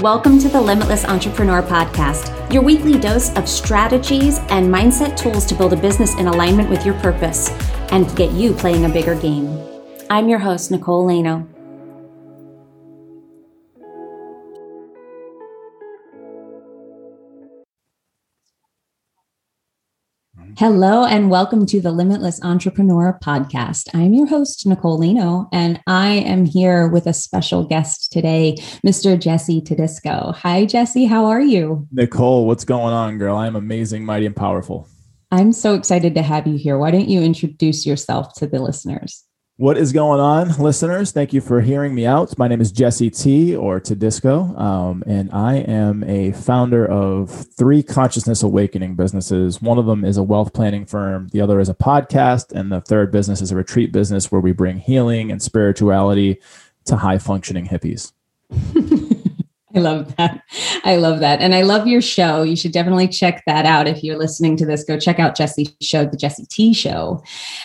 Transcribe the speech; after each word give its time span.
Welcome 0.00 0.38
to 0.38 0.48
the 0.48 0.58
Limitless 0.58 1.04
Entrepreneur 1.04 1.60
Podcast, 1.60 2.50
your 2.50 2.62
weekly 2.62 2.98
dose 2.98 3.36
of 3.36 3.46
strategies 3.46 4.38
and 4.48 4.72
mindset 4.72 5.14
tools 5.14 5.44
to 5.44 5.54
build 5.54 5.74
a 5.74 5.76
business 5.76 6.14
in 6.14 6.26
alignment 6.26 6.70
with 6.70 6.86
your 6.86 6.94
purpose 7.00 7.50
and 7.92 8.16
get 8.16 8.32
you 8.32 8.54
playing 8.54 8.86
a 8.86 8.88
bigger 8.88 9.14
game. 9.14 9.60
I'm 10.08 10.30
your 10.30 10.38
host, 10.38 10.70
Nicole 10.70 11.06
Laino. 11.06 11.46
Hello, 20.60 21.06
and 21.06 21.30
welcome 21.30 21.64
to 21.64 21.80
the 21.80 21.90
Limitless 21.90 22.38
Entrepreneur 22.42 23.18
Podcast. 23.24 23.88
I'm 23.94 24.12
your 24.12 24.26
host, 24.26 24.66
Nicole 24.66 25.00
Laino, 25.00 25.48
and 25.54 25.80
I 25.86 26.10
am 26.10 26.44
here 26.44 26.86
with 26.86 27.06
a 27.06 27.14
special 27.14 27.64
guest 27.64 28.12
today, 28.12 28.56
Mr. 28.86 29.18
Jesse 29.18 29.62
Tedisco. 29.62 30.34
Hi, 30.34 30.66
Jesse. 30.66 31.06
How 31.06 31.24
are 31.24 31.40
you? 31.40 31.88
Nicole, 31.90 32.46
what's 32.46 32.66
going 32.66 32.92
on, 32.92 33.16
girl? 33.16 33.38
I 33.38 33.46
am 33.46 33.56
amazing, 33.56 34.04
mighty, 34.04 34.26
and 34.26 34.36
powerful. 34.36 34.86
I'm 35.30 35.54
so 35.54 35.74
excited 35.74 36.14
to 36.16 36.22
have 36.22 36.46
you 36.46 36.58
here. 36.58 36.76
Why 36.76 36.90
don't 36.90 37.08
you 37.08 37.22
introduce 37.22 37.86
yourself 37.86 38.34
to 38.34 38.46
the 38.46 38.58
listeners? 38.58 39.24
What 39.60 39.76
is 39.76 39.92
going 39.92 40.20
on, 40.20 40.56
listeners? 40.56 41.12
Thank 41.12 41.34
you 41.34 41.42
for 41.42 41.60
hearing 41.60 41.94
me 41.94 42.06
out. 42.06 42.38
My 42.38 42.48
name 42.48 42.62
is 42.62 42.72
Jesse 42.72 43.10
T 43.10 43.54
or 43.54 43.78
Tedisco, 43.78 44.58
um, 44.58 45.04
and 45.06 45.30
I 45.32 45.56
am 45.56 46.02
a 46.04 46.32
founder 46.32 46.86
of 46.86 47.28
three 47.28 47.82
consciousness 47.82 48.42
awakening 48.42 48.94
businesses. 48.94 49.60
One 49.60 49.76
of 49.76 49.84
them 49.84 50.02
is 50.02 50.16
a 50.16 50.22
wealth 50.22 50.54
planning 50.54 50.86
firm, 50.86 51.28
the 51.32 51.42
other 51.42 51.60
is 51.60 51.68
a 51.68 51.74
podcast, 51.74 52.52
and 52.52 52.72
the 52.72 52.80
third 52.80 53.12
business 53.12 53.42
is 53.42 53.52
a 53.52 53.56
retreat 53.56 53.92
business 53.92 54.32
where 54.32 54.40
we 54.40 54.52
bring 54.52 54.78
healing 54.78 55.30
and 55.30 55.42
spirituality 55.42 56.40
to 56.86 56.96
high 56.96 57.18
functioning 57.18 57.66
hippies. 57.66 58.12
I 59.74 59.78
love 59.78 60.16
that. 60.16 60.42
I 60.84 60.96
love 60.96 61.20
that. 61.20 61.40
And 61.40 61.54
I 61.54 61.62
love 61.62 61.86
your 61.86 62.00
show. 62.00 62.42
You 62.42 62.56
should 62.56 62.72
definitely 62.72 63.06
check 63.06 63.42
that 63.46 63.64
out. 63.64 63.86
If 63.86 64.02
you're 64.02 64.18
listening 64.18 64.56
to 64.56 64.66
this, 64.66 64.82
go 64.82 64.98
check 64.98 65.20
out 65.20 65.36
Jesse's 65.36 65.72
show, 65.80 66.04
the 66.04 66.16
Jesse 66.16 66.46
T 66.46 66.74
show. 66.74 67.22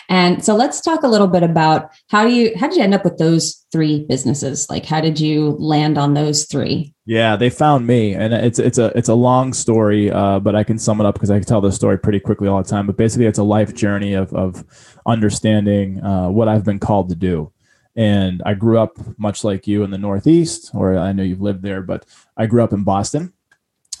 And 0.08 0.44
so 0.44 0.54
let's 0.54 0.80
talk 0.80 1.02
a 1.02 1.08
little 1.08 1.26
bit 1.26 1.42
about 1.42 1.90
how 2.08 2.24
do 2.24 2.32
you 2.32 2.52
how 2.56 2.68
did 2.68 2.76
you 2.76 2.82
end 2.82 2.94
up 2.94 3.04
with 3.04 3.18
those 3.18 3.66
three 3.72 4.04
businesses? 4.08 4.70
Like 4.70 4.86
how 4.86 5.00
did 5.00 5.18
you 5.18 5.56
land 5.58 5.98
on 5.98 6.14
those 6.14 6.44
three? 6.44 6.94
Yeah, 7.06 7.36
they 7.36 7.50
found 7.50 7.86
me, 7.86 8.14
and 8.14 8.34
it's 8.34 8.58
it's 8.58 8.78
a 8.78 8.86
it's 8.96 9.08
a 9.08 9.14
long 9.14 9.52
story, 9.52 10.10
uh, 10.10 10.40
but 10.40 10.56
I 10.56 10.64
can 10.64 10.76
sum 10.76 11.00
it 11.00 11.06
up 11.06 11.14
because 11.14 11.30
I 11.30 11.38
can 11.38 11.46
tell 11.46 11.60
the 11.60 11.70
story 11.70 11.98
pretty 11.98 12.18
quickly 12.18 12.48
all 12.48 12.60
the 12.60 12.68
time. 12.68 12.86
But 12.86 12.96
basically, 12.96 13.26
it's 13.26 13.38
a 13.38 13.44
life 13.44 13.74
journey 13.74 14.14
of 14.14 14.32
of 14.34 14.64
understanding 15.06 16.02
uh, 16.02 16.28
what 16.30 16.48
I've 16.48 16.64
been 16.64 16.80
called 16.80 17.08
to 17.10 17.14
do. 17.14 17.52
And 17.96 18.42
I 18.44 18.54
grew 18.54 18.78
up 18.78 18.98
much 19.18 19.42
like 19.42 19.66
you 19.66 19.82
in 19.82 19.90
the 19.90 19.98
Northeast, 19.98 20.70
or 20.74 20.98
I 20.98 21.12
know 21.12 21.22
you've 21.22 21.40
lived 21.40 21.62
there, 21.62 21.80
but 21.80 22.04
I 22.36 22.46
grew 22.46 22.62
up 22.62 22.74
in 22.74 22.84
Boston 22.84 23.32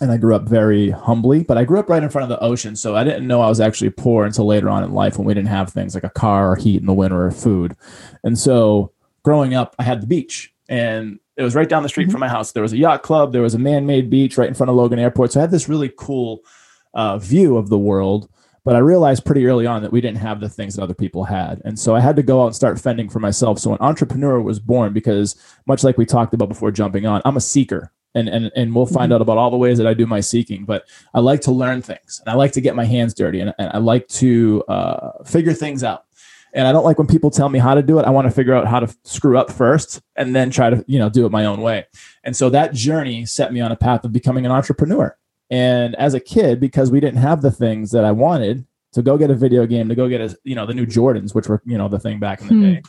and 0.00 0.10
I 0.10 0.18
grew 0.18 0.34
up 0.34 0.46
very 0.46 0.90
humbly, 0.90 1.42
but 1.42 1.56
I 1.56 1.64
grew 1.64 1.78
up 1.78 1.88
right 1.88 2.02
in 2.02 2.10
front 2.10 2.30
of 2.30 2.38
the 2.38 2.44
ocean. 2.44 2.76
So 2.76 2.94
I 2.94 3.04
didn't 3.04 3.26
know 3.26 3.40
I 3.40 3.48
was 3.48 3.60
actually 3.60 3.90
poor 3.90 4.26
until 4.26 4.46
later 4.46 4.68
on 4.68 4.84
in 4.84 4.92
life 4.92 5.16
when 5.16 5.26
we 5.26 5.32
didn't 5.32 5.48
have 5.48 5.70
things 5.70 5.94
like 5.94 6.04
a 6.04 6.10
car 6.10 6.52
or 6.52 6.56
heat 6.56 6.80
in 6.80 6.86
the 6.86 6.92
winter 6.92 7.24
or 7.26 7.30
food. 7.30 7.74
And 8.22 8.38
so 8.38 8.92
growing 9.22 9.54
up, 9.54 9.74
I 9.78 9.84
had 9.84 10.02
the 10.02 10.06
beach 10.06 10.52
and 10.68 11.18
it 11.36 11.42
was 11.42 11.54
right 11.54 11.68
down 11.68 11.82
the 11.82 11.88
street 11.88 12.04
mm-hmm. 12.04 12.12
from 12.12 12.20
my 12.20 12.28
house. 12.28 12.52
There 12.52 12.62
was 12.62 12.74
a 12.74 12.78
yacht 12.78 13.02
club, 13.02 13.32
there 13.32 13.42
was 13.42 13.54
a 13.54 13.58
man 13.58 13.86
made 13.86 14.10
beach 14.10 14.36
right 14.36 14.48
in 14.48 14.54
front 14.54 14.70
of 14.70 14.76
Logan 14.76 14.98
Airport. 14.98 15.32
So 15.32 15.40
I 15.40 15.42
had 15.42 15.50
this 15.50 15.68
really 15.68 15.92
cool 15.96 16.40
uh, 16.92 17.18
view 17.18 17.56
of 17.56 17.70
the 17.70 17.78
world. 17.78 18.28
But 18.66 18.74
I 18.74 18.80
realized 18.80 19.24
pretty 19.24 19.46
early 19.46 19.64
on 19.64 19.82
that 19.82 19.92
we 19.92 20.00
didn't 20.00 20.18
have 20.18 20.40
the 20.40 20.48
things 20.48 20.74
that 20.74 20.82
other 20.82 20.92
people 20.92 21.22
had. 21.22 21.62
And 21.64 21.78
so 21.78 21.94
I 21.94 22.00
had 22.00 22.16
to 22.16 22.22
go 22.24 22.42
out 22.42 22.46
and 22.46 22.56
start 22.56 22.80
fending 22.80 23.08
for 23.08 23.20
myself. 23.20 23.60
So 23.60 23.72
an 23.72 23.78
entrepreneur 23.80 24.40
was 24.40 24.58
born 24.58 24.92
because, 24.92 25.36
much 25.66 25.84
like 25.84 25.96
we 25.96 26.04
talked 26.04 26.34
about 26.34 26.48
before 26.48 26.72
jumping 26.72 27.06
on, 27.06 27.22
I'm 27.24 27.36
a 27.36 27.40
seeker. 27.40 27.92
And, 28.16 28.28
and, 28.28 28.50
and 28.56 28.74
we'll 28.74 28.86
find 28.86 29.10
mm-hmm. 29.10 29.12
out 29.12 29.22
about 29.22 29.38
all 29.38 29.50
the 29.50 29.56
ways 29.56 29.78
that 29.78 29.86
I 29.86 29.94
do 29.94 30.04
my 30.04 30.20
seeking. 30.20 30.64
But 30.64 30.88
I 31.14 31.20
like 31.20 31.42
to 31.42 31.52
learn 31.52 31.80
things 31.80 32.20
and 32.20 32.32
I 32.32 32.34
like 32.34 32.52
to 32.52 32.60
get 32.60 32.74
my 32.74 32.84
hands 32.84 33.14
dirty 33.14 33.40
and, 33.40 33.54
and 33.56 33.70
I 33.72 33.78
like 33.78 34.08
to 34.08 34.64
uh, 34.68 35.22
figure 35.22 35.52
things 35.52 35.84
out 35.84 36.06
and 36.56 36.66
I 36.66 36.72
don't 36.72 36.84
like 36.84 36.98
when 36.98 37.06
people 37.06 37.30
tell 37.30 37.50
me 37.50 37.58
how 37.58 37.74
to 37.74 37.82
do 37.82 37.98
it. 37.98 38.06
I 38.06 38.10
want 38.10 38.26
to 38.26 38.30
figure 38.32 38.54
out 38.54 38.66
how 38.66 38.80
to 38.80 38.92
screw 39.04 39.38
up 39.38 39.50
first 39.50 40.00
and 40.16 40.34
then 40.34 40.50
try 40.50 40.70
to, 40.70 40.82
you 40.88 40.98
know, 40.98 41.10
do 41.10 41.26
it 41.26 41.30
my 41.30 41.44
own 41.44 41.60
way. 41.60 41.86
And 42.24 42.34
so 42.34 42.48
that 42.50 42.72
journey 42.72 43.26
set 43.26 43.52
me 43.52 43.60
on 43.60 43.70
a 43.70 43.76
path 43.76 44.04
of 44.04 44.12
becoming 44.12 44.46
an 44.46 44.50
entrepreneur. 44.50 45.16
And 45.50 45.94
as 45.96 46.14
a 46.14 46.20
kid, 46.20 46.60
because 46.60 46.90
we 46.90 47.00
didn't 47.00 47.20
have 47.20 47.42
the 47.42 47.50
things 47.50 47.90
that 47.92 48.04
I 48.04 48.12
wanted 48.12 48.66
to 48.92 49.02
go 49.02 49.16
get 49.16 49.30
a 49.30 49.34
video 49.34 49.66
game, 49.66 49.88
to 49.88 49.94
go 49.94 50.08
get 50.08 50.20
a, 50.20 50.36
you 50.42 50.54
know, 50.54 50.66
the 50.66 50.74
new 50.74 50.86
Jordans, 50.86 51.34
which 51.34 51.48
were, 51.48 51.62
you 51.64 51.78
know, 51.78 51.88
the 51.88 51.98
thing 51.98 52.18
back 52.18 52.40
in 52.40 52.48
the 52.48 52.54
hmm. 52.54 52.62
day, 52.62 52.82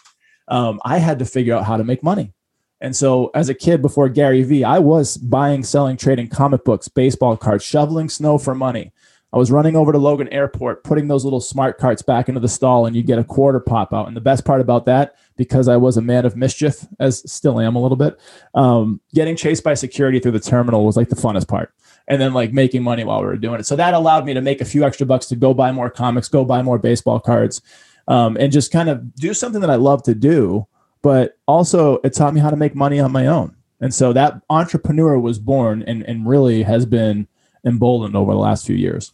um, 0.48 0.80
I 0.86 0.98
had 0.98 1.20
to 1.20 1.26
figure 1.26 1.54
out 1.54 1.66
how 1.66 1.78
to 1.78 1.84
make 1.84 2.02
money. 2.02 2.34
And 2.80 2.96
so 2.96 3.32
as 3.34 3.50
a 3.50 3.54
kid 3.54 3.82
before 3.82 4.08
Gary 4.08 4.44
Vee, 4.44 4.64
I 4.64 4.80
was 4.80 5.18
buying, 5.18 5.64
selling, 5.64 5.98
trading 5.98 6.30
comic 6.30 6.64
books, 6.64 6.88
baseball 6.88 7.36
cards, 7.36 7.64
shoveling 7.64 8.10
snow 8.10 8.38
for 8.38 8.54
money. 8.54 8.94
I 9.34 9.38
was 9.38 9.52
running 9.52 9.76
over 9.76 9.92
to 9.92 9.98
Logan 9.98 10.30
Airport, 10.30 10.84
putting 10.84 11.10
those 11.10 11.26
little 11.26 11.42
smart 11.42 11.78
carts 11.78 12.02
back 12.02 12.30
into 12.30 12.40
the 12.40 12.48
stall, 12.48 12.86
and 12.86 12.96
you 12.96 13.04
get 13.04 13.20
a 13.20 13.24
quarter 13.24 13.60
pop 13.60 13.94
out. 13.94 14.08
And 14.08 14.16
the 14.16 14.22
best 14.22 14.46
part 14.46 14.62
about 14.62 14.86
that, 14.86 15.16
because 15.36 15.68
I 15.68 15.76
was 15.76 15.98
a 15.98 16.02
man 16.02 16.26
of 16.26 16.38
mischief, 16.38 16.88
as 17.00 17.30
still 17.30 17.60
am 17.60 17.76
a 17.76 17.82
little 17.82 17.98
bit, 17.98 18.18
um, 18.54 19.02
getting 19.14 19.36
chased 19.36 19.66
by 19.66 19.74
security 19.74 20.20
through 20.20 20.32
the 20.32 20.40
terminal 20.40 20.86
was 20.86 20.96
like 20.96 21.10
the 21.10 21.16
funnest 21.16 21.48
part 21.48 21.74
and 22.08 22.22
then 22.22 22.34
like 22.34 22.54
making 22.54 22.84
money 22.84 23.04
while 23.04 23.20
we 23.20 23.28
were 23.28 23.38
doing 23.38 23.60
it. 23.60 23.66
So 23.66 23.76
that 23.76 23.94
allowed 23.94 24.26
me 24.26 24.34
to 24.34 24.42
make 24.42 24.62
a 24.62 24.66
few 24.66 24.84
extra 24.84 25.06
bucks 25.06 25.26
to 25.28 25.36
go 25.36 25.54
buy 25.54 25.72
more 25.72 25.90
comics, 25.90 26.28
go 26.28 26.46
buy 26.46 26.62
more 26.62 26.80
baseball 26.80 27.20
cards, 27.20 27.62
um, 28.08 28.38
and 28.40 28.52
just 28.52 28.72
kind 28.72 28.90
of 28.90 29.16
do 29.16 29.34
something 29.34 29.62
that 29.62 29.70
I 29.70 29.76
love 29.76 30.04
to 30.04 30.16
do. 30.16 30.68
But 31.02 31.38
also, 31.48 32.00
it 32.04 32.14
taught 32.14 32.34
me 32.34 32.40
how 32.40 32.50
to 32.50 32.56
make 32.56 32.76
money 32.76 33.00
on 33.00 33.12
my 33.12 33.28
own. 33.28 33.56
And 33.80 33.94
so 33.94 34.14
that 34.14 34.42
entrepreneur 34.50 35.20
was 35.20 35.38
born 35.38 35.84
and, 35.84 36.04
and 36.04 36.28
really 36.28 36.64
has 36.64 36.86
been 36.86 37.28
emboldened 37.66 38.16
over 38.16 38.32
the 38.32 38.40
last 38.40 38.66
few 38.66 38.76
years. 38.76 39.14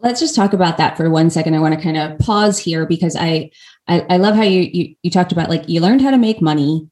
Let's 0.00 0.20
just 0.20 0.34
talk 0.34 0.52
about 0.52 0.78
that 0.78 0.96
for 0.96 1.10
one 1.10 1.30
second. 1.30 1.54
I 1.54 1.60
want 1.60 1.74
to 1.74 1.80
kind 1.80 1.96
of 1.96 2.18
pause 2.18 2.58
here 2.58 2.86
because 2.86 3.16
I, 3.16 3.50
I, 3.88 4.00
I 4.10 4.16
love 4.16 4.34
how 4.34 4.42
you, 4.42 4.60
you 4.60 4.94
you 5.02 5.10
talked 5.10 5.32
about 5.32 5.48
like 5.48 5.68
you 5.68 5.80
learned 5.80 6.02
how 6.02 6.10
to 6.10 6.18
make 6.18 6.40
money 6.40 6.88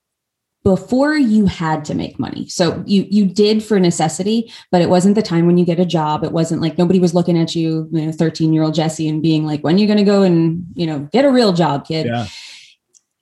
before 0.64 1.16
you 1.16 1.46
had 1.46 1.84
to 1.86 1.94
make 1.94 2.18
money. 2.18 2.48
So 2.48 2.82
you 2.86 3.06
you 3.10 3.26
did 3.26 3.62
for 3.62 3.80
necessity, 3.80 4.52
but 4.70 4.80
it 4.80 4.88
wasn't 4.88 5.16
the 5.16 5.22
time 5.22 5.46
when 5.46 5.58
you 5.58 5.64
get 5.64 5.80
a 5.80 5.84
job. 5.84 6.22
It 6.24 6.32
wasn't 6.32 6.62
like 6.62 6.78
nobody 6.78 7.00
was 7.00 7.14
looking 7.14 7.38
at 7.38 7.54
you, 7.54 7.88
you 7.90 8.06
know, 8.06 8.12
13 8.12 8.52
year 8.52 8.62
old 8.62 8.74
Jesse 8.74 9.08
and 9.08 9.22
being 9.22 9.44
like, 9.44 9.62
when 9.62 9.74
are 9.74 9.78
you 9.78 9.86
going 9.86 9.98
to 9.98 10.04
go 10.04 10.22
and, 10.22 10.64
you 10.74 10.86
know, 10.86 11.00
get 11.12 11.24
a 11.24 11.30
real 11.30 11.52
job, 11.52 11.86
kid. 11.86 12.06
Yeah. 12.06 12.26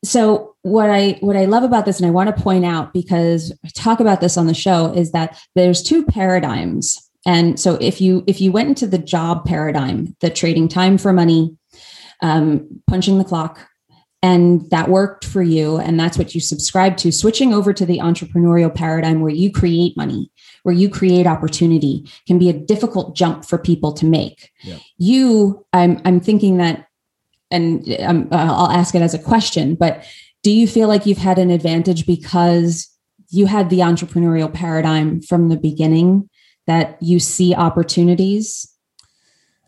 So 0.05 0.57
what 0.63 0.91
I 0.91 1.19
what 1.21 1.37
I 1.37 1.47
love 1.47 1.63
about 1.63 1.87
this, 1.87 1.99
and 1.99 2.07
I 2.07 2.11
want 2.11 2.35
to 2.35 2.43
point 2.43 2.65
out 2.65 2.93
because 2.93 3.53
I 3.65 3.69
talk 3.75 4.01
about 4.01 4.21
this 4.21 4.37
on 4.37 4.47
the 4.47 4.55
show, 4.55 4.93
is 4.93 5.13
that 5.13 5.39
there's 5.55 5.83
two 5.83 6.05
paradigms. 6.05 7.11
And 7.27 7.61
so 7.61 7.75
if 7.81 8.01
you 8.01 8.25
if 8.27 8.41
you 8.41 8.53
went 8.53 8.69
into 8.69 8.87
the 8.87 8.99
job 8.99 9.45
paradigm, 9.45 10.17
the 10.21 10.31
trading 10.31 10.69
time 10.69 10.99
for 10.99 11.13
money, 11.13 11.57
um, 12.23 12.83
punching 12.87 13.19
the 13.19 13.25
clock, 13.25 13.67
and 14.23 14.69
that 14.71 14.89
worked 14.89 15.25
for 15.25 15.43
you 15.43 15.79
and 15.79 15.99
that's 15.99 16.19
what 16.19 16.35
you 16.35 16.41
subscribe 16.41 16.97
to. 16.99 17.11
Switching 17.11 17.55
over 17.55 17.73
to 17.73 17.87
the 17.87 17.99
entrepreneurial 17.99 18.75
paradigm 18.75 19.21
where 19.21 19.33
you 19.33 19.51
create 19.51 19.97
money 19.97 20.31
where 20.63 20.75
you 20.75 20.89
create 20.89 21.27
opportunity 21.27 22.09
can 22.27 22.39
be 22.39 22.49
a 22.49 22.53
difficult 22.53 23.17
jump 23.17 23.45
for 23.45 23.59
people 23.59 23.93
to 23.93 24.07
make. 24.07 24.51
Yeah. 24.63 24.77
you 24.99 25.65
i'm 25.73 26.01
i'm 26.05 26.21
thinking 26.21 26.59
that 26.59 26.87
and 27.51 27.89
um, 28.01 28.29
i'll 28.31 28.71
ask 28.71 28.95
it 28.95 29.03
as 29.03 29.15
a 29.15 29.19
question 29.19 29.75
but 29.75 30.05
do 30.43 30.51
you 30.51 30.67
feel 30.67 30.89
like 30.89 31.07
you've 31.07 31.19
had 31.19 31.39
an 31.39 31.51
advantage 31.51 32.07
because 32.07 32.89
you 33.31 33.47
had 33.47 33.71
the 33.71 33.79
entrepreneurial 33.79 34.53
paradigm 34.53 35.21
from 35.23 35.49
the 35.49 35.57
beginning 35.57 36.29
that 36.67 36.99
you 37.01 37.19
see 37.19 37.55
opportunities 37.55 38.70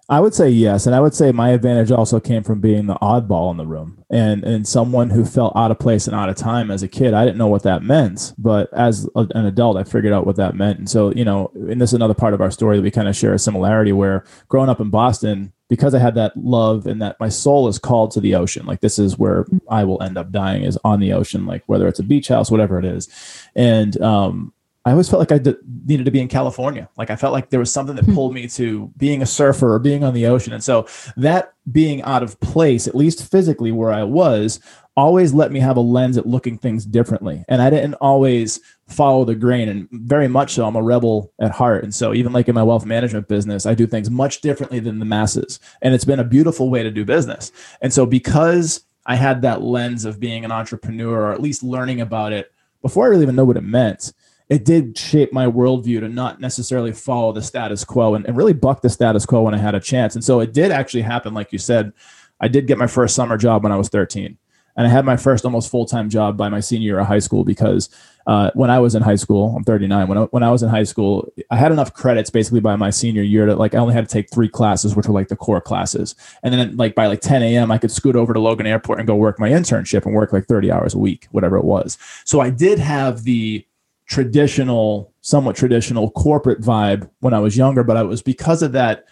I 0.09 0.21
would 0.21 0.35
say 0.35 0.51
yes, 0.51 0.85
and 0.85 0.95
I 0.95 1.01
would 1.01 1.15
say 1.15 1.31
my 1.31 1.51
advantage 1.51 1.93
also 1.93 2.19
came 2.19 2.43
from 2.43 2.61
being 2.61 2.87
the 2.87 2.97
oddball 2.97 3.51
in 3.53 3.57
the 3.57 3.67
room 3.67 4.05
and 4.11 4.43
and 4.43 4.67
someone 4.67 5.11
who 5.11 5.25
felt 5.25 5.55
out 5.57 5.71
of 5.71 5.79
place 5.79 6.07
and 6.07 6.17
out 6.17 6.29
of 6.29 6.37
time 6.37 6.71
as 6.71 6.83
a 6.83 6.89
kid. 6.89 7.15
I 7.15 7.25
didn't 7.25 7.39
know 7.39 7.47
what 7.47 7.63
that 7.63 7.83
meant, 7.83 8.35
but 8.37 8.73
as 8.73 9.09
a, 9.15 9.27
an 9.35 9.47
adult, 9.47 9.77
I 9.77 9.85
figured 9.85 10.13
out 10.13 10.27
what 10.27 10.37
that 10.37 10.57
meant. 10.57 10.79
And 10.79 10.91
so, 10.91 11.13
you 11.13 11.25
know, 11.25 11.53
and 11.55 11.81
this 11.81 11.91
is 11.91 11.95
another 11.95 12.15
part 12.15 12.35
of 12.35 12.41
our 12.41 12.51
story 12.51 12.77
that 12.77 12.83
we 12.83 12.91
kind 12.91 13.09
of 13.09 13.17
share 13.17 13.33
a 13.33 13.39
similarity 13.39 13.93
where 13.93 14.25
growing 14.49 14.69
up 14.69 14.81
in 14.81 14.91
Boston, 14.91 15.53
because 15.69 15.95
I 15.95 16.01
had 16.01 16.17
that 16.17 16.37
love 16.37 16.87
and 16.87 17.01
that 17.01 17.19
my 17.21 17.29
soul 17.29 17.69
is 17.69 17.79
called 17.79 18.11
to 18.11 18.21
the 18.21 18.35
ocean. 18.35 18.67
Like 18.67 18.81
this 18.81 18.99
is 18.99 19.17
where 19.17 19.47
I 19.71 19.85
will 19.85 20.03
end 20.03 20.19
up 20.19 20.33
dying 20.33 20.65
is 20.65 20.79
on 20.85 20.99
the 20.99 21.13
ocean, 21.13 21.47
like 21.47 21.63
whether 21.67 21.87
it's 21.87 22.01
a 22.01 22.05
beach 22.05 22.29
house, 22.29 22.51
whatever 22.51 22.79
it 22.79 22.85
is. 22.85 23.09
And 23.55 23.99
um, 24.03 24.53
I 24.85 24.91
always 24.91 25.09
felt 25.09 25.21
like 25.21 25.33
I 25.33 25.39
d- 25.39 25.55
needed 25.87 26.05
to 26.07 26.11
be 26.11 26.21
in 26.21 26.29
California. 26.29 26.89
Like 26.97 27.11
I 27.11 27.17
felt 27.17 27.33
like 27.33 27.51
there 27.51 27.61
was 27.61 27.73
something 27.73 27.95
that 27.97 28.05
hmm. 28.05 28.15
pulled 28.15 28.35
me 28.35 28.49
to 28.49 28.91
being 28.97 29.23
a 29.23 29.27
surfer 29.27 29.73
or 29.73 29.79
being 29.79 30.03
on 30.03 30.15
the 30.15 30.27
ocean. 30.27 30.53
And 30.53 30.63
so 30.63 30.87
that 31.17 31.55
being 31.71 32.03
out 32.03 32.23
of 32.23 32.39
place, 32.41 32.89
at 32.89 32.95
least 32.95 33.31
physically 33.31 33.71
where 33.71 33.93
I 33.93 34.03
was, 34.03 34.61
always 34.97 35.33
let 35.33 35.53
me 35.53 35.61
have 35.61 35.77
a 35.77 35.81
lens 35.81 36.19
at 36.19 36.27
looking 36.27 36.59
things 36.59 36.85
differently. 36.85 37.45
And 37.49 37.63
I 37.63 37.71
didn't 37.71 37.95
always 37.95 38.61
follow 38.89 39.25
the 39.25 39.35
grain. 39.35 39.69
And 39.69 39.89
very 39.93 40.29
much 40.29 40.55
so, 40.55 40.67
I'm 40.67 40.77
a 40.77 40.83
rebel 40.83 41.33
at 41.41 41.53
heart. 41.53 41.85
And 41.85 41.95
so 41.95 42.13
even 42.13 42.33
like 42.33 42.49
in 42.49 42.55
my 42.55 42.63
wealth 42.63 42.85
management 42.85 43.29
business, 43.29 43.65
I 43.65 43.75
do 43.75 43.87
things 43.87 44.11
much 44.11 44.41
differently 44.41 44.81
than 44.81 44.99
the 44.99 45.05
masses. 45.05 45.61
And 45.81 45.95
it's 45.95 46.05
been 46.05 46.21
a 46.21 46.25
beautiful 46.25 46.71
way 46.71 46.83
to 46.83 46.91
do 46.91 47.05
business. 47.05 47.53
And 47.81 47.93
so 47.93 48.05
because 48.05 48.85
I 49.07 49.15
had 49.15 49.43
that 49.43 49.63
lens 49.63 50.05
of 50.05 50.21
being 50.21 50.45
an 50.45 50.53
entrepreneur 50.53 51.29
or 51.29 51.33
at 51.33 51.43
least 51.43 51.63
learning 51.63 52.01
about 52.01 52.33
it 52.33 52.53
before 52.83 53.07
I 53.07 53.09
really 53.09 53.23
even 53.23 53.37
know 53.37 53.45
what 53.45 53.57
it 53.57 53.63
meant 53.63 54.13
it 54.49 54.65
did 54.65 54.97
shape 54.97 55.33
my 55.33 55.47
worldview 55.47 56.01
to 56.01 56.09
not 56.09 56.41
necessarily 56.41 56.93
follow 56.93 57.33
the 57.33 57.43
status 57.43 57.85
quo 57.85 58.15
and, 58.15 58.27
and 58.27 58.37
really 58.37 58.53
buck 58.53 58.83
the 58.83 58.91
status 58.91 59.25
quo 59.27 59.43
when 59.43 59.55
I 59.55 59.59
had 59.59 59.75
a 59.75 59.81
chance. 59.81 60.15
And 60.15 60.25
so 60.25 60.41
it 60.41 60.53
did 60.53 60.71
actually 60.71 61.03
happen, 61.03 61.35
like 61.35 61.53
you 61.53 61.59
said. 61.59 61.93
I 62.41 62.49
did 62.49 62.67
get 62.67 62.77
my 62.77 62.89
first 62.89 63.15
summer 63.15 63.37
job 63.37 63.63
when 63.63 63.71
I 63.71 63.77
was 63.77 63.89
13 63.89 64.37
and 64.77 64.87
I 64.87 64.91
had 64.91 65.05
my 65.05 65.17
first 65.17 65.45
almost 65.45 65.71
full 65.71 65.87
time 65.87 66.09
job 66.09 66.37
by 66.37 66.49
my 66.49 66.61
senior 66.61 66.87
year 66.87 66.99
of 66.99 67.07
high 67.07 67.19
school 67.19 67.45
because 67.45 67.89
uh, 68.27 68.51
when 68.55 68.71
I 68.71 68.79
was 68.79 68.95
in 68.95 69.03
high 69.03 69.17
school, 69.17 69.55
I'm 69.57 69.65
39. 69.65 70.09
When 70.09 70.19
I, 70.19 70.21
when 70.23 70.43
I 70.43 70.51
was 70.51 70.63
in 70.63 70.69
high 70.69 70.85
school, 70.85 71.31
I 71.51 71.57
had 71.57 71.73
enough 71.73 71.93
credits 71.93 72.31
basically 72.31 72.61
by 72.61 72.77
my 72.77 72.91
senior 72.91 73.23
year 73.23 73.47
that 73.47 73.59
like 73.59 73.75
I 73.75 73.79
only 73.79 73.95
had 73.95 74.09
to 74.09 74.13
take 74.13 74.31
three 74.31 74.49
classes, 74.49 74.95
which 74.95 75.07
were 75.07 75.15
like 75.15 75.29
the 75.29 75.37
core 75.37 75.61
classes, 75.61 76.15
and 76.43 76.55
then 76.55 76.77
like 76.77 76.95
by 76.95 77.07
like 77.07 77.21
10 77.21 77.43
a.m. 77.43 77.71
I 77.71 77.79
could 77.79 77.91
scoot 77.91 78.17
over 78.17 78.33
to 78.33 78.41
Logan 78.41 78.67
Airport 78.67 78.99
and 78.99 79.07
go 79.07 79.17
work 79.17 79.39
my 79.39 79.51
internship 79.51 80.07
and 80.07 80.15
work 80.15 80.33
like 80.33 80.47
30 80.47 80.71
hours 80.71 80.95
a 80.95 80.99
week, 80.99 81.27
whatever 81.33 81.57
it 81.57 81.65
was. 81.65 81.99
So 82.25 82.41
I 82.41 82.51
did 82.51 82.79
have 82.79 83.25
the 83.25 83.67
traditional, 84.07 85.13
somewhat 85.21 85.57
traditional 85.57 86.11
corporate 86.11 86.61
vibe 86.61 87.09
when 87.21 87.35
I 87.35 87.39
was 87.39 87.57
younger, 87.57 87.83
but 87.85 87.97
I 87.97 88.03
was 88.03 88.23
because 88.23 88.63
of 88.63 88.73
that 88.73 89.05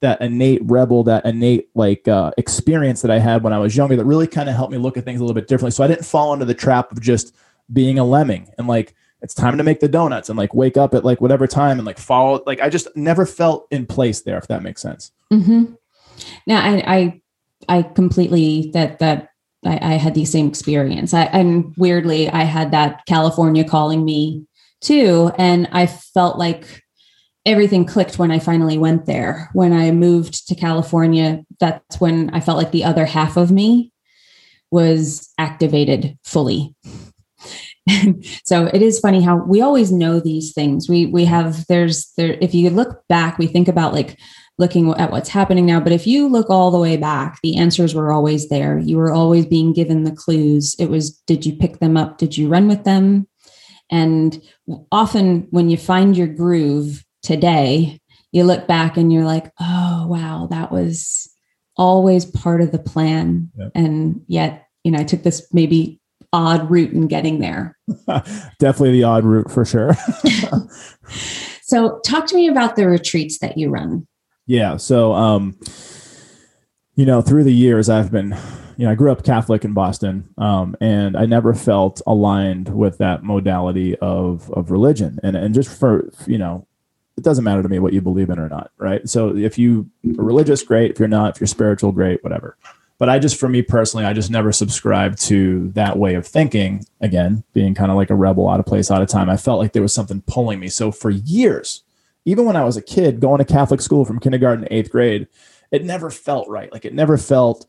that 0.00 0.20
innate 0.20 0.60
rebel, 0.64 1.04
that 1.04 1.24
innate 1.24 1.68
like 1.74 2.08
uh, 2.08 2.32
experience 2.36 3.02
that 3.02 3.10
I 3.10 3.20
had 3.20 3.44
when 3.44 3.52
I 3.52 3.58
was 3.58 3.76
younger 3.76 3.94
that 3.94 4.04
really 4.04 4.26
kind 4.26 4.48
of 4.48 4.56
helped 4.56 4.72
me 4.72 4.78
look 4.78 4.96
at 4.96 5.04
things 5.04 5.20
a 5.20 5.24
little 5.24 5.34
bit 5.34 5.46
differently. 5.46 5.70
So 5.70 5.84
I 5.84 5.86
didn't 5.86 6.04
fall 6.04 6.32
into 6.32 6.44
the 6.44 6.54
trap 6.54 6.90
of 6.90 7.00
just 7.00 7.34
being 7.72 8.00
a 8.00 8.04
lemming 8.04 8.52
and 8.58 8.66
like 8.66 8.94
it's 9.22 9.34
time 9.34 9.56
to 9.56 9.62
make 9.62 9.78
the 9.78 9.88
donuts 9.88 10.28
and 10.28 10.36
like 10.36 10.52
wake 10.52 10.76
up 10.76 10.94
at 10.94 11.04
like 11.04 11.20
whatever 11.20 11.46
time 11.46 11.78
and 11.78 11.86
like 11.86 11.98
follow. 11.98 12.42
Like 12.44 12.60
I 12.60 12.68
just 12.68 12.88
never 12.96 13.24
felt 13.24 13.68
in 13.70 13.86
place 13.86 14.22
there, 14.22 14.36
if 14.36 14.48
that 14.48 14.64
makes 14.64 14.82
sense. 14.82 15.12
Mm-hmm. 15.32 15.74
Now 16.46 16.60
I, 16.60 16.82
I 16.86 17.22
I 17.68 17.82
completely 17.82 18.70
that 18.74 18.98
that 18.98 19.30
I, 19.64 19.94
I 19.94 19.94
had 19.94 20.14
the 20.14 20.24
same 20.24 20.48
experience. 20.48 21.14
I, 21.14 21.24
and 21.24 21.74
weirdly, 21.76 22.28
I 22.28 22.42
had 22.42 22.70
that 22.72 23.04
California 23.06 23.64
calling 23.64 24.04
me 24.04 24.44
too, 24.80 25.32
and 25.38 25.68
I 25.72 25.86
felt 25.86 26.38
like 26.38 26.82
everything 27.44 27.84
clicked 27.84 28.18
when 28.18 28.30
I 28.30 28.38
finally 28.38 28.78
went 28.78 29.06
there. 29.06 29.50
When 29.52 29.72
I 29.72 29.90
moved 29.90 30.48
to 30.48 30.54
California, 30.54 31.44
that's 31.58 32.00
when 32.00 32.30
I 32.30 32.40
felt 32.40 32.58
like 32.58 32.70
the 32.72 32.84
other 32.84 33.06
half 33.06 33.36
of 33.36 33.50
me 33.50 33.92
was 34.70 35.32
activated 35.38 36.18
fully. 36.24 36.74
so 38.44 38.66
it 38.66 38.80
is 38.80 39.00
funny 39.00 39.20
how 39.20 39.36
we 39.36 39.60
always 39.60 39.90
know 39.90 40.20
these 40.20 40.52
things. 40.52 40.88
We 40.88 41.06
we 41.06 41.24
have 41.24 41.66
there's 41.66 42.12
there 42.16 42.38
if 42.40 42.54
you 42.54 42.70
look 42.70 43.06
back, 43.08 43.38
we 43.38 43.46
think 43.46 43.68
about 43.68 43.92
like 43.92 44.18
looking 44.62 44.94
at 44.94 45.10
what's 45.10 45.28
happening 45.28 45.66
now, 45.66 45.80
but 45.80 45.92
if 45.92 46.06
you 46.06 46.28
look 46.28 46.48
all 46.48 46.70
the 46.70 46.78
way 46.78 46.96
back, 46.96 47.38
the 47.42 47.56
answers 47.58 47.94
were 47.94 48.12
always 48.12 48.48
there. 48.48 48.78
You 48.78 48.96
were 48.96 49.12
always 49.12 49.44
being 49.44 49.74
given 49.74 50.04
the 50.04 50.12
clues. 50.12 50.74
It 50.78 50.86
was 50.86 51.10
did 51.26 51.44
you 51.44 51.54
pick 51.54 51.80
them 51.80 51.96
up? 51.96 52.16
Did 52.16 52.38
you 52.38 52.48
run 52.48 52.68
with 52.68 52.84
them? 52.84 53.26
And 53.90 54.40
often 54.90 55.48
when 55.50 55.68
you 55.68 55.76
find 55.76 56.16
your 56.16 56.28
groove, 56.28 57.04
today, 57.22 58.00
you 58.32 58.44
look 58.44 58.66
back 58.66 58.96
and 58.96 59.12
you're 59.12 59.24
like, 59.24 59.50
oh, 59.60 60.06
wow, 60.08 60.48
that 60.50 60.72
was 60.72 61.30
always 61.76 62.24
part 62.24 62.60
of 62.60 62.72
the 62.72 62.78
plan. 62.78 63.50
Yep. 63.56 63.72
And 63.74 64.20
yet, 64.26 64.66
you 64.84 64.90
know, 64.90 64.98
I 64.98 65.04
took 65.04 65.22
this 65.22 65.46
maybe 65.52 66.00
odd 66.32 66.70
route 66.70 66.92
in 66.92 67.06
getting 67.06 67.40
there. 67.40 67.76
Definitely 68.58 68.92
the 68.92 69.04
odd 69.04 69.24
route 69.24 69.50
for 69.50 69.64
sure. 69.64 69.96
so, 71.62 72.00
talk 72.04 72.26
to 72.26 72.34
me 72.34 72.48
about 72.48 72.76
the 72.76 72.88
retreats 72.88 73.38
that 73.38 73.58
you 73.58 73.70
run. 73.70 74.06
Yeah. 74.46 74.76
So, 74.76 75.12
um, 75.12 75.56
you 76.94 77.06
know, 77.06 77.22
through 77.22 77.44
the 77.44 77.54
years, 77.54 77.88
I've 77.88 78.10
been, 78.10 78.36
you 78.76 78.86
know, 78.86 78.92
I 78.92 78.94
grew 78.94 79.12
up 79.12 79.24
Catholic 79.24 79.64
in 79.64 79.72
Boston, 79.72 80.28
um, 80.36 80.76
and 80.80 81.16
I 81.16 81.26
never 81.26 81.54
felt 81.54 82.02
aligned 82.06 82.68
with 82.74 82.98
that 82.98 83.22
modality 83.22 83.96
of 83.98 84.50
of 84.50 84.70
religion. 84.70 85.18
And 85.22 85.36
and 85.36 85.54
just 85.54 85.78
for 85.78 86.10
you 86.26 86.38
know, 86.38 86.66
it 87.16 87.24
doesn't 87.24 87.44
matter 87.44 87.62
to 87.62 87.68
me 87.68 87.78
what 87.78 87.92
you 87.92 88.00
believe 88.00 88.30
in 88.30 88.38
or 88.38 88.48
not, 88.48 88.70
right? 88.78 89.08
So 89.08 89.36
if 89.36 89.58
you 89.58 89.88
are 90.18 90.24
religious, 90.24 90.62
great. 90.62 90.90
If 90.90 90.98
you're 90.98 91.08
not, 91.08 91.34
if 91.34 91.40
you're 91.40 91.46
spiritual, 91.46 91.92
great, 91.92 92.22
whatever. 92.24 92.56
But 92.98 93.08
I 93.08 93.18
just, 93.18 93.36
for 93.36 93.48
me 93.48 93.62
personally, 93.62 94.06
I 94.06 94.12
just 94.12 94.30
never 94.30 94.52
subscribed 94.52 95.20
to 95.22 95.70
that 95.70 95.98
way 95.98 96.14
of 96.14 96.26
thinking. 96.26 96.86
Again, 97.00 97.42
being 97.52 97.74
kind 97.74 97.90
of 97.90 97.96
like 97.96 98.10
a 98.10 98.14
rebel, 98.14 98.48
out 98.48 98.60
of 98.60 98.66
place, 98.66 98.90
out 98.90 99.02
of 99.02 99.08
time. 99.08 99.28
I 99.28 99.36
felt 99.36 99.58
like 99.58 99.72
there 99.72 99.82
was 99.82 99.92
something 99.92 100.22
pulling 100.26 100.60
me. 100.60 100.68
So 100.68 100.92
for 100.92 101.10
years, 101.10 101.82
even 102.24 102.44
when 102.44 102.56
I 102.56 102.64
was 102.64 102.76
a 102.76 102.82
kid, 102.82 103.20
going 103.20 103.38
to 103.38 103.44
Catholic 103.44 103.80
school 103.80 104.04
from 104.04 104.20
kindergarten 104.20 104.64
to 104.64 104.74
eighth 104.74 104.90
grade, 104.90 105.28
it 105.70 105.84
never 105.84 106.10
felt 106.10 106.48
right. 106.48 106.72
Like 106.72 106.84
it 106.84 106.94
never 106.94 107.16
felt. 107.16 107.66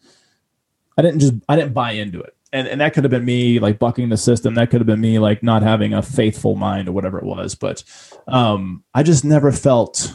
I 0.97 1.01
didn't 1.01 1.19
just, 1.19 1.33
I 1.50 1.55
didn't 1.55 1.73
buy 1.73 1.91
into 1.91 2.21
it 2.21 2.35
and, 2.53 2.67
and 2.67 2.79
that 2.79 2.94
could 2.94 3.03
have 3.03 3.11
been 3.11 3.25
me 3.25 3.59
like 3.59 3.79
bucking 3.79 4.09
the 4.09 4.17
system. 4.17 4.53
That 4.53 4.69
could 4.69 4.79
have 4.79 4.88
been 4.88 5.01
me 5.01 5.17
like 5.17 5.41
not 5.41 5.63
having 5.63 5.94
a 5.94 6.03
faithful 6.03 6.55
mind 6.55 6.88
or 6.88 6.91
whatever 6.91 7.17
it 7.17 7.25
was. 7.25 7.55
But 7.55 7.83
um, 8.27 8.83
I 8.94 9.01
just 9.01 9.25
never 9.25 9.51
felt 9.51 10.13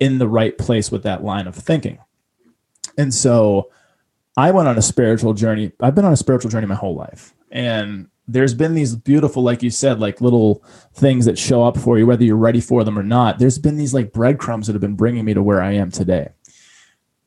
in 0.00 0.18
the 0.18 0.28
right 0.28 0.58
place 0.58 0.90
with 0.90 1.04
that 1.04 1.22
line 1.22 1.46
of 1.46 1.54
thinking. 1.54 1.98
And 2.98 3.14
so 3.14 3.70
I 4.36 4.50
went 4.50 4.66
on 4.66 4.76
a 4.76 4.82
spiritual 4.82 5.34
journey. 5.34 5.70
I've 5.80 5.94
been 5.94 6.04
on 6.04 6.12
a 6.12 6.16
spiritual 6.16 6.50
journey 6.50 6.66
my 6.66 6.74
whole 6.74 6.96
life. 6.96 7.32
And 7.52 8.08
there's 8.28 8.54
been 8.54 8.74
these 8.74 8.94
beautiful, 8.94 9.42
like 9.42 9.62
you 9.62 9.70
said, 9.70 9.98
like 9.98 10.20
little 10.20 10.62
things 10.92 11.24
that 11.24 11.38
show 11.38 11.64
up 11.64 11.76
for 11.76 11.98
you, 11.98 12.06
whether 12.06 12.24
you're 12.24 12.36
ready 12.36 12.60
for 12.60 12.84
them 12.84 12.98
or 12.98 13.02
not. 13.02 13.38
There's 13.38 13.58
been 13.58 13.76
these 13.76 13.94
like 13.94 14.12
breadcrumbs 14.12 14.66
that 14.66 14.74
have 14.74 14.82
been 14.82 14.96
bringing 14.96 15.24
me 15.24 15.34
to 15.34 15.42
where 15.42 15.62
I 15.62 15.72
am 15.72 15.90
today 15.90 16.28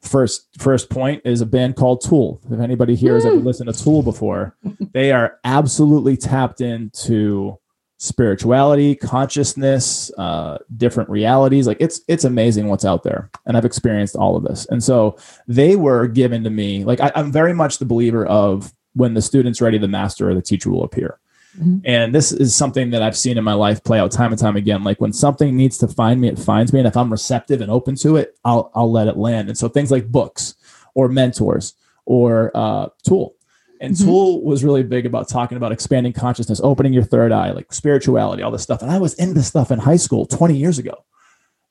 first 0.01 0.47
first 0.57 0.89
point 0.89 1.21
is 1.25 1.41
a 1.41 1.45
band 1.45 1.75
called 1.75 2.01
Tool. 2.01 2.41
If 2.49 2.59
anybody 2.59 2.95
here 2.95 3.13
has 3.13 3.25
ever 3.25 3.37
hmm. 3.37 3.45
listened 3.45 3.73
to 3.73 3.83
Tool 3.83 4.03
before, 4.03 4.55
they 4.93 5.11
are 5.11 5.39
absolutely 5.43 6.17
tapped 6.17 6.61
into 6.61 7.57
spirituality, 7.97 8.95
consciousness, 8.95 10.11
uh, 10.17 10.57
different 10.77 11.09
realities. 11.09 11.67
Like 11.67 11.77
it's 11.79 12.01
it's 12.07 12.23
amazing 12.23 12.67
what's 12.67 12.85
out 12.85 13.03
there, 13.03 13.29
and 13.45 13.55
I've 13.55 13.65
experienced 13.65 14.15
all 14.15 14.35
of 14.35 14.43
this. 14.43 14.65
And 14.69 14.83
so 14.83 15.17
they 15.47 15.75
were 15.75 16.07
given 16.07 16.43
to 16.43 16.49
me. 16.49 16.83
Like 16.83 16.99
I, 16.99 17.11
I'm 17.15 17.31
very 17.31 17.53
much 17.53 17.77
the 17.77 17.85
believer 17.85 18.25
of 18.25 18.73
when 18.93 19.13
the 19.13 19.21
student's 19.21 19.61
ready, 19.61 19.77
the 19.77 19.87
master 19.87 20.29
or 20.29 20.33
the 20.33 20.41
teacher 20.41 20.69
will 20.69 20.83
appear. 20.83 21.19
Mm-hmm. 21.57 21.79
And 21.83 22.15
this 22.15 22.31
is 22.31 22.55
something 22.55 22.91
that 22.91 23.01
I've 23.01 23.17
seen 23.17 23.37
in 23.37 23.43
my 23.43 23.53
life 23.53 23.83
play 23.83 23.99
out 23.99 24.11
time 24.11 24.31
and 24.31 24.39
time 24.39 24.55
again. 24.55 24.83
Like 24.83 25.01
when 25.01 25.11
something 25.11 25.55
needs 25.55 25.77
to 25.79 25.87
find 25.87 26.21
me, 26.21 26.29
it 26.29 26.39
finds 26.39 26.71
me. 26.71 26.79
And 26.79 26.87
if 26.87 26.95
I'm 26.95 27.11
receptive 27.11 27.61
and 27.61 27.69
open 27.69 27.95
to 27.97 28.15
it, 28.15 28.37
I'll 28.45 28.71
I'll 28.73 28.91
let 28.91 29.07
it 29.07 29.17
land. 29.17 29.49
And 29.49 29.57
so 29.57 29.67
things 29.67 29.91
like 29.91 30.07
books 30.07 30.55
or 30.93 31.09
mentors 31.09 31.73
or 32.05 32.51
uh, 32.55 32.87
Tool. 33.03 33.35
And 33.81 33.95
mm-hmm. 33.95 34.05
Tool 34.05 34.43
was 34.43 34.63
really 34.63 34.83
big 34.83 35.05
about 35.05 35.27
talking 35.27 35.57
about 35.57 35.71
expanding 35.71 36.13
consciousness, 36.13 36.61
opening 36.63 36.93
your 36.93 37.03
third 37.03 37.31
eye, 37.31 37.51
like 37.51 37.73
spirituality, 37.73 38.43
all 38.43 38.51
this 38.51 38.63
stuff. 38.63 38.81
And 38.81 38.91
I 38.91 38.99
was 38.99 39.13
into 39.15 39.41
stuff 39.41 39.71
in 39.71 39.79
high 39.79 39.97
school 39.97 40.25
20 40.25 40.55
years 40.55 40.77
ago 40.77 41.03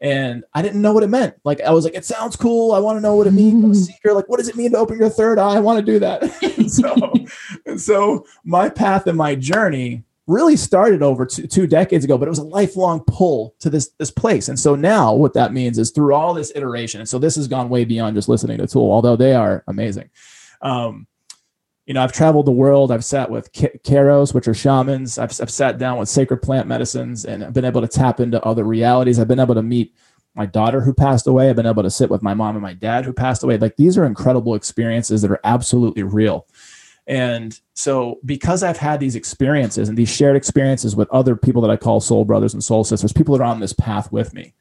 and 0.00 0.45
I 0.54 0.62
didn't 0.62 0.80
know 0.80 0.92
what 0.92 1.02
it 1.02 1.09
meant. 1.09 1.35
Like 1.45 1.61
I 1.61 1.71
was 1.71 1.85
like, 1.85 1.95
it 1.95 2.04
sounds 2.04 2.37
cool. 2.37 2.73
I 2.73 2.78
want 2.78 2.97
to 2.97 3.02
know 3.02 3.16
what 3.16 3.26
it 3.26 3.33
means. 3.33 3.64
I'm 3.64 3.71
a 3.71 3.75
seeker. 3.92 4.14
Like, 4.14 4.28
what 4.28 4.38
does 4.38 4.49
it 4.49 4.57
mean 4.57 4.73
to 4.73 4.78
open 4.78 4.99
your 4.99 5.11
third 5.11 5.38
eye? 5.38 5.57
I 5.57 5.61
want 5.61 5.85
to 5.85 5.92
do 5.92 5.99
that. 5.99 6.23
and 6.59 6.71
so, 6.71 7.12
and 7.66 7.80
so 7.80 8.26
my 8.45 8.69
path 8.69 9.07
and 9.07 9.19
my 9.19 9.35
journey 9.35 10.04
really 10.26 10.57
started 10.57 11.02
over 11.02 11.26
two, 11.26 11.47
two 11.47 11.66
decades 11.66 12.04
ago, 12.04 12.16
but 12.16 12.28
it 12.28 12.30
was 12.30 12.38
a 12.38 12.45
lifelong 12.45 13.00
pull 13.07 13.54
to 13.59 13.69
this 13.69 13.88
this 13.99 14.11
place. 14.11 14.49
And 14.49 14.59
so 14.59 14.75
now, 14.75 15.12
what 15.12 15.35
that 15.35 15.52
means 15.52 15.78
is 15.78 15.90
through 15.90 16.14
all 16.14 16.33
this 16.33 16.52
iteration. 16.54 17.00
And 17.00 17.09
so 17.09 17.19
this 17.19 17.37
has 17.37 17.49
gone 17.49 17.69
way 17.69 17.85
beyond 17.85 18.16
just 18.16 18.28
listening 18.28 18.59
to 18.59 18.66
Tool, 18.66 18.90
although 18.90 19.16
they 19.16 19.35
are 19.35 19.64
amazing. 19.66 20.09
Um, 20.62 21.07
you 21.90 21.94
know, 21.94 22.04
I've 22.04 22.12
traveled 22.12 22.47
the 22.47 22.52
world. 22.52 22.92
I've 22.92 23.04
sat 23.04 23.32
with 23.32 23.52
Q'eros, 23.52 24.32
which 24.32 24.47
are 24.47 24.54
shamans. 24.54 25.18
I've, 25.18 25.32
I've 25.40 25.50
sat 25.50 25.76
down 25.76 25.99
with 25.99 26.09
sacred 26.09 26.37
plant 26.37 26.68
medicines 26.68 27.25
and 27.25 27.42
I've 27.42 27.52
been 27.52 27.64
able 27.64 27.80
to 27.80 27.88
tap 27.88 28.20
into 28.20 28.40
other 28.44 28.62
realities. 28.62 29.18
I've 29.18 29.26
been 29.26 29.40
able 29.40 29.56
to 29.56 29.62
meet 29.64 29.92
my 30.37 30.47
daughter 30.47 30.80
who 30.80 30.94
passed 30.94 31.26
away. 31.26 31.50
I've 31.50 31.56
been 31.56 31.66
able 31.66 31.82
to 31.82 31.90
sit 31.90 32.09
with 32.09 32.23
my 32.23 32.32
mom 32.32 32.54
and 32.54 32.62
my 32.62 32.75
dad 32.75 33.04
who 33.04 33.12
passed 33.12 33.42
away. 33.42 33.59
Like 33.59 33.75
these 33.75 33.99
are 33.99 34.04
incredible 34.04 34.54
experiences 34.54 35.23
that 35.23 35.32
are 35.32 35.40
absolutely 35.42 36.04
real. 36.04 36.47
And 37.09 37.59
so, 37.75 38.20
because 38.25 38.62
I've 38.62 38.76
had 38.76 39.00
these 39.00 39.16
experiences 39.16 39.88
and 39.88 39.99
these 39.99 40.14
shared 40.14 40.37
experiences 40.37 40.94
with 40.94 41.11
other 41.11 41.35
people 41.35 41.61
that 41.62 41.73
I 41.73 41.76
call 41.76 42.00
soul 42.00 42.25
brothers 42.25 42.54
and 42.54 42.62
soul 42.62 42.85
sisters, 42.85 43.12
people 43.12 43.37
that 43.37 43.42
are 43.42 43.50
on 43.50 43.59
this 43.59 43.73
path 43.73 44.12
with 44.12 44.32
me, 44.32 44.54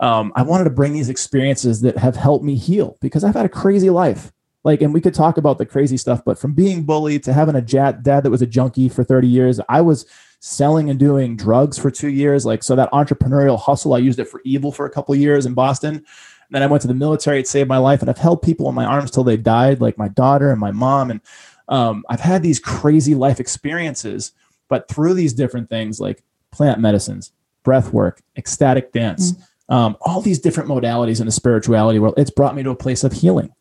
um, 0.00 0.32
I 0.36 0.42
wanted 0.42 0.64
to 0.64 0.70
bring 0.70 0.94
these 0.94 1.10
experiences 1.10 1.82
that 1.82 1.98
have 1.98 2.16
helped 2.16 2.46
me 2.46 2.54
heal 2.54 2.96
because 3.02 3.24
I've 3.24 3.34
had 3.34 3.44
a 3.44 3.50
crazy 3.50 3.90
life 3.90 4.32
like 4.64 4.82
and 4.82 4.94
we 4.94 5.00
could 5.00 5.14
talk 5.14 5.36
about 5.36 5.58
the 5.58 5.66
crazy 5.66 5.96
stuff 5.96 6.22
but 6.24 6.38
from 6.38 6.52
being 6.52 6.84
bullied 6.84 7.22
to 7.22 7.32
having 7.32 7.54
a 7.54 7.60
dad 7.60 8.04
that 8.04 8.30
was 8.30 8.42
a 8.42 8.46
junkie 8.46 8.88
for 8.88 9.04
30 9.04 9.26
years 9.26 9.60
i 9.68 9.80
was 9.80 10.06
selling 10.44 10.90
and 10.90 10.98
doing 10.98 11.36
drugs 11.36 11.78
for 11.78 11.88
two 11.88 12.08
years. 12.08 12.44
Like 12.44 12.64
so 12.64 12.74
that 12.74 12.90
entrepreneurial 12.90 13.58
hustle 13.58 13.94
i 13.94 13.98
used 13.98 14.18
it 14.18 14.26
for 14.26 14.42
evil 14.44 14.72
for 14.72 14.84
a 14.84 14.90
couple 14.90 15.14
years 15.14 15.46
in 15.46 15.54
boston. 15.54 15.94
And 15.94 16.04
then 16.50 16.62
i 16.62 16.66
went 16.66 16.82
to 16.82 16.88
the 16.88 16.94
military. 16.94 17.38
It 17.38 17.48
saved 17.48 17.68
my 17.68 17.78
life. 17.78 18.00
And 18.00 18.10
i've 18.10 18.18
held 18.18 18.42
people 18.42 18.68
in 18.68 18.74
my 18.74 18.84
arms 18.84 19.12
till 19.12 19.24
they 19.24 19.36
died 19.36 19.80
like 19.80 19.96
my 19.96 20.08
daughter 20.08 20.50
and 20.50 20.60
my 20.60 20.72
mom. 20.72 21.10
And 21.12 21.20
um, 21.68 22.04
i've 22.10 22.20
had 22.20 22.42
these 22.42 22.58
crazy 22.58 23.14
life 23.14 23.38
experiences 23.38 24.32
but 24.68 24.88
through 24.88 25.14
these 25.14 25.32
different 25.32 25.70
things 25.70 26.00
like 26.00 26.24
plant 26.50 26.80
medicines 26.80 27.32
breath 27.62 27.92
work 27.92 28.20
ecstatic 28.36 28.92
dance 28.92 29.32
mm-hmm. 29.32 29.74
um, 29.74 29.96
all 30.00 30.20
these 30.20 30.40
different 30.40 30.68
modalities 30.68 31.20
in 31.20 31.26
the 31.26 31.32
spirituality 31.32 32.00
world 32.00 32.14
it's 32.16 32.32
brought 32.32 32.56
me 32.56 32.64
to 32.64 32.70
a 32.70 32.74
place 32.74 33.04
of 33.04 33.12
healing 33.12 33.54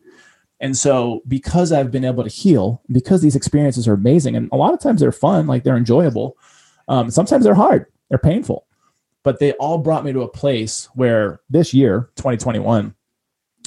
and 0.62 0.78
so, 0.78 1.24
because 1.28 1.72
I've 1.72 1.92
been 1.92 2.06
able 2.06 2.24
to 2.24 2.30
heal, 2.30 2.84
because 2.92 3.22
these 3.22 3.36
experiences 3.36 3.88
are 3.88 3.94
amazing, 3.94 4.36
and 4.36 4.48
a 4.52 4.56
lot 4.56 4.76
of 4.76 4.80
times 4.80 5.02
they're 5.02 5.12
fun, 5.12 5.48
like 5.48 5.64
they're 5.64 5.76
enjoyable. 5.76 6.38
Um, 6.88 7.10
sometimes 7.10 7.44
they're 7.44 7.56
hard. 7.56 7.88
they're 8.10 8.20
painful, 8.20 8.68
but 9.24 9.40
they 9.40 9.54
all 9.54 9.80
brought 9.80 10.06
me 10.06 10.14
to 10.14 10.22
a 10.22 10.28
place 10.28 10.88
where 10.94 11.42
this 11.50 11.74
year, 11.74 12.12
2021, 12.16 12.94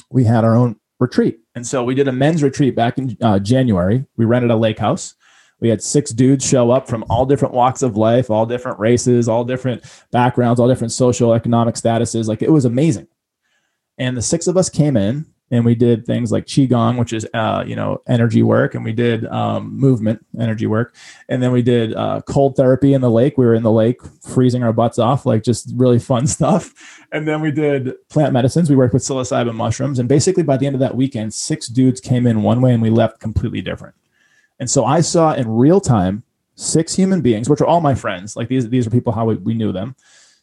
we 0.09 0.23
had 0.23 0.45
our 0.45 0.55
own 0.55 0.77
retreat. 0.99 1.39
And 1.53 1.67
so 1.67 1.83
we 1.83 1.95
did 1.95 2.07
a 2.07 2.13
men's 2.13 2.41
retreat 2.41 2.75
back 2.75 2.97
in 2.97 3.17
uh, 3.21 3.39
January. 3.39 4.05
We 4.15 4.23
rented 4.23 4.51
a 4.51 4.55
lake 4.55 4.79
house. 4.79 5.15
We 5.59 5.67
had 5.67 5.81
six 5.81 6.11
dudes 6.11 6.47
show 6.47 6.71
up 6.71 6.87
from 6.87 7.03
all 7.09 7.25
different 7.25 7.53
walks 7.53 7.81
of 7.81 7.97
life, 7.97 8.29
all 8.29 8.45
different 8.45 8.79
races, 8.79 9.27
all 9.27 9.43
different 9.43 9.83
backgrounds, 10.11 10.61
all 10.61 10.67
different 10.69 10.93
social 10.93 11.33
economic 11.33 11.75
statuses. 11.75 12.27
Like 12.27 12.41
it 12.41 12.51
was 12.51 12.63
amazing. 12.63 13.07
And 13.97 14.15
the 14.15 14.21
six 14.21 14.47
of 14.47 14.55
us 14.55 14.69
came 14.69 14.95
in 14.95 15.25
and 15.55 15.65
we 15.65 15.75
did 15.75 16.05
things 16.05 16.31
like 16.31 16.45
qigong 16.45 16.97
which 16.97 17.13
is 17.13 17.25
uh, 17.33 17.63
you 17.65 17.75
know 17.75 18.01
energy 18.07 18.43
work. 18.43 18.75
And 18.75 18.83
we 18.83 18.93
did 18.93 19.25
um, 19.27 19.77
movement 19.77 20.25
energy 20.39 20.67
work. 20.67 20.95
And 21.29 21.41
then 21.41 21.51
we 21.51 21.61
did 21.61 21.93
uh, 21.95 22.21
cold 22.27 22.55
therapy 22.55 22.93
in 22.93 23.01
the 23.01 23.09
lake. 23.09 23.37
We 23.37 23.45
were 23.45 23.55
in 23.55 23.63
the 23.63 23.71
lake 23.71 24.01
freezing 24.21 24.63
our 24.63 24.73
butts 24.73 24.99
off 24.99 25.25
like 25.25 25.43
just 25.43 25.71
really 25.75 25.99
fun 25.99 26.27
stuff. 26.37 26.73
And 27.11 27.27
then 27.27 27.41
we 27.41 27.51
did 27.51 27.93
plant 28.09 28.33
medicines. 28.33 28.69
We 28.69 28.75
worked 28.75 28.93
with 28.93 29.03
psilocybin 29.03 29.55
mushrooms. 29.55 29.99
And 29.99 30.09
basically 30.09 30.43
by 30.43 30.57
the 30.57 30.67
end 30.67 30.75
of 30.75 30.81
that 30.81 30.95
weekend 30.95 31.33
six 31.33 31.67
dudes 31.67 32.01
came 32.01 32.27
in 32.27 32.43
one 32.43 32.61
way 32.61 32.73
and 32.73 32.81
we 32.81 32.89
left 32.89 33.19
completely 33.19 33.61
different. 33.61 33.95
And 34.59 34.69
so 34.69 34.85
i 34.85 35.01
saw 35.01 35.33
in 35.33 35.49
real 35.49 35.81
time 35.81 36.23
six 36.55 36.95
human 36.95 37.21
beings 37.21 37.49
which 37.49 37.61
are 37.61 37.67
all 37.67 37.81
my 37.81 37.95
friends. 37.95 38.35
Like 38.35 38.47
these 38.49 38.69
these 38.69 38.85
are 38.87 38.91
people 38.91 39.13
how 39.13 39.25
we, 39.25 39.35
we 39.35 39.53
knew 39.53 39.71
them. 39.71 39.95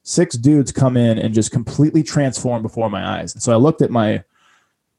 Six 0.04 0.36
dudes 0.36 0.72
come 0.72 0.96
in 0.96 1.18
and 1.18 1.32
just 1.32 1.52
completely 1.52 2.02
transform 2.02 2.62
before 2.62 2.90
my 2.90 3.20
eyes. 3.20 3.34
And 3.34 3.42
so 3.42 3.52
i 3.52 3.56
looked 3.56 3.82
at 3.82 3.90
my 3.90 4.24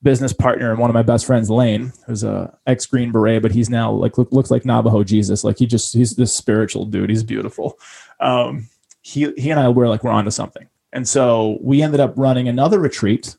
business 0.03 0.33
partner 0.33 0.69
and 0.69 0.79
one 0.79 0.89
of 0.89 0.93
my 0.93 1.01
best 1.01 1.25
friends, 1.25 1.49
Lane, 1.49 1.93
who's 2.05 2.23
a 2.23 2.55
ex 2.67 2.85
Green 2.85 3.11
Beret, 3.11 3.41
but 3.41 3.51
he's 3.51 3.69
now 3.69 3.91
like 3.91 4.17
look, 4.17 4.31
looks 4.31 4.51
like 4.51 4.65
Navajo 4.65 5.03
Jesus. 5.03 5.43
Like 5.43 5.57
he 5.57 5.65
just 5.65 5.93
he's 5.93 6.15
this 6.15 6.33
spiritual 6.33 6.85
dude. 6.85 7.09
He's 7.09 7.23
beautiful. 7.23 7.79
Um, 8.19 8.69
he 9.01 9.31
he 9.37 9.49
and 9.49 9.59
I 9.59 9.69
were 9.69 9.87
like 9.87 10.03
we're 10.03 10.11
onto 10.11 10.31
something, 10.31 10.67
and 10.91 11.07
so 11.07 11.57
we 11.61 11.81
ended 11.81 11.99
up 11.99 12.13
running 12.17 12.47
another 12.47 12.79
retreat 12.79 13.35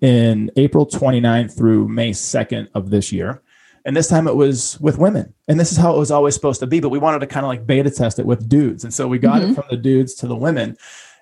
in 0.00 0.50
April 0.56 0.86
29th 0.86 1.56
through 1.56 1.88
May 1.88 2.10
2nd 2.10 2.68
of 2.74 2.90
this 2.90 3.12
year. 3.12 3.40
And 3.84 3.96
this 3.96 4.08
time 4.08 4.26
it 4.28 4.34
was 4.34 4.78
with 4.80 4.98
women. 4.98 5.32
And 5.48 5.58
this 5.58 5.70
is 5.70 5.78
how 5.78 5.94
it 5.94 5.98
was 5.98 6.10
always 6.10 6.34
supposed 6.34 6.60
to 6.60 6.66
be. 6.66 6.80
But 6.80 6.88
we 6.88 6.98
wanted 6.98 7.20
to 7.20 7.26
kind 7.26 7.44
of 7.44 7.48
like 7.48 7.66
beta 7.66 7.90
test 7.90 8.18
it 8.18 8.26
with 8.26 8.48
dudes. 8.48 8.82
And 8.84 8.92
so 8.92 9.06
we 9.06 9.18
got 9.18 9.42
mm-hmm. 9.42 9.52
it 9.52 9.54
from 9.54 9.64
the 9.70 9.76
dudes 9.76 10.14
to 10.16 10.26
the 10.26 10.36
women. 10.36 10.76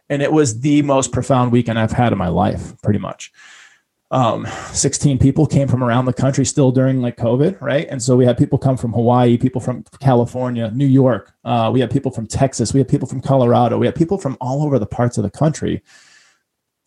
And 0.09 0.23
it 0.23 0.33
was 0.33 0.61
the 0.61 0.81
most 0.83 1.13
profound 1.13 1.53
weekend 1.53 1.79
I've 1.79 1.93
had 1.93 2.13
in 2.13 2.19
my 2.19 2.29
life, 2.29 2.75
pretty 2.83 2.99
much 2.99 3.33
um, 4.13 4.47
16 4.73 5.19
people 5.19 5.47
came 5.47 5.69
from 5.69 5.85
around 5.85 6.07
the 6.07 6.13
country 6.13 6.45
still 6.45 6.73
during 6.73 7.01
like 7.01 7.17
COVID, 7.17 7.61
right? 7.61 7.87
And 7.89 8.03
so 8.03 8.17
we 8.17 8.25
had 8.25 8.37
people 8.37 8.59
come 8.59 8.77
from 8.77 8.93
Hawaii, 8.93 9.39
people 9.39 9.61
from 9.61 9.85
California, 10.01 10.71
New 10.73 10.87
York. 10.87 11.33
Uh, 11.45 11.71
we 11.73 11.81
had 11.81 11.91
people 11.91 12.11
from 12.11 12.27
Texas. 12.27 12.73
We 12.73 12.81
had 12.81 12.89
people 12.89 13.07
from 13.07 13.21
Colorado. 13.21 13.79
We 13.79 13.87
had 13.87 13.95
people 13.95 14.19
from 14.19 14.37
all 14.41 14.65
over 14.65 14.79
the 14.79 14.87
parts 14.87 15.17
of 15.17 15.23
the 15.23 15.31
country 15.31 15.83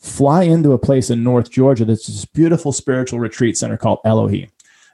fly 0.03 0.43
into 0.43 0.73
a 0.73 0.77
place 0.77 1.09
in 1.09 1.23
North 1.23 1.49
Georgia 1.49 1.85
that's 1.85 2.07
this 2.07 2.25
beautiful 2.25 2.73
spiritual 2.73 3.19
retreat 3.19 3.57
center 3.57 3.77
called 3.77 3.99
Elohi. 4.05 4.49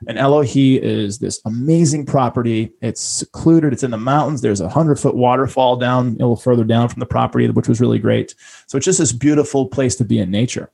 And 0.08 0.18
Elohi 0.18 0.80
is 0.80 1.18
this 1.18 1.42
amazing 1.46 2.06
property. 2.06 2.72
It's 2.82 3.02
secluded. 3.02 3.74
It's 3.74 3.84
in 3.84 3.92
the 3.92 3.98
mountains. 3.98 4.42
There's 4.42 4.62
a 4.62 4.70
hundred 4.70 4.98
foot 4.98 5.16
waterfall 5.16 5.78
down 5.78 6.08
a 6.08 6.12
little 6.12 6.38
further 6.38 6.64
down 6.64 6.90
from 6.90 7.00
the 7.00 7.06
property, 7.06 7.50
which 7.50 7.68
was 7.68 7.82
really 7.82 8.00
great. 8.00 8.36
So 8.68 8.78
it's 8.78 8.86
just 8.86 9.00
this 9.00 9.12
beautiful 9.12 9.68
place 9.68 9.96
to 9.98 10.06
be 10.06 10.20
in 10.20 10.32
nature. 10.32 10.70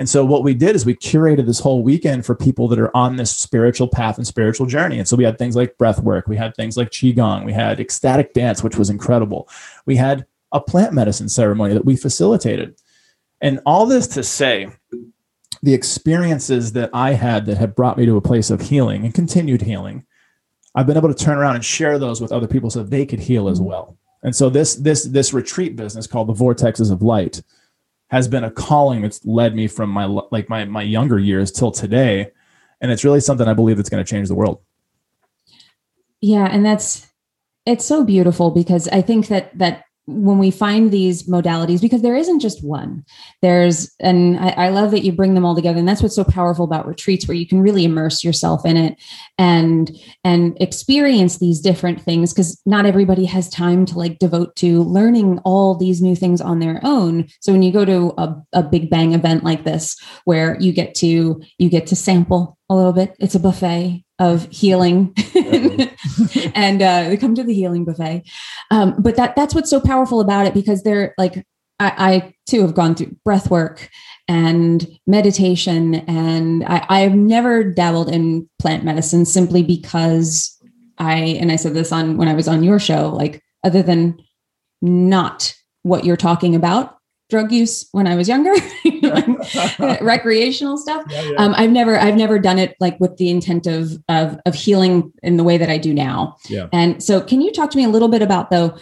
And 0.00 0.08
so 0.08 0.24
what 0.24 0.42
we 0.42 0.54
did 0.54 0.74
is 0.74 0.86
we 0.86 0.94
curated 0.94 1.44
this 1.44 1.60
whole 1.60 1.82
weekend 1.82 2.24
for 2.24 2.34
people 2.34 2.68
that 2.68 2.78
are 2.78 2.96
on 2.96 3.16
this 3.16 3.30
spiritual 3.30 3.86
path 3.86 4.16
and 4.16 4.26
spiritual 4.26 4.64
journey. 4.64 4.98
And 4.98 5.06
so 5.06 5.14
we 5.14 5.24
had 5.24 5.36
things 5.36 5.54
like 5.54 5.76
breath 5.76 6.00
work, 6.00 6.26
we 6.26 6.38
had 6.38 6.56
things 6.56 6.78
like 6.78 6.88
qigong, 6.88 7.44
we 7.44 7.52
had 7.52 7.78
ecstatic 7.78 8.32
dance, 8.32 8.62
which 8.62 8.78
was 8.78 8.88
incredible. 8.88 9.46
We 9.84 9.96
had 9.96 10.24
a 10.52 10.60
plant 10.60 10.94
medicine 10.94 11.28
ceremony 11.28 11.74
that 11.74 11.84
we 11.84 11.96
facilitated. 11.96 12.76
And 13.42 13.60
all 13.66 13.84
this 13.84 14.08
to 14.08 14.22
say, 14.22 14.70
the 15.62 15.74
experiences 15.74 16.72
that 16.72 16.88
I 16.94 17.12
had 17.12 17.44
that 17.44 17.58
have 17.58 17.76
brought 17.76 17.98
me 17.98 18.06
to 18.06 18.16
a 18.16 18.22
place 18.22 18.48
of 18.48 18.62
healing 18.62 19.04
and 19.04 19.12
continued 19.12 19.60
healing, 19.60 20.06
I've 20.74 20.86
been 20.86 20.96
able 20.96 21.12
to 21.12 21.24
turn 21.24 21.36
around 21.36 21.56
and 21.56 21.64
share 21.64 21.98
those 21.98 22.22
with 22.22 22.32
other 22.32 22.48
people 22.48 22.70
so 22.70 22.82
they 22.82 23.04
could 23.04 23.20
heal 23.20 23.50
as 23.50 23.60
well. 23.60 23.98
And 24.22 24.34
so 24.34 24.48
this 24.48 24.76
this 24.76 25.04
this 25.04 25.34
retreat 25.34 25.76
business 25.76 26.06
called 26.06 26.28
the 26.28 26.32
Vortexes 26.32 26.90
of 26.90 27.02
Light 27.02 27.42
has 28.10 28.28
been 28.28 28.44
a 28.44 28.50
calling 28.50 29.02
that's 29.02 29.24
led 29.24 29.54
me 29.54 29.68
from 29.68 29.90
my 29.90 30.04
like 30.04 30.48
my 30.48 30.64
my 30.64 30.82
younger 30.82 31.18
years 31.18 31.50
till 31.50 31.70
today. 31.70 32.30
And 32.80 32.90
it's 32.90 33.04
really 33.04 33.20
something 33.20 33.46
i 33.46 33.54
believe 33.54 33.76
that's 33.76 33.90
going 33.90 34.04
to 34.04 34.10
change 34.10 34.28
the 34.28 34.34
world. 34.34 34.60
Yeah 36.20 36.46
and 36.46 36.64
that's 36.64 37.06
it's 37.66 37.84
so 37.84 38.04
beautiful 38.04 38.50
because 38.50 38.88
i 38.88 39.00
think 39.02 39.28
that 39.28 39.56
that 39.56 39.84
when 40.10 40.38
we 40.38 40.50
find 40.50 40.90
these 40.90 41.24
modalities 41.24 41.80
because 41.80 42.02
there 42.02 42.16
isn't 42.16 42.40
just 42.40 42.64
one. 42.64 43.04
There's 43.42 43.94
and 44.00 44.38
I, 44.38 44.48
I, 44.50 44.68
love 44.70 44.90
that 44.90 45.04
you 45.04 45.12
bring 45.12 45.34
them 45.34 45.44
all 45.44 45.54
together 45.54 45.78
and 45.78 45.88
that's 45.88 46.02
what's 46.02 46.14
so 46.14 46.24
powerful 46.24 46.64
about 46.64 46.86
retreats 46.86 47.26
where 47.26 47.36
you 47.36 47.46
can 47.46 47.60
really 47.60 47.84
immerse 47.84 48.22
yourself 48.24 48.66
in 48.66 48.76
it 48.76 48.96
and 49.38 49.90
and 50.24 50.56
experience 50.60 51.38
these 51.38 51.60
different 51.60 52.00
things 52.00 52.32
because 52.32 52.60
not 52.66 52.86
everybody 52.86 53.24
has 53.24 53.48
time 53.48 53.86
to 53.86 53.98
like 53.98 54.18
devote 54.18 54.56
to 54.56 54.82
learning 54.82 55.38
all 55.44 55.74
these 55.76 56.02
new 56.02 56.16
things 56.16 56.40
on 56.40 56.58
their 56.58 56.80
own. 56.82 57.26
So 57.40 57.52
when 57.52 57.62
you 57.62 57.72
go 57.72 57.84
to 57.84 58.12
a, 58.18 58.34
a 58.52 58.62
big 58.62 58.90
bang 58.90 59.12
event 59.14 59.44
like 59.44 59.64
this 59.64 59.96
where 60.24 60.58
you 60.60 60.72
get 60.72 60.94
to 60.96 61.40
you 61.58 61.68
get 61.68 61.86
to 61.88 61.96
sample 61.96 62.58
a 62.70 62.74
little 62.74 62.94
bit. 62.94 63.14
It's 63.18 63.34
a 63.34 63.40
buffet 63.40 64.04
of 64.18 64.48
healing. 64.50 65.14
And 66.54 66.82
uh, 66.82 67.08
they 67.08 67.16
come 67.16 67.34
to 67.34 67.42
the 67.42 67.54
healing 67.54 67.84
buffet. 67.84 68.22
Um, 68.70 68.94
but 68.98 69.16
that 69.16 69.36
that's 69.36 69.54
what's 69.54 69.70
so 69.70 69.80
powerful 69.80 70.20
about 70.20 70.46
it 70.46 70.54
because 70.54 70.82
they're 70.82 71.14
like 71.18 71.44
I, 71.80 71.92
I 71.98 72.34
too 72.46 72.62
have 72.62 72.74
gone 72.74 72.94
through 72.94 73.16
breath 73.24 73.50
work 73.50 73.88
and 74.28 74.86
meditation 75.06 75.96
and 76.06 76.62
I, 76.64 76.86
i've 76.88 77.14
never 77.14 77.64
dabbled 77.64 78.10
in 78.10 78.48
plant 78.60 78.84
medicine 78.84 79.24
simply 79.24 79.62
because 79.62 80.56
i 80.98 81.14
and 81.14 81.50
i 81.50 81.56
said 81.56 81.74
this 81.74 81.90
on 81.90 82.16
when 82.16 82.28
i 82.28 82.34
was 82.34 82.46
on 82.46 82.62
your 82.62 82.78
show 82.78 83.08
like 83.08 83.42
other 83.64 83.82
than 83.82 84.20
not 84.80 85.54
what 85.82 86.04
you're 86.04 86.16
talking 86.16 86.54
about 86.54 86.99
drug 87.30 87.52
use 87.52 87.88
when 87.92 88.06
I 88.06 88.16
was 88.16 88.28
younger, 88.28 88.52
recreational 90.04 90.76
stuff. 90.76 91.04
Yeah, 91.08 91.22
yeah. 91.22 91.36
Um, 91.38 91.54
I've 91.56 91.70
never, 91.70 91.98
I've 91.98 92.16
never 92.16 92.38
done 92.38 92.58
it 92.58 92.76
like 92.80 92.98
with 93.00 93.16
the 93.16 93.30
intent 93.30 93.66
of, 93.66 93.92
of, 94.08 94.38
of 94.44 94.54
healing 94.54 95.12
in 95.22 95.36
the 95.36 95.44
way 95.44 95.56
that 95.56 95.70
I 95.70 95.78
do 95.78 95.94
now. 95.94 96.36
Yeah. 96.48 96.68
And 96.72 97.02
so 97.02 97.20
can 97.20 97.40
you 97.40 97.52
talk 97.52 97.70
to 97.70 97.78
me 97.78 97.84
a 97.84 97.88
little 97.88 98.08
bit 98.08 98.22
about 98.22 98.50
though, 98.50 98.76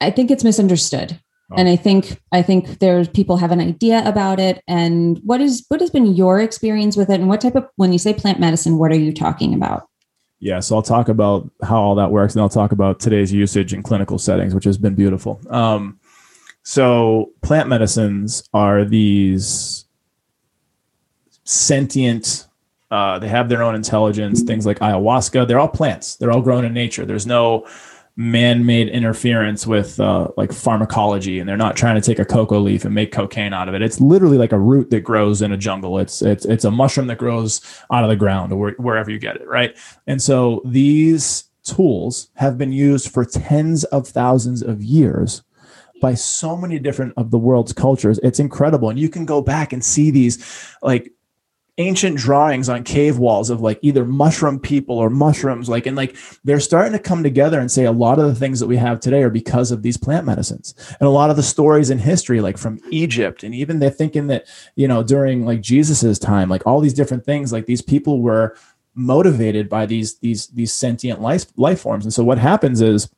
I 0.00 0.10
think 0.10 0.30
it's 0.30 0.44
misunderstood. 0.44 1.18
Oh. 1.50 1.54
And 1.56 1.68
I 1.68 1.76
think, 1.76 2.20
I 2.32 2.42
think 2.42 2.80
there's 2.80 3.08
people 3.08 3.36
have 3.36 3.52
an 3.52 3.60
idea 3.60 4.02
about 4.06 4.40
it 4.40 4.62
and 4.66 5.20
what 5.24 5.40
is, 5.40 5.64
what 5.68 5.80
has 5.80 5.90
been 5.90 6.06
your 6.06 6.40
experience 6.40 6.96
with 6.96 7.08
it? 7.08 7.20
And 7.20 7.28
what 7.28 7.40
type 7.40 7.54
of, 7.54 7.66
when 7.76 7.92
you 7.92 7.98
say 7.98 8.12
plant 8.12 8.40
medicine, 8.40 8.78
what 8.78 8.90
are 8.90 8.98
you 8.98 9.12
talking 9.12 9.54
about? 9.54 9.88
Yeah, 10.42 10.58
so 10.58 10.74
I'll 10.74 10.82
talk 10.82 11.08
about 11.08 11.48
how 11.62 11.80
all 11.80 11.94
that 11.94 12.10
works, 12.10 12.34
and 12.34 12.42
I'll 12.42 12.48
talk 12.48 12.72
about 12.72 12.98
today's 12.98 13.32
usage 13.32 13.72
in 13.72 13.80
clinical 13.80 14.18
settings, 14.18 14.56
which 14.56 14.64
has 14.64 14.76
been 14.76 14.96
beautiful. 14.96 15.40
Um, 15.48 16.00
so 16.62 17.32
plant 17.42 17.68
medicines 17.68 18.48
are 18.54 18.84
these 18.84 19.86
sentient. 21.44 22.46
Uh, 22.90 23.18
they 23.18 23.28
have 23.28 23.48
their 23.48 23.62
own 23.62 23.74
intelligence. 23.74 24.42
Things 24.42 24.66
like 24.66 24.78
ayahuasca, 24.78 25.48
they're 25.48 25.58
all 25.58 25.68
plants. 25.68 26.16
They're 26.16 26.30
all 26.30 26.42
grown 26.42 26.64
in 26.64 26.72
nature. 26.72 27.04
There's 27.04 27.26
no 27.26 27.66
man-made 28.14 28.88
interference 28.88 29.66
with 29.66 29.98
uh, 29.98 30.28
like 30.36 30.52
pharmacology, 30.52 31.38
and 31.38 31.48
they're 31.48 31.56
not 31.56 31.76
trying 31.76 31.94
to 31.94 32.02
take 32.02 32.18
a 32.18 32.24
cocoa 32.24 32.58
leaf 32.58 32.84
and 32.84 32.94
make 32.94 33.10
cocaine 33.10 33.54
out 33.54 33.68
of 33.68 33.74
it. 33.74 33.82
It's 33.82 34.00
literally 34.00 34.36
like 34.36 34.52
a 34.52 34.58
root 34.58 34.90
that 34.90 35.00
grows 35.00 35.40
in 35.40 35.52
a 35.52 35.56
jungle. 35.56 35.98
It's 35.98 36.20
it's 36.22 36.44
it's 36.44 36.64
a 36.64 36.70
mushroom 36.70 37.06
that 37.06 37.18
grows 37.18 37.60
out 37.90 38.04
of 38.04 38.10
the 38.10 38.16
ground 38.16 38.52
or 38.52 38.72
wherever 38.72 39.10
you 39.10 39.18
get 39.18 39.36
it, 39.36 39.48
right? 39.48 39.76
And 40.06 40.20
so 40.20 40.60
these 40.64 41.44
tools 41.64 42.28
have 42.34 42.58
been 42.58 42.72
used 42.72 43.10
for 43.10 43.24
tens 43.24 43.84
of 43.84 44.06
thousands 44.06 44.62
of 44.62 44.82
years 44.82 45.42
by 46.02 46.12
so 46.12 46.56
many 46.56 46.78
different 46.78 47.14
of 47.16 47.30
the 47.30 47.38
world's 47.38 47.72
cultures. 47.72 48.20
It's 48.22 48.40
incredible. 48.40 48.90
And 48.90 48.98
you 48.98 49.08
can 49.08 49.24
go 49.24 49.40
back 49.40 49.72
and 49.72 49.82
see 49.82 50.10
these 50.10 50.74
like 50.82 51.10
ancient 51.78 52.18
drawings 52.18 52.68
on 52.68 52.84
cave 52.84 53.16
walls 53.16 53.48
of 53.48 53.62
like 53.62 53.78
either 53.80 54.04
mushroom 54.04 54.60
people 54.60 54.98
or 54.98 55.08
mushrooms 55.08 55.70
like 55.70 55.86
and 55.86 55.96
like 55.96 56.14
they're 56.44 56.60
starting 56.60 56.92
to 56.92 56.98
come 56.98 57.22
together 57.22 57.58
and 57.58 57.70
say 57.70 57.84
a 57.84 57.92
lot 57.92 58.18
of 58.18 58.26
the 58.26 58.34
things 58.34 58.60
that 58.60 58.66
we 58.66 58.76
have 58.76 59.00
today 59.00 59.22
are 59.22 59.30
because 59.30 59.70
of 59.70 59.82
these 59.82 59.96
plant 59.96 60.26
medicines 60.26 60.74
and 61.00 61.06
a 61.06 61.10
lot 61.10 61.30
of 61.30 61.36
the 61.36 61.42
stories 61.42 61.88
in 61.88 61.98
history 61.98 62.42
like 62.42 62.58
from 62.58 62.78
egypt 62.90 63.42
and 63.42 63.54
even 63.54 63.78
they're 63.78 63.88
thinking 63.88 64.26
that 64.26 64.44
you 64.76 64.86
know 64.86 65.02
during 65.02 65.46
like 65.46 65.62
jesus's 65.62 66.18
time 66.18 66.50
like 66.50 66.66
all 66.66 66.78
these 66.78 66.92
different 66.92 67.24
things 67.24 67.54
like 67.54 67.64
these 67.64 67.80
people 67.80 68.20
were 68.20 68.54
motivated 68.94 69.70
by 69.70 69.86
these 69.86 70.18
these 70.18 70.48
these 70.48 70.74
sentient 70.74 71.22
life 71.22 71.46
life 71.56 71.80
forms 71.80 72.04
and 72.04 72.12
so 72.12 72.22
what 72.22 72.36
happens 72.36 72.82
is 72.82 73.08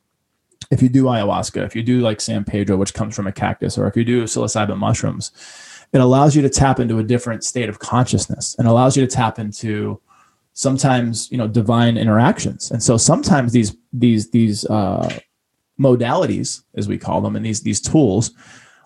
if 0.71 0.81
you 0.81 0.89
do 0.89 1.05
ayahuasca, 1.05 1.65
if 1.65 1.75
you 1.75 1.83
do 1.83 2.01
like 2.01 2.21
San 2.21 2.43
Pedro, 2.43 2.77
which 2.77 2.93
comes 2.93 3.15
from 3.15 3.27
a 3.27 3.31
cactus, 3.31 3.77
or 3.77 3.87
if 3.87 3.95
you 3.95 4.03
do 4.03 4.23
psilocybin 4.23 4.77
mushrooms, 4.77 5.31
it 5.93 6.01
allows 6.01 6.35
you 6.35 6.41
to 6.41 6.49
tap 6.49 6.79
into 6.79 6.99
a 6.99 7.03
different 7.03 7.43
state 7.43 7.69
of 7.69 7.79
consciousness 7.79 8.55
and 8.57 8.67
allows 8.67 8.97
you 8.97 9.05
to 9.05 9.13
tap 9.13 9.39
into 9.39 10.01
sometimes 10.53 11.29
you 11.31 11.37
know 11.37 11.47
divine 11.47 11.97
interactions. 11.97 12.71
And 12.71 12.81
so 12.81 12.97
sometimes 12.97 13.51
these 13.51 13.75
these 13.93 14.31
these 14.31 14.65
uh 14.65 15.19
modalities, 15.79 16.63
as 16.75 16.87
we 16.87 16.97
call 16.97 17.21
them, 17.21 17.35
and 17.35 17.45
these 17.45 17.61
these 17.61 17.81
tools 17.81 18.31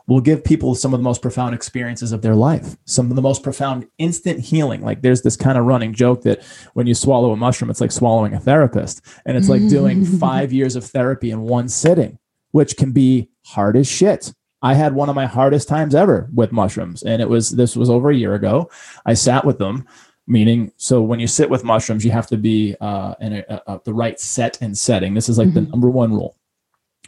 will 0.09 0.19
give 0.19 0.43
people 0.43 0.73
some 0.73 0.91
of 0.91 0.99
the 0.99 1.03
most 1.03 1.21
profound 1.21 1.53
experiences 1.53 2.11
of 2.11 2.23
their 2.23 2.35
life, 2.35 2.75
some 2.85 3.11
of 3.11 3.15
the 3.15 3.21
most 3.21 3.43
profound 3.43 3.87
instant 3.99 4.39
healing. 4.39 4.81
Like 4.81 5.03
there's 5.03 5.21
this 5.21 5.37
kind 5.37 5.57
of 5.57 5.65
running 5.65 5.93
joke 5.93 6.23
that 6.23 6.43
when 6.73 6.87
you 6.87 6.95
swallow 6.95 7.31
a 7.31 7.37
mushroom, 7.37 7.69
it's 7.69 7.79
like 7.79 7.91
swallowing 7.91 8.33
a 8.33 8.39
therapist. 8.39 9.01
And 9.25 9.37
it's 9.37 9.49
like 9.49 9.67
doing 9.69 10.03
five 10.19 10.51
years 10.51 10.75
of 10.75 10.83
therapy 10.83 11.29
in 11.29 11.41
one 11.41 11.69
sitting, 11.69 12.17
which 12.51 12.75
can 12.75 12.91
be 12.91 13.29
hard 13.45 13.77
as 13.77 13.87
shit. 13.87 14.33
I 14.63 14.73
had 14.73 14.95
one 14.95 15.09
of 15.09 15.15
my 15.15 15.27
hardest 15.27 15.69
times 15.69 15.93
ever 15.93 16.27
with 16.33 16.51
mushrooms. 16.51 17.03
And 17.03 17.21
it 17.21 17.29
was, 17.29 17.51
this 17.51 17.75
was 17.75 17.89
over 17.89 18.09
a 18.09 18.15
year 18.15 18.33
ago. 18.33 18.69
I 19.05 19.13
sat 19.13 19.45
with 19.45 19.59
them 19.59 19.87
meaning 20.31 20.71
so 20.77 21.01
when 21.01 21.19
you 21.19 21.25
sit 21.25 21.49
with 21.49 21.63
mushrooms 21.63 22.05
you 22.05 22.11
have 22.11 22.27
to 22.27 22.37
be 22.37 22.75
uh, 22.79 23.15
in 23.19 23.33
a, 23.33 23.61
a, 23.65 23.81
the 23.83 23.93
right 23.93 24.19
set 24.19 24.61
and 24.61 24.77
setting 24.77 25.15
this 25.15 25.27
is 25.27 25.39
like 25.39 25.47
mm-hmm. 25.47 25.65
the 25.65 25.71
number 25.71 25.89
one 25.89 26.13
rule 26.13 26.37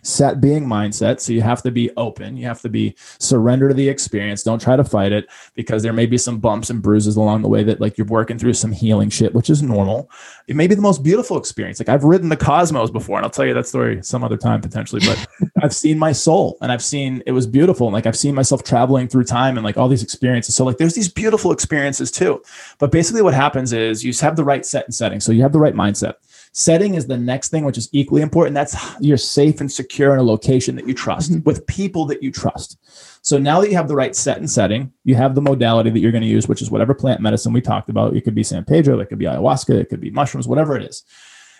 set 0.04 0.42
being 0.42 0.66
mindset. 0.66 1.20
So 1.20 1.34
you 1.34 1.42
have 1.42 1.62
to 1.64 1.72
be 1.72 1.92
open. 1.98 2.38
You 2.38 2.46
have 2.48 2.62
to 2.62 2.70
be 2.70 2.96
surrender 3.20 3.68
to 3.68 3.74
the 3.74 3.88
experience. 3.88 4.44
Don't 4.44 4.62
try 4.62 4.76
to 4.76 4.84
fight 4.84 5.12
it 5.12 5.28
because 5.54 5.84
there 5.84 5.94
may 5.94 6.06
be 6.06 6.18
some 6.18 6.40
bumps 6.40 6.70
and 6.70 6.82
bruises 6.82 7.16
along 7.16 7.42
the 7.42 7.48
way 7.48 7.64
that 7.64 7.80
like 7.82 7.98
you're 7.98 8.08
working 8.08 8.38
through 8.38 8.54
some 8.54 8.72
healing 8.72 9.10
shit, 9.10 9.34
which 9.34 9.50
is 9.50 9.62
normal. 9.62 10.10
It 10.48 10.56
may 10.56 10.68
be 10.68 10.76
the 10.76 10.82
most 10.82 11.04
beautiful 11.04 11.38
experience. 11.38 11.80
Like 11.80 11.90
I've 11.90 12.04
ridden 12.04 12.30
the 12.30 12.38
cosmos 12.38 12.90
before, 12.90 13.18
and 13.18 13.26
I'll 13.26 13.32
tell 13.32 13.46
you 13.46 13.54
that 13.54 13.68
story 13.68 14.02
some 14.04 14.24
other 14.24 14.38
time 14.38 14.62
potentially, 14.62 15.02
but 15.06 15.28
I've 15.64 15.76
seen 15.76 16.00
my 16.00 16.12
soul 16.12 16.58
and 16.62 16.72
I've 16.72 16.84
seen 16.84 17.22
it 17.26 17.32
was 17.32 17.48
beautiful. 17.48 17.88
And 17.88 17.94
like 17.94 18.06
I've 18.06 18.18
seen 18.18 18.36
myself 18.36 18.64
traveling 18.64 19.08
through 19.08 19.26
time 19.26 19.58
and 19.58 19.64
like 19.64 19.78
all 19.78 19.88
these 19.88 20.04
experiences. 20.04 20.56
So 20.56 20.66
like 20.66 20.78
there's 20.78 20.96
these 20.96 21.10
beautiful 21.10 21.52
experiences 21.52 22.12
too. 22.12 22.42
But 22.80 22.92
basically 22.92 23.22
what 23.22 23.34
happens 23.34 23.74
is 23.74 24.04
you 24.04 24.14
have 24.22 24.36
the 24.36 24.44
right 24.44 24.66
set 24.66 24.86
and 24.86 24.94
setting. 24.94 25.20
So 25.20 25.32
you 25.32 25.42
have 25.44 25.54
the 25.54 25.60
right 25.60 25.76
mindset 25.76 26.16
Setting 26.54 26.96
is 26.96 27.08
the 27.08 27.18
next 27.18 27.50
thing, 27.50 27.64
which 27.64 27.78
is 27.78 27.88
equally 27.94 28.22
important. 28.22 28.56
That's 28.56 28.76
you're 29.00 29.18
safe 29.18 29.62
and 29.62 29.72
secure 29.72 30.14
in 30.14 30.20
a 30.20 30.24
location 30.24 30.76
that 30.76 30.88
you 30.88 30.94
trust 30.94 31.32
mm-hmm. 31.32 31.44
with 31.44 31.66
people 31.66 32.06
that 32.08 32.22
you 32.22 32.32
trust. 32.32 32.78
So 33.22 33.38
now 33.38 33.62
that 33.62 33.70
you 33.70 33.76
have 33.76 33.88
the 33.88 33.96
right 33.96 34.16
set 34.16 34.38
and 34.38 34.50
setting, 34.50 34.92
you 35.06 35.16
have 35.16 35.34
the 35.34 35.42
modality 35.42 35.90
that 35.90 36.00
you're 36.00 36.12
going 36.12 36.24
to 36.24 36.28
use, 36.28 36.50
which 36.50 36.62
is 36.62 36.70
whatever 36.70 36.94
plant 36.94 37.22
medicine 37.22 37.54
we 37.54 37.62
talked 37.62 37.90
about. 37.90 38.16
It 38.16 38.22
could 38.22 38.36
be 38.36 38.44
San 38.44 38.66
Pedro, 38.66 39.00
it 39.00 39.08
could 39.08 39.20
be 39.20 39.26
ayahuasca, 39.26 39.80
it 39.80 39.90
could 39.90 40.02
be 40.02 40.12
mushrooms, 40.12 40.48
whatever 40.48 40.76
it 40.76 40.84
is. 40.84 41.04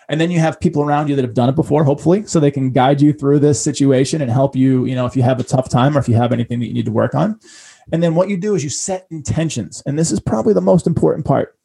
And 0.08 0.20
then 0.20 0.30
you 0.30 0.40
have 0.40 0.60
people 0.60 0.82
around 0.82 1.08
you 1.08 1.16
that 1.16 1.24
have 1.24 1.32
done 1.32 1.48
it 1.48 1.54
before, 1.54 1.84
hopefully, 1.84 2.26
so 2.26 2.38
they 2.38 2.50
can 2.50 2.70
guide 2.70 3.00
you 3.00 3.14
through 3.14 3.38
this 3.38 3.62
situation 3.62 4.20
and 4.20 4.30
help 4.30 4.54
you, 4.54 4.84
you 4.84 4.94
know, 4.94 5.06
if 5.06 5.16
you 5.16 5.22
have 5.22 5.40
a 5.40 5.44
tough 5.44 5.70
time 5.70 5.96
or 5.96 6.00
if 6.00 6.08
you 6.08 6.16
have 6.16 6.32
anything 6.32 6.60
that 6.60 6.66
you 6.66 6.74
need 6.74 6.84
to 6.84 6.92
work 6.92 7.14
on. 7.14 7.38
And 7.92 8.02
then 8.02 8.14
what 8.14 8.28
you 8.28 8.36
do 8.36 8.54
is 8.54 8.62
you 8.62 8.68
set 8.68 9.06
intentions. 9.10 9.82
And 9.86 9.98
this 9.98 10.12
is 10.12 10.20
probably 10.20 10.52
the 10.52 10.60
most 10.60 10.86
important 10.86 11.24
part 11.24 11.56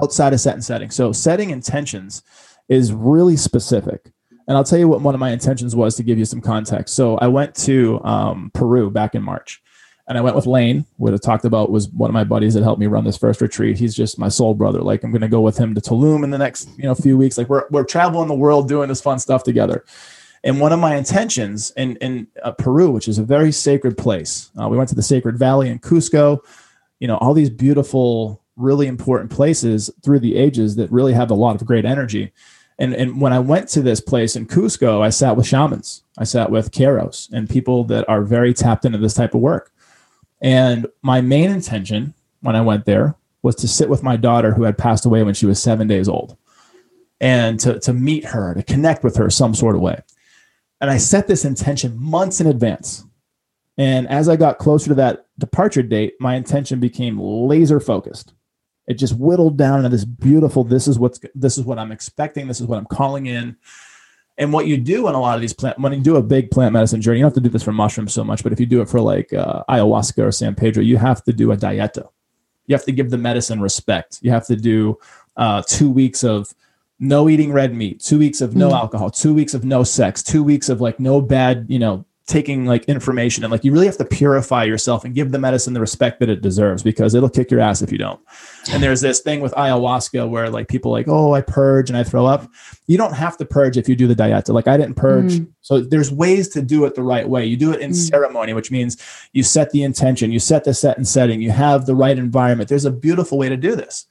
outside 0.00 0.32
of 0.32 0.40
set 0.40 0.54
and 0.54 0.64
setting. 0.64 0.90
So 0.90 1.12
setting 1.12 1.50
intentions 1.50 2.22
is 2.68 2.92
really 2.92 3.36
specific. 3.36 4.12
And 4.48 4.56
I'll 4.56 4.64
tell 4.64 4.78
you 4.78 4.88
what 4.88 5.02
one 5.02 5.14
of 5.14 5.20
my 5.20 5.30
intentions 5.30 5.76
was 5.76 5.96
to 5.96 6.02
give 6.02 6.18
you 6.18 6.24
some 6.24 6.40
context. 6.40 6.94
So 6.96 7.16
I 7.18 7.28
went 7.28 7.54
to 7.56 8.02
um, 8.04 8.50
Peru 8.54 8.90
back 8.90 9.14
in 9.14 9.22
March, 9.22 9.62
and 10.08 10.18
I 10.18 10.20
went 10.20 10.34
with 10.34 10.46
Lane. 10.46 10.84
What 10.96 11.14
I 11.14 11.16
talked 11.16 11.44
about 11.44 11.70
was 11.70 11.88
one 11.90 12.10
of 12.10 12.14
my 12.14 12.24
buddies 12.24 12.54
that 12.54 12.62
helped 12.62 12.80
me 12.80 12.86
run 12.86 13.04
this 13.04 13.16
first 13.16 13.40
retreat. 13.40 13.78
He's 13.78 13.94
just 13.94 14.18
my 14.18 14.28
soul 14.28 14.54
brother. 14.54 14.80
Like 14.80 15.04
I'm 15.04 15.12
going 15.12 15.22
to 15.22 15.28
go 15.28 15.40
with 15.40 15.56
him 15.56 15.74
to 15.74 15.80
Tulum 15.80 16.24
in 16.24 16.30
the 16.30 16.38
next 16.38 16.68
you 16.76 16.84
know 16.84 16.94
few 16.94 17.16
weeks. 17.16 17.38
Like 17.38 17.48
we're 17.48 17.64
we're 17.70 17.84
traveling 17.84 18.28
the 18.28 18.34
world 18.34 18.68
doing 18.68 18.88
this 18.88 19.00
fun 19.00 19.18
stuff 19.18 19.44
together. 19.44 19.84
And 20.44 20.60
one 20.60 20.72
of 20.72 20.80
my 20.80 20.96
intentions 20.96 21.72
in 21.76 21.96
in 21.96 22.26
uh, 22.42 22.50
Peru, 22.50 22.90
which 22.90 23.06
is 23.06 23.18
a 23.18 23.24
very 23.24 23.52
sacred 23.52 23.96
place, 23.96 24.50
uh, 24.60 24.68
we 24.68 24.76
went 24.76 24.88
to 24.88 24.96
the 24.96 25.02
Sacred 25.02 25.38
Valley 25.38 25.68
in 25.68 25.78
Cusco. 25.78 26.40
You 26.98 27.06
know 27.06 27.16
all 27.18 27.32
these 27.32 27.50
beautiful 27.50 28.41
really 28.56 28.86
important 28.86 29.30
places 29.30 29.90
through 30.02 30.20
the 30.20 30.36
ages 30.36 30.76
that 30.76 30.92
really 30.92 31.12
have 31.12 31.30
a 31.30 31.34
lot 31.34 31.60
of 31.60 31.66
great 31.66 31.84
energy. 31.84 32.32
And, 32.78 32.94
and 32.94 33.20
when 33.20 33.32
I 33.32 33.38
went 33.38 33.68
to 33.70 33.82
this 33.82 34.00
place 34.00 34.36
in 34.36 34.46
Cusco, 34.46 35.02
I 35.02 35.10
sat 35.10 35.36
with 35.36 35.46
shamans, 35.46 36.02
I 36.18 36.24
sat 36.24 36.50
with 36.50 36.72
Q'eros 36.72 37.30
and 37.32 37.48
people 37.48 37.84
that 37.84 38.08
are 38.08 38.22
very 38.22 38.52
tapped 38.54 38.84
into 38.84 38.98
this 38.98 39.14
type 39.14 39.34
of 39.34 39.40
work. 39.40 39.72
And 40.40 40.86
my 41.02 41.20
main 41.20 41.50
intention 41.50 42.14
when 42.40 42.56
I 42.56 42.60
went 42.60 42.84
there 42.84 43.14
was 43.42 43.54
to 43.56 43.68
sit 43.68 43.88
with 43.88 44.02
my 44.02 44.16
daughter 44.16 44.52
who 44.54 44.64
had 44.64 44.78
passed 44.78 45.04
away 45.04 45.22
when 45.22 45.34
she 45.34 45.46
was 45.46 45.62
seven 45.62 45.86
days 45.86 46.08
old 46.08 46.36
and 47.20 47.60
to, 47.60 47.78
to 47.80 47.92
meet 47.92 48.24
her, 48.24 48.54
to 48.54 48.62
connect 48.62 49.04
with 49.04 49.16
her 49.16 49.30
some 49.30 49.54
sort 49.54 49.76
of 49.76 49.80
way. 49.80 50.00
And 50.80 50.90
I 50.90 50.96
set 50.96 51.28
this 51.28 51.44
intention 51.44 51.96
months 51.96 52.40
in 52.40 52.48
advance. 52.48 53.04
And 53.78 54.08
as 54.08 54.28
I 54.28 54.36
got 54.36 54.58
closer 54.58 54.88
to 54.88 54.94
that 54.96 55.26
departure 55.38 55.82
date, 55.82 56.14
my 56.18 56.34
intention 56.34 56.80
became 56.80 57.18
laser 57.20 57.78
focused 57.78 58.34
it 58.92 58.98
just 58.98 59.16
whittled 59.16 59.56
down 59.56 59.78
into 59.78 59.88
this 59.88 60.04
beautiful 60.04 60.62
this 60.62 60.86
is 60.86 60.98
what's 60.98 61.20
this 61.34 61.58
is 61.58 61.64
what 61.64 61.78
i'm 61.78 61.90
expecting 61.90 62.46
this 62.46 62.60
is 62.60 62.66
what 62.66 62.78
i'm 62.78 62.86
calling 62.86 63.26
in. 63.26 63.56
And 64.38 64.50
what 64.50 64.66
you 64.66 64.78
do 64.78 65.08
in 65.08 65.14
a 65.14 65.20
lot 65.20 65.34
of 65.34 65.42
these 65.42 65.52
plant 65.52 65.78
when 65.78 65.92
you 65.92 66.00
do 66.00 66.16
a 66.16 66.22
big 66.22 66.50
plant 66.50 66.72
medicine 66.72 67.02
journey 67.02 67.18
you 67.18 67.22
don't 67.22 67.30
have 67.30 67.42
to 67.42 67.48
do 67.48 67.50
this 67.50 67.62
for 67.62 67.70
mushrooms 67.70 68.14
so 68.14 68.24
much 68.24 68.42
but 68.42 68.52
if 68.52 68.58
you 68.58 68.66
do 68.66 68.80
it 68.80 68.88
for 68.88 69.00
like 69.00 69.32
uh, 69.32 69.62
ayahuasca 69.68 70.26
or 70.26 70.32
san 70.32 70.54
pedro 70.54 70.82
you 70.82 70.96
have 70.96 71.22
to 71.22 71.32
do 71.32 71.52
a 71.52 71.56
dieta 71.56 72.08
you 72.66 72.74
have 72.74 72.84
to 72.84 72.92
give 72.92 73.10
the 73.10 73.18
medicine 73.18 73.60
respect. 73.60 74.18
You 74.22 74.30
have 74.30 74.46
to 74.46 74.56
do 74.56 74.98
uh, 75.36 75.62
two 75.66 75.90
weeks 75.90 76.24
of 76.24 76.54
no 76.98 77.28
eating 77.28 77.52
red 77.52 77.74
meat 77.74 78.00
two 78.00 78.18
weeks 78.18 78.40
of 78.40 78.54
no 78.54 78.70
mm. 78.70 78.74
alcohol 78.74 79.10
two 79.10 79.34
weeks 79.34 79.54
of 79.54 79.64
no 79.64 79.82
sex 79.82 80.22
two 80.22 80.44
weeks 80.44 80.68
of 80.68 80.80
like 80.80 81.00
no 81.00 81.20
bad 81.20 81.66
you 81.68 81.78
know 81.78 82.04
taking 82.26 82.66
like 82.66 82.84
information 82.84 83.42
and 83.42 83.50
like 83.50 83.64
you 83.64 83.72
really 83.72 83.86
have 83.86 83.96
to 83.96 84.04
purify 84.04 84.62
yourself 84.62 85.04
and 85.04 85.14
give 85.14 85.32
the 85.32 85.38
medicine 85.38 85.74
the 85.74 85.80
respect 85.80 86.20
that 86.20 86.28
it 86.28 86.40
deserves 86.40 86.82
because 86.82 87.14
it'll 87.14 87.28
kick 87.28 87.50
your 87.50 87.60
ass 87.60 87.82
if 87.82 87.90
you 87.90 87.98
don't. 87.98 88.20
And 88.70 88.82
there's 88.82 89.00
this 89.00 89.20
thing 89.20 89.40
with 89.40 89.52
ayahuasca 89.54 90.28
where 90.30 90.48
like 90.48 90.68
people 90.68 90.92
like, 90.92 91.08
oh, 91.08 91.34
I 91.34 91.40
purge 91.40 91.90
and 91.90 91.96
I 91.96 92.04
throw 92.04 92.26
up. 92.26 92.48
You 92.86 92.96
don't 92.96 93.14
have 93.14 93.36
to 93.38 93.44
purge 93.44 93.76
if 93.76 93.88
you 93.88 93.96
do 93.96 94.06
the 94.06 94.14
dieta. 94.14 94.50
Like 94.50 94.68
I 94.68 94.76
didn't 94.76 94.94
purge. 94.94 95.32
Mm. 95.32 95.52
So 95.62 95.80
there's 95.80 96.12
ways 96.12 96.48
to 96.50 96.62
do 96.62 96.84
it 96.84 96.94
the 96.94 97.02
right 97.02 97.28
way. 97.28 97.44
You 97.44 97.56
do 97.56 97.72
it 97.72 97.80
in 97.80 97.90
mm. 97.90 97.94
ceremony, 97.94 98.52
which 98.52 98.70
means 98.70 99.02
you 99.32 99.42
set 99.42 99.70
the 99.70 99.82
intention, 99.82 100.30
you 100.30 100.38
set 100.38 100.64
the 100.64 100.74
set 100.74 100.96
and 100.96 101.08
setting, 101.08 101.40
you 101.40 101.50
have 101.50 101.86
the 101.86 101.94
right 101.96 102.16
environment. 102.16 102.68
There's 102.68 102.84
a 102.84 102.92
beautiful 102.92 103.36
way 103.36 103.48
to 103.48 103.56
do 103.56 103.74
this. 103.74 104.06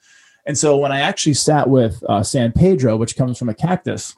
And 0.45 0.57
so 0.57 0.75
when 0.75 0.91
I 0.91 1.01
actually 1.01 1.35
sat 1.35 1.69
with 1.69 2.03
uh, 2.09 2.23
San 2.23 2.51
Pedro, 2.51 2.97
which 2.97 3.15
comes 3.15 3.37
from 3.37 3.49
a 3.49 3.53
cactus, 3.53 4.17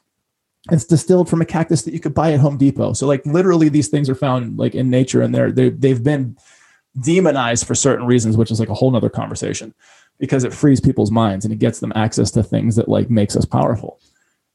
it's 0.70 0.84
distilled 0.84 1.28
from 1.28 1.42
a 1.42 1.46
cactus 1.46 1.82
that 1.82 1.92
you 1.92 2.00
could 2.00 2.14
buy 2.14 2.32
at 2.32 2.40
Home 2.40 2.56
Depot. 2.56 2.94
So 2.94 3.06
like 3.06 3.24
literally 3.26 3.68
these 3.68 3.88
things 3.88 4.08
are 4.08 4.14
found 4.14 4.58
like 4.58 4.74
in 4.74 4.88
nature 4.88 5.20
and 5.20 5.34
they're, 5.34 5.52
they 5.52 5.68
they've 5.68 6.02
been 6.02 6.36
demonized 7.00 7.66
for 7.66 7.74
certain 7.74 8.06
reasons, 8.06 8.36
which 8.36 8.50
is 8.50 8.60
like 8.60 8.70
a 8.70 8.74
whole 8.74 8.90
nother 8.90 9.10
conversation 9.10 9.74
because 10.18 10.44
it 10.44 10.54
frees 10.54 10.80
people's 10.80 11.10
minds 11.10 11.44
and 11.44 11.52
it 11.52 11.58
gets 11.58 11.80
them 11.80 11.92
access 11.94 12.30
to 12.30 12.42
things 12.42 12.76
that 12.76 12.88
like 12.88 13.10
makes 13.10 13.36
us 13.36 13.44
powerful. 13.44 14.00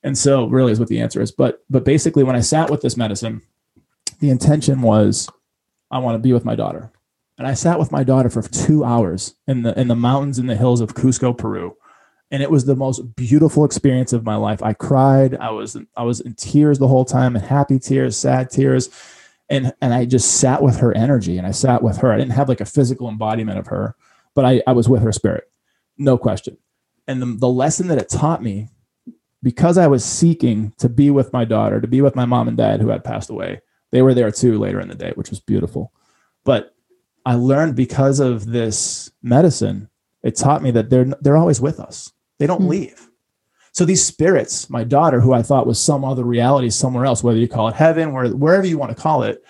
And 0.02 0.18
so 0.18 0.48
really 0.48 0.72
is 0.72 0.80
what 0.80 0.90
the 0.90 1.02
answer 1.02 1.22
is. 1.22 1.32
But 1.32 1.64
but 1.70 1.86
basically 1.86 2.24
when 2.24 2.36
I 2.36 2.42
sat 2.42 2.72
with 2.72 2.82
this 2.82 2.98
medicine, 2.98 3.42
the 4.20 4.32
intention 4.32 4.82
was 4.82 5.30
I 5.92 6.00
want 6.00 6.16
to 6.16 6.20
be 6.20 6.34
with 6.34 6.46
my 6.46 6.56
daughter. 6.56 6.92
And 7.38 7.48
I 7.48 7.54
sat 7.54 7.80
with 7.80 7.92
my 7.92 8.04
daughter 8.04 8.30
for 8.30 8.42
two 8.42 8.84
hours 8.84 9.36
in 9.48 9.62
the 9.62 9.78
in 9.80 9.90
the 9.90 9.96
mountains 9.96 10.40
in 10.40 10.48
the 10.48 10.56
hills 10.56 10.82
of 10.82 10.96
Cusco, 10.96 11.38
Peru 11.38 11.76
and 12.32 12.44
it 12.44 12.52
was 12.52 12.66
the 12.66 12.76
most 12.76 13.16
beautiful 13.16 13.66
experience 13.66 14.14
of 14.14 14.24
my 14.24 14.36
life. 14.36 14.62
I 14.62 14.74
cried. 14.74 15.36
I 15.38 15.50
was 15.50 15.78
I 15.96 16.04
was 16.04 16.20
in 16.20 16.36
tears 16.36 16.80
the 16.80 16.88
whole 16.88 17.06
time, 17.06 17.36
and 17.36 17.44
happy 17.44 17.80
tears, 17.80 18.18
sad 18.18 18.50
tears, 18.50 18.90
and 19.50 19.74
and 19.82 19.94
I 19.94 20.06
just 20.06 20.40
sat 20.40 20.62
with 20.62 20.78
her 20.78 20.96
energy, 20.96 21.38
and 21.38 21.48
I 21.48 21.52
sat 21.52 21.82
with 21.82 21.98
her. 21.98 22.12
I 22.12 22.18
didn't 22.18 22.34
have 22.34 22.50
like 22.50 22.62
a 22.62 22.66
physical 22.66 23.10
embodiment 23.10 23.58
of 23.58 23.68
her, 23.68 23.96
but 24.36 24.46
I 24.46 24.62
I 24.68 24.74
was 24.74 24.88
with 24.88 25.02
her 25.02 25.12
spirit, 25.12 25.52
no 25.98 26.18
question. 26.18 26.58
And 27.08 27.22
the, 27.22 27.26
the 27.26 27.50
lesson 27.50 27.88
that 27.88 27.98
it 27.98 28.10
taught 28.10 28.44
me, 28.44 28.70
because 29.42 29.80
I 29.80 29.88
was 29.88 30.06
seeking 30.06 30.74
to 30.78 30.88
be 30.88 31.10
with 31.10 31.34
my 31.34 31.44
daughter, 31.44 31.82
to 31.82 31.88
be 31.88 32.02
with 32.02 32.16
my 32.16 32.26
mom 32.26 32.48
and 32.48 32.56
dad 32.56 32.82
who 32.82 32.90
had 32.90 33.04
passed 33.04 33.32
away, 33.32 33.62
they 33.92 34.04
were 34.04 34.14
there 34.14 34.30
too 34.30 34.60
later 34.60 34.80
in 34.80 34.90
the 34.90 34.96
day, 34.96 35.14
which 35.16 35.32
was 35.32 35.40
beautiful. 35.40 35.92
But 36.46 36.76
I 37.26 37.34
learned 37.34 37.76
because 37.76 38.20
of 38.20 38.46
this 38.46 39.12
medicine, 39.24 39.90
it 40.22 40.36
taught 40.36 40.62
me 40.62 40.70
that 40.72 40.92
they're 40.92 41.06
they're 41.22 41.38
always 41.38 41.60
with 41.60 41.80
us 41.80 42.14
they 42.40 42.48
don't 42.48 42.64
mm. 42.64 42.70
leave. 42.70 43.10
So 43.72 43.86
these 43.86 44.04
spirits, 44.04 44.70
my 44.70 44.84
daughter, 44.84 45.22
who 45.22 45.34
I 45.34 45.44
thought 45.44 45.68
was 45.68 45.80
some 45.80 46.04
other 46.04 46.24
reality 46.24 46.70
somewhere 46.70 47.06
else, 47.06 47.24
whether 47.24 47.38
you 47.38 47.48
call 47.48 47.68
it 47.68 47.76
heaven, 47.76 48.12
where, 48.12 48.28
wherever 48.30 48.66
you 48.66 48.78
want 48.78 48.96
to 48.96 49.02
call 49.02 49.24
it, 49.24 49.44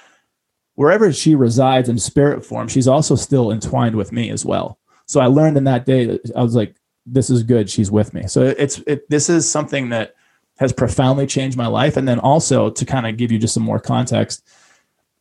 wherever 0.75 1.11
she 1.11 1.35
resides 1.35 1.89
in 1.89 1.97
spirit 1.97 2.45
form, 2.45 2.67
she's 2.67 2.87
also 2.87 3.15
still 3.15 3.51
entwined 3.51 3.95
with 3.95 4.11
me 4.11 4.29
as 4.29 4.45
well. 4.45 4.77
So 5.05 5.19
I 5.19 5.27
learned 5.27 5.57
in 5.57 5.63
that 5.63 5.85
day 5.85 6.05
that 6.05 6.31
I 6.35 6.43
was 6.43 6.55
like, 6.55 6.75
this 7.05 7.29
is 7.29 7.43
good. 7.43 7.69
She's 7.69 7.89
with 7.89 8.13
me. 8.13 8.27
So 8.27 8.43
it's 8.43 8.79
it, 8.85 9.09
this 9.09 9.29
is 9.29 9.49
something 9.49 9.89
that 9.89 10.15
has 10.57 10.73
profoundly 10.73 11.25
changed 11.25 11.57
my 11.57 11.67
life. 11.67 11.97
And 11.97 12.07
then 12.07 12.19
also 12.19 12.69
to 12.69 12.85
kind 12.85 13.07
of 13.07 13.17
give 13.17 13.31
you 13.31 13.39
just 13.39 13.53
some 13.53 13.63
more 13.63 13.79
context 13.79 14.45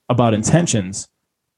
about 0.08 0.34
intentions. 0.34 1.08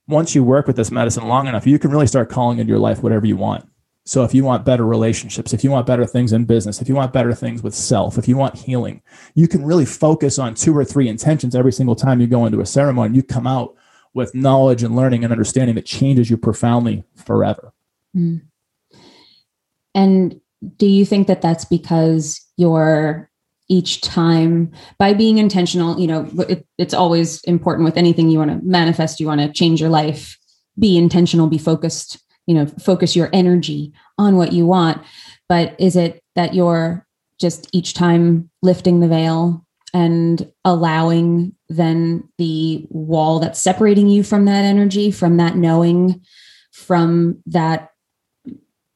Once 0.06 0.34
you 0.34 0.44
work 0.44 0.66
with 0.66 0.76
this 0.76 0.90
medicine 0.90 1.26
long 1.26 1.46
enough, 1.46 1.66
you 1.66 1.78
can 1.78 1.90
really 1.90 2.06
start 2.06 2.28
calling 2.28 2.58
into 2.58 2.68
your 2.70 2.78
life 2.78 3.02
whatever 3.02 3.26
you 3.26 3.36
want. 3.36 3.69
So 4.10 4.24
if 4.24 4.34
you 4.34 4.42
want 4.42 4.64
better 4.64 4.84
relationships, 4.84 5.52
if 5.52 5.62
you 5.62 5.70
want 5.70 5.86
better 5.86 6.04
things 6.04 6.32
in 6.32 6.44
business, 6.44 6.82
if 6.82 6.88
you 6.88 6.96
want 6.96 7.12
better 7.12 7.32
things 7.32 7.62
with 7.62 7.76
self, 7.76 8.18
if 8.18 8.26
you 8.26 8.36
want 8.36 8.56
healing, 8.56 9.02
you 9.36 9.46
can 9.46 9.64
really 9.64 9.84
focus 9.84 10.36
on 10.36 10.56
two 10.56 10.76
or 10.76 10.84
three 10.84 11.06
intentions 11.06 11.54
every 11.54 11.70
single 11.70 11.94
time 11.94 12.20
you 12.20 12.26
go 12.26 12.44
into 12.44 12.60
a 12.60 12.66
ceremony. 12.66 13.14
You 13.14 13.22
come 13.22 13.46
out 13.46 13.76
with 14.12 14.34
knowledge 14.34 14.82
and 14.82 14.96
learning 14.96 15.22
and 15.22 15.32
understanding 15.32 15.76
that 15.76 15.86
changes 15.86 16.28
you 16.28 16.36
profoundly 16.36 17.04
forever. 17.14 17.72
Mm. 18.16 18.40
And 19.94 20.40
do 20.76 20.88
you 20.88 21.04
think 21.04 21.28
that 21.28 21.40
that's 21.40 21.64
because 21.64 22.44
you're 22.56 23.30
each 23.68 24.00
time 24.00 24.72
by 24.98 25.14
being 25.14 25.38
intentional 25.38 26.00
you 26.00 26.08
know 26.08 26.28
it, 26.48 26.66
it's 26.78 26.92
always 26.92 27.40
important 27.44 27.84
with 27.84 27.96
anything 27.96 28.28
you 28.28 28.38
want 28.38 28.50
to 28.50 28.58
manifest 28.66 29.20
you 29.20 29.28
want 29.28 29.40
to 29.40 29.52
change 29.52 29.80
your 29.80 29.88
life 29.88 30.36
be 30.76 30.98
intentional 30.98 31.46
be 31.46 31.56
focused 31.56 32.18
you 32.50 32.54
know 32.56 32.66
focus 32.66 33.14
your 33.14 33.30
energy 33.32 33.92
on 34.18 34.36
what 34.36 34.52
you 34.52 34.66
want. 34.66 35.00
But 35.48 35.76
is 35.78 35.94
it 35.94 36.20
that 36.34 36.52
you're 36.52 37.06
just 37.38 37.68
each 37.72 37.94
time 37.94 38.50
lifting 38.60 38.98
the 38.98 39.06
veil 39.06 39.64
and 39.94 40.50
allowing 40.64 41.54
then 41.68 42.28
the 42.38 42.84
wall 42.90 43.38
that's 43.38 43.60
separating 43.60 44.08
you 44.08 44.24
from 44.24 44.46
that 44.46 44.64
energy 44.64 45.12
from 45.12 45.36
that 45.36 45.54
knowing 45.54 46.20
from 46.72 47.40
that 47.46 47.90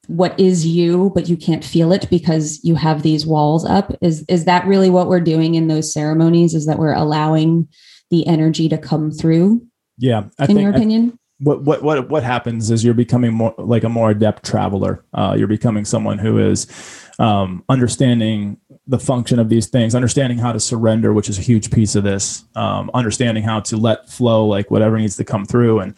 what 0.09 0.39
is 0.39 0.67
you 0.67 1.13
but 1.15 1.29
you 1.29 1.37
can't 1.37 1.65
feel 1.65 1.93
it 1.93 2.11
because 2.11 2.59
you 2.65 2.75
have 2.75 3.03
these 3.03 3.25
walls 3.25 3.65
up? 3.65 3.93
Is 4.01 4.25
is 4.29 4.47
that 4.47 4.67
really 4.67 4.91
what 4.91 5.07
we're 5.07 5.21
doing 5.21 5.55
in 5.55 5.69
those 5.69 5.93
ceremonies 5.93 6.55
is 6.55 6.67
that 6.67 6.81
we're 6.81 6.93
allowing 6.93 7.69
the 8.11 8.27
energy 8.27 8.69
to 8.69 8.79
come 8.79 9.13
through? 9.13 9.65
Yeah 9.97 10.25
I 10.41 10.45
in 10.45 10.47
think, 10.49 10.61
your 10.61 10.71
opinion 10.71 11.19
what 11.39 11.63
what 11.63 11.83
what 11.83 12.09
what 12.09 12.23
happens 12.23 12.71
is 12.71 12.85
you're 12.85 12.95
becoming 12.95 13.33
more 13.33 13.55
like 13.59 13.85
a 13.85 13.89
more 13.89 14.11
adept 14.11 14.45
traveler 14.45 15.05
uh, 15.15 15.35
you're 15.37 15.49
becoming 15.49 15.85
someone 15.85 16.19
who 16.19 16.39
is 16.39 16.67
um, 17.19 17.65
understanding 17.69 18.57
the 18.87 18.99
function 18.99 19.39
of 19.39 19.49
these 19.49 19.67
things 19.67 19.95
understanding 19.95 20.39
how 20.39 20.53
to 20.53 20.61
surrender 20.61 21.13
which 21.13 21.29
is 21.29 21.39
a 21.39 21.43
huge 21.43 21.71
piece 21.71 21.95
of 21.95 22.05
this 22.05 22.45
um, 22.55 22.91
understanding 22.95 23.43
how 23.43 23.61
to 23.61 23.77
let 23.77 24.09
flow 24.09 24.47
like 24.47 24.71
whatever 24.71 24.99
needs 24.99 25.17
to 25.17 25.25
come 25.25 25.45
through 25.45 25.81
and 25.81 25.95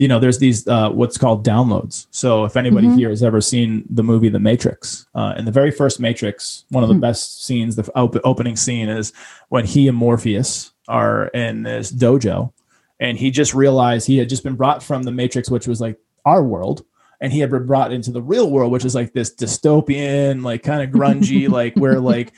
you 0.00 0.08
know, 0.08 0.18
there's 0.18 0.38
these 0.38 0.66
uh, 0.66 0.88
what's 0.88 1.18
called 1.18 1.44
downloads. 1.44 2.06
So 2.10 2.46
if 2.46 2.56
anybody 2.56 2.86
mm-hmm. 2.86 2.96
here 2.96 3.10
has 3.10 3.22
ever 3.22 3.42
seen 3.42 3.84
the 3.90 4.02
movie 4.02 4.30
The 4.30 4.40
Matrix, 4.40 5.06
uh, 5.14 5.34
in 5.36 5.44
the 5.44 5.52
very 5.52 5.70
first 5.70 6.00
Matrix, 6.00 6.64
one 6.70 6.82
of 6.82 6.88
the 6.88 6.94
mm-hmm. 6.94 7.02
best 7.02 7.44
scenes, 7.44 7.76
the 7.76 7.86
op- 7.94 8.16
opening 8.24 8.56
scene 8.56 8.88
is 8.88 9.12
when 9.50 9.66
he 9.66 9.88
and 9.88 9.96
Morpheus 9.96 10.72
are 10.88 11.26
in 11.28 11.64
this 11.64 11.92
dojo, 11.92 12.50
and 13.00 13.18
he 13.18 13.30
just 13.30 13.54
realized 13.54 14.06
he 14.06 14.18
had 14.18 14.28
just 14.28 14.44
been 14.44 14.54
brought 14.54 14.82
from 14.82 15.02
the 15.02 15.10
Matrix, 15.10 15.50
which 15.50 15.66
was 15.66 15.80
like 15.80 15.98
our 16.24 16.44
world, 16.44 16.84
and 17.20 17.32
he 17.32 17.40
had 17.40 17.50
been 17.50 17.66
brought 17.66 17.92
into 17.92 18.12
the 18.12 18.22
real 18.22 18.50
world, 18.50 18.70
which 18.70 18.84
is 18.84 18.94
like 18.94 19.12
this 19.14 19.34
dystopian, 19.34 20.44
like 20.44 20.62
kind 20.62 20.82
of 20.82 20.90
grungy, 20.90 21.48
like 21.50 21.74
we're 21.76 21.98
like 21.98 22.32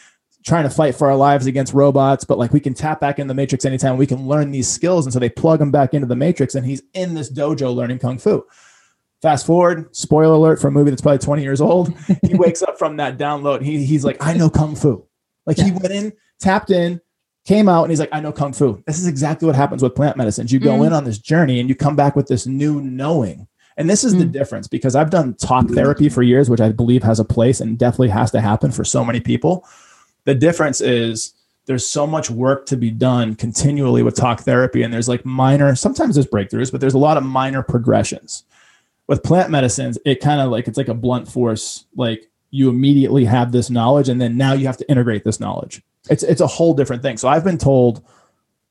trying 0.44 0.64
to 0.64 0.70
fight 0.70 0.94
for 0.94 1.10
our 1.10 1.16
lives 1.16 1.46
against 1.46 1.72
robots, 1.74 2.24
but 2.24 2.38
like 2.38 2.52
we 2.52 2.60
can 2.60 2.74
tap 2.74 3.00
back 3.00 3.18
in 3.18 3.26
the 3.26 3.34
matrix 3.34 3.64
anytime 3.64 3.96
we 3.96 4.06
can 4.06 4.26
learn 4.26 4.50
these 4.50 4.68
skills. 4.68 5.06
And 5.06 5.12
so 5.12 5.18
they 5.18 5.28
plug 5.28 5.60
him 5.60 5.70
back 5.70 5.94
into 5.94 6.06
the 6.06 6.16
matrix 6.16 6.54
and 6.54 6.66
he's 6.66 6.82
in 6.94 7.14
this 7.14 7.30
dojo 7.30 7.74
learning 7.74 7.98
Kung 7.98 8.18
Fu. 8.18 8.44
Fast 9.20 9.46
forward, 9.46 9.94
spoiler 9.94 10.34
alert 10.34 10.60
for 10.60 10.66
a 10.66 10.72
movie 10.72 10.90
that's 10.90 11.02
probably 11.02 11.18
20 11.18 11.42
years 11.42 11.60
old. 11.60 11.94
He 12.26 12.34
wakes 12.34 12.60
up 12.60 12.76
from 12.76 12.96
that 12.96 13.18
download. 13.18 13.62
He, 13.62 13.84
he's 13.84 14.04
like, 14.04 14.16
I 14.20 14.34
know 14.34 14.50
Kung 14.50 14.74
Fu. 14.74 15.06
Like 15.46 15.58
yeah. 15.58 15.64
he 15.66 15.70
went 15.70 15.92
in, 15.92 16.12
tapped 16.40 16.70
in, 16.70 17.00
came 17.44 17.68
out, 17.68 17.82
and 17.82 17.90
he's 17.90 18.00
like, 18.00 18.12
I 18.12 18.20
know 18.20 18.32
Kung 18.32 18.52
Fu. 18.52 18.82
This 18.86 18.98
is 18.98 19.06
exactly 19.06 19.46
what 19.46 19.56
happens 19.56 19.82
with 19.82 19.94
plant 19.94 20.16
medicines. 20.16 20.52
You 20.52 20.60
go 20.60 20.78
mm. 20.78 20.86
in 20.86 20.92
on 20.92 21.04
this 21.04 21.18
journey 21.18 21.60
and 21.60 21.68
you 21.68 21.74
come 21.74 21.96
back 21.96 22.14
with 22.14 22.28
this 22.28 22.46
new 22.46 22.80
knowing. 22.80 23.48
And 23.76 23.88
this 23.88 24.04
is 24.04 24.14
mm. 24.14 24.18
the 24.18 24.24
difference 24.26 24.68
because 24.68 24.94
I've 24.94 25.10
done 25.10 25.34
talk 25.34 25.68
therapy 25.68 26.08
for 26.08 26.22
years, 26.22 26.50
which 26.50 26.60
I 26.60 26.70
believe 26.70 27.02
has 27.02 27.18
a 27.18 27.24
place 27.24 27.60
and 27.60 27.78
definitely 27.78 28.10
has 28.10 28.30
to 28.32 28.40
happen 28.40 28.70
for 28.70 28.84
so 28.84 29.04
many 29.04 29.20
people. 29.20 29.66
The 30.24 30.34
difference 30.34 30.80
is 30.80 31.34
there's 31.66 31.86
so 31.86 32.06
much 32.06 32.30
work 32.30 32.66
to 32.66 32.76
be 32.76 32.90
done 32.90 33.34
continually 33.34 34.02
with 34.02 34.14
talk 34.14 34.40
therapy. 34.40 34.82
And 34.82 34.92
there's 34.92 35.08
like 35.08 35.24
minor, 35.24 35.74
sometimes 35.74 36.14
there's 36.14 36.26
breakthroughs, 36.26 36.70
but 36.70 36.80
there's 36.80 36.94
a 36.94 36.98
lot 36.98 37.16
of 37.16 37.24
minor 37.24 37.62
progressions. 37.62 38.44
With 39.08 39.22
plant 39.22 39.50
medicines, 39.50 39.98
it 40.04 40.20
kind 40.20 40.40
of 40.40 40.50
like 40.50 40.68
it's 40.68 40.78
like 40.78 40.88
a 40.88 40.94
blunt 40.94 41.28
force, 41.28 41.86
like 41.96 42.30
you 42.50 42.68
immediately 42.68 43.24
have 43.24 43.52
this 43.52 43.70
knowledge 43.70 44.08
and 44.08 44.20
then 44.20 44.36
now 44.36 44.52
you 44.52 44.66
have 44.66 44.76
to 44.76 44.88
integrate 44.88 45.24
this 45.24 45.40
knowledge. 45.40 45.82
It's 46.12 46.22
it's 46.22 46.40
a 46.40 46.46
whole 46.46 46.74
different 46.74 47.02
thing. 47.02 47.16
So 47.16 47.28
I've 47.28 47.44
been 47.44 47.58
told 47.58 48.04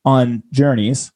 on 0.05 0.43
journeys 0.51 1.11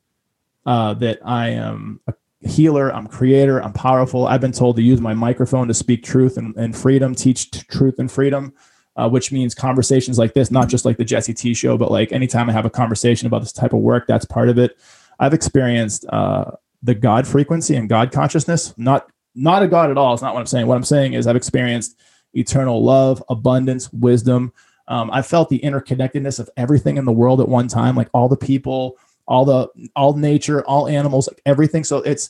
uh, 0.66 0.94
that 0.96 1.20
I 1.26 1.50
am 1.50 2.00
a 2.08 2.14
healer, 2.48 2.94
I'm 2.94 3.08
creator, 3.08 3.62
I'm 3.64 3.74
powerful. 3.74 4.28
I've 4.28 4.42
been 4.42 4.52
told 4.52 4.76
to 4.76 4.82
use 4.82 5.02
my 5.02 5.14
microphone 5.14 5.68
to 5.68 5.74
speak 5.74 6.04
truth 6.04 6.38
and, 6.38 6.56
and 6.56 6.76
freedom, 6.76 7.16
teach 7.16 7.52
t- 7.52 7.62
truth 7.70 8.00
and 8.00 8.12
freedom 8.12 8.54
uh, 8.96 9.10
which 9.10 9.32
means 9.32 9.54
conversations 9.54 10.18
like 10.18 10.34
this, 10.34 10.52
not 10.52 10.70
just 10.70 10.86
like 10.86 10.98
the 10.98 11.06
Jesse 11.06 11.34
T 11.34 11.54
show, 11.54 11.78
but 11.78 11.92
like 11.92 12.12
anytime 12.12 12.50
I 12.50 12.54
have 12.54 12.66
a 12.66 12.70
conversation 12.70 13.28
about 13.28 13.42
this 13.42 13.52
type 13.52 13.74
of 13.74 13.80
work, 13.80 14.08
that's 14.08 14.26
part 14.26 14.50
of 14.50 14.58
it. 14.58 14.78
I've 15.20 15.34
experienced 15.34 16.06
uh, 16.10 16.52
the 16.82 16.96
God 16.96 17.28
frequency 17.28 17.76
and 17.76 17.90
God 17.90 18.12
consciousness, 18.12 18.74
not 18.78 19.08
not 19.38 19.64
a 19.64 19.68
God 19.68 19.92
at 19.92 19.98
all. 19.98 20.14
It's 20.14 20.22
not 20.22 20.34
what 20.34 20.40
I'm 20.40 20.46
saying. 20.46 20.68
What 20.68 20.78
I'm 20.78 20.84
saying 20.86 21.14
is 21.14 21.28
I've 21.28 21.36
experienced 21.36 22.00
eternal 22.34 22.84
love, 22.84 23.22
abundance, 23.28 23.92
wisdom. 23.92 24.54
Um, 24.88 25.10
I 25.12 25.22
felt 25.22 25.50
the 25.50 25.60
interconnectedness 25.60 26.40
of 26.40 26.50
everything 26.58 26.98
in 26.98 27.06
the 27.06 27.12
world 27.12 27.42
at 27.42 27.50
one 27.50 27.68
time, 27.68 27.96
like 27.96 28.10
all 28.14 28.30
the 28.30 28.38
people, 28.38 28.98
all 29.28 29.46
the 29.46 29.68
all 29.96 30.14
nature, 30.16 30.64
all 30.66 30.88
animals, 30.88 31.28
like 31.28 31.42
everything. 31.46 31.84
So 31.84 31.98
it's 31.98 32.30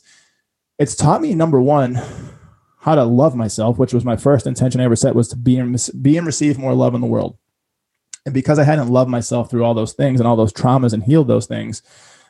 it's 0.78 0.96
taught 0.96 1.20
me 1.20 1.34
number 1.34 1.60
one 1.60 2.00
how 2.78 2.94
to 2.94 3.04
love 3.04 3.34
myself, 3.34 3.78
which 3.78 3.92
was 3.92 4.04
my 4.04 4.16
first 4.16 4.46
intention 4.46 4.80
I 4.80 4.84
ever 4.84 4.96
set 4.96 5.14
was 5.14 5.28
to 5.28 5.36
be 5.36 5.58
and, 5.58 5.90
be 6.00 6.16
and 6.16 6.26
receive 6.26 6.56
more 6.56 6.72
love 6.72 6.94
in 6.94 7.00
the 7.00 7.06
world. 7.06 7.36
And 8.24 8.32
because 8.32 8.58
I 8.58 8.64
hadn't 8.64 8.88
loved 8.88 9.10
myself 9.10 9.50
through 9.50 9.64
all 9.64 9.74
those 9.74 9.92
things 9.92 10.20
and 10.20 10.26
all 10.26 10.36
those 10.36 10.52
traumas 10.52 10.92
and 10.92 11.02
healed 11.02 11.28
those 11.28 11.46
things, 11.46 11.82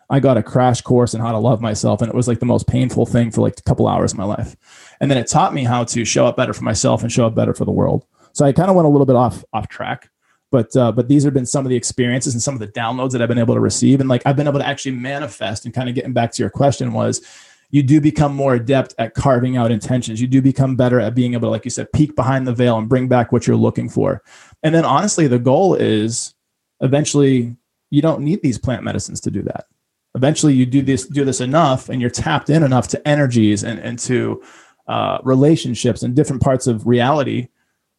I 0.08 0.20
got 0.20 0.36
a 0.36 0.42
crash 0.42 0.80
course 0.80 1.14
in 1.14 1.20
how 1.20 1.32
to 1.32 1.38
love 1.38 1.60
myself. 1.60 2.00
And 2.00 2.08
it 2.08 2.14
was 2.14 2.28
like 2.28 2.38
the 2.38 2.46
most 2.46 2.66
painful 2.66 3.06
thing 3.06 3.30
for 3.30 3.40
like 3.40 3.58
a 3.58 3.62
couple 3.62 3.88
hours 3.88 4.12
of 4.12 4.18
my 4.18 4.24
life. 4.24 4.56
And 5.00 5.10
then 5.10 5.18
it 5.18 5.26
taught 5.26 5.54
me 5.54 5.64
how 5.64 5.84
to 5.84 6.04
show 6.04 6.26
up 6.26 6.36
better 6.36 6.52
for 6.52 6.64
myself 6.64 7.02
and 7.02 7.10
show 7.12 7.26
up 7.26 7.34
better 7.34 7.54
for 7.54 7.64
the 7.64 7.72
world. 7.72 8.06
So 8.32 8.44
I 8.44 8.52
kind 8.52 8.70
of 8.70 8.76
went 8.76 8.86
a 8.86 8.90
little 8.90 9.06
bit 9.06 9.16
off 9.16 9.44
off 9.52 9.68
track. 9.68 10.10
But 10.50 10.74
uh, 10.76 10.92
but 10.92 11.08
these 11.08 11.24
have 11.24 11.34
been 11.34 11.46
some 11.46 11.66
of 11.66 11.70
the 11.70 11.76
experiences 11.76 12.34
and 12.34 12.42
some 12.42 12.54
of 12.54 12.60
the 12.60 12.68
downloads 12.68 13.10
that 13.12 13.22
I've 13.22 13.28
been 13.28 13.38
able 13.38 13.54
to 13.54 13.60
receive. 13.60 14.00
And 14.00 14.08
like 14.08 14.22
I've 14.24 14.36
been 14.36 14.46
able 14.46 14.60
to 14.60 14.66
actually 14.66 14.92
manifest 14.92 15.64
and 15.64 15.74
kind 15.74 15.88
of 15.88 15.94
getting 15.94 16.12
back 16.12 16.32
to 16.32 16.42
your 16.42 16.50
question 16.50 16.92
was 16.92 17.20
you 17.70 17.82
do 17.82 18.00
become 18.00 18.34
more 18.34 18.54
adept 18.54 18.94
at 18.98 19.14
carving 19.14 19.56
out 19.56 19.72
intentions. 19.72 20.20
You 20.20 20.28
do 20.28 20.40
become 20.40 20.76
better 20.76 21.00
at 21.00 21.14
being 21.14 21.34
able 21.34 21.48
to, 21.48 21.50
like 21.50 21.64
you 21.64 21.70
said, 21.70 21.92
peek 21.92 22.14
behind 22.14 22.46
the 22.46 22.54
veil 22.54 22.78
and 22.78 22.88
bring 22.88 23.08
back 23.08 23.32
what 23.32 23.46
you're 23.46 23.56
looking 23.56 23.88
for. 23.88 24.22
And 24.62 24.74
then 24.74 24.84
honestly, 24.84 25.26
the 25.26 25.38
goal 25.38 25.74
is 25.74 26.34
eventually 26.80 27.56
you 27.90 28.02
don't 28.02 28.22
need 28.22 28.42
these 28.42 28.58
plant 28.58 28.84
medicines 28.84 29.20
to 29.22 29.30
do 29.30 29.42
that. 29.42 29.66
Eventually 30.14 30.54
you 30.54 30.64
do 30.64 30.80
this, 30.80 31.06
do 31.06 31.24
this 31.24 31.40
enough 31.40 31.88
and 31.88 32.00
you're 32.00 32.10
tapped 32.10 32.50
in 32.50 32.62
enough 32.62 32.88
to 32.88 33.08
energies 33.08 33.64
and, 33.64 33.78
and 33.80 33.98
to 34.00 34.42
uh, 34.86 35.18
relationships 35.24 36.02
and 36.02 36.14
different 36.14 36.42
parts 36.42 36.66
of 36.66 36.86
reality 36.86 37.48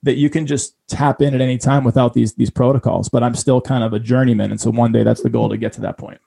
that 0.08 0.18
you 0.18 0.30
can 0.30 0.48
just 0.48 0.76
tap 0.88 1.22
in 1.22 1.36
at 1.36 1.42
any 1.42 1.60
time 1.60 1.84
without 1.84 2.16
these 2.16 2.34
these 2.34 2.50
protocols. 2.50 3.08
But 3.10 3.22
I'm 3.22 3.36
still 3.36 3.62
kind 3.62 3.84
of 3.84 3.94
a 3.94 4.00
journeyman. 4.00 4.50
And 4.50 4.60
so 4.60 4.72
one 4.72 4.92
day 4.92 5.04
that's 5.04 5.22
the 5.22 5.30
goal 5.30 5.50
to 5.50 5.58
get 5.58 5.74
to 5.74 5.82
that 5.82 6.00
point. 6.00 6.20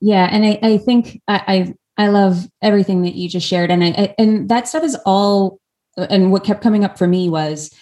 Yeah. 0.00 0.28
And 0.30 0.44
I, 0.44 0.58
I 0.62 0.78
think 0.78 1.22
I, 1.26 1.74
I 1.96 2.08
love 2.08 2.46
everything 2.62 3.02
that 3.02 3.14
you 3.14 3.28
just 3.28 3.46
shared, 3.46 3.70
and 3.70 3.82
I, 3.82 4.14
and 4.18 4.48
that 4.48 4.68
stuff 4.68 4.84
is 4.84 4.96
all. 5.04 5.58
And 5.96 6.30
what 6.30 6.44
kept 6.44 6.62
coming 6.62 6.84
up 6.84 6.96
for 6.96 7.08
me 7.08 7.28
was, 7.28 7.74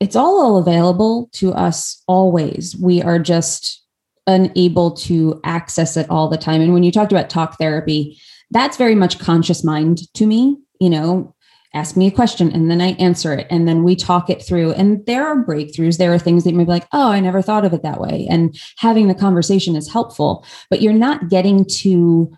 it's 0.00 0.16
all 0.16 0.56
available 0.56 1.28
to 1.32 1.52
us 1.52 2.02
always. 2.08 2.74
We 2.74 3.02
are 3.02 3.18
just 3.18 3.82
unable 4.26 4.92
to 4.92 5.38
access 5.44 5.98
it 5.98 6.08
all 6.08 6.28
the 6.28 6.38
time. 6.38 6.62
And 6.62 6.72
when 6.72 6.84
you 6.84 6.90
talked 6.90 7.12
about 7.12 7.28
talk 7.28 7.58
therapy, 7.58 8.18
that's 8.50 8.78
very 8.78 8.94
much 8.94 9.18
conscious 9.18 9.62
mind 9.62 10.10
to 10.14 10.26
me. 10.26 10.56
You 10.80 10.88
know, 10.88 11.33
ask 11.74 11.96
me 11.96 12.06
a 12.06 12.10
question 12.10 12.50
and 12.52 12.70
then 12.70 12.80
I 12.80 12.92
answer 12.92 13.34
it 13.34 13.46
and 13.50 13.68
then 13.68 13.82
we 13.82 13.96
talk 13.96 14.30
it 14.30 14.42
through. 14.42 14.72
And 14.72 15.04
there 15.06 15.26
are 15.26 15.44
breakthroughs. 15.44 15.98
There 15.98 16.14
are 16.14 16.18
things 16.18 16.44
that 16.44 16.50
you 16.50 16.56
may 16.56 16.64
be 16.64 16.70
like, 16.70 16.86
oh, 16.92 17.10
I 17.10 17.20
never 17.20 17.42
thought 17.42 17.64
of 17.64 17.72
it 17.72 17.82
that 17.82 18.00
way. 18.00 18.26
And 18.30 18.58
having 18.78 19.08
the 19.08 19.14
conversation 19.14 19.76
is 19.76 19.92
helpful, 19.92 20.46
but 20.70 20.80
you're 20.80 20.92
not 20.92 21.28
getting 21.28 21.64
to 21.66 22.32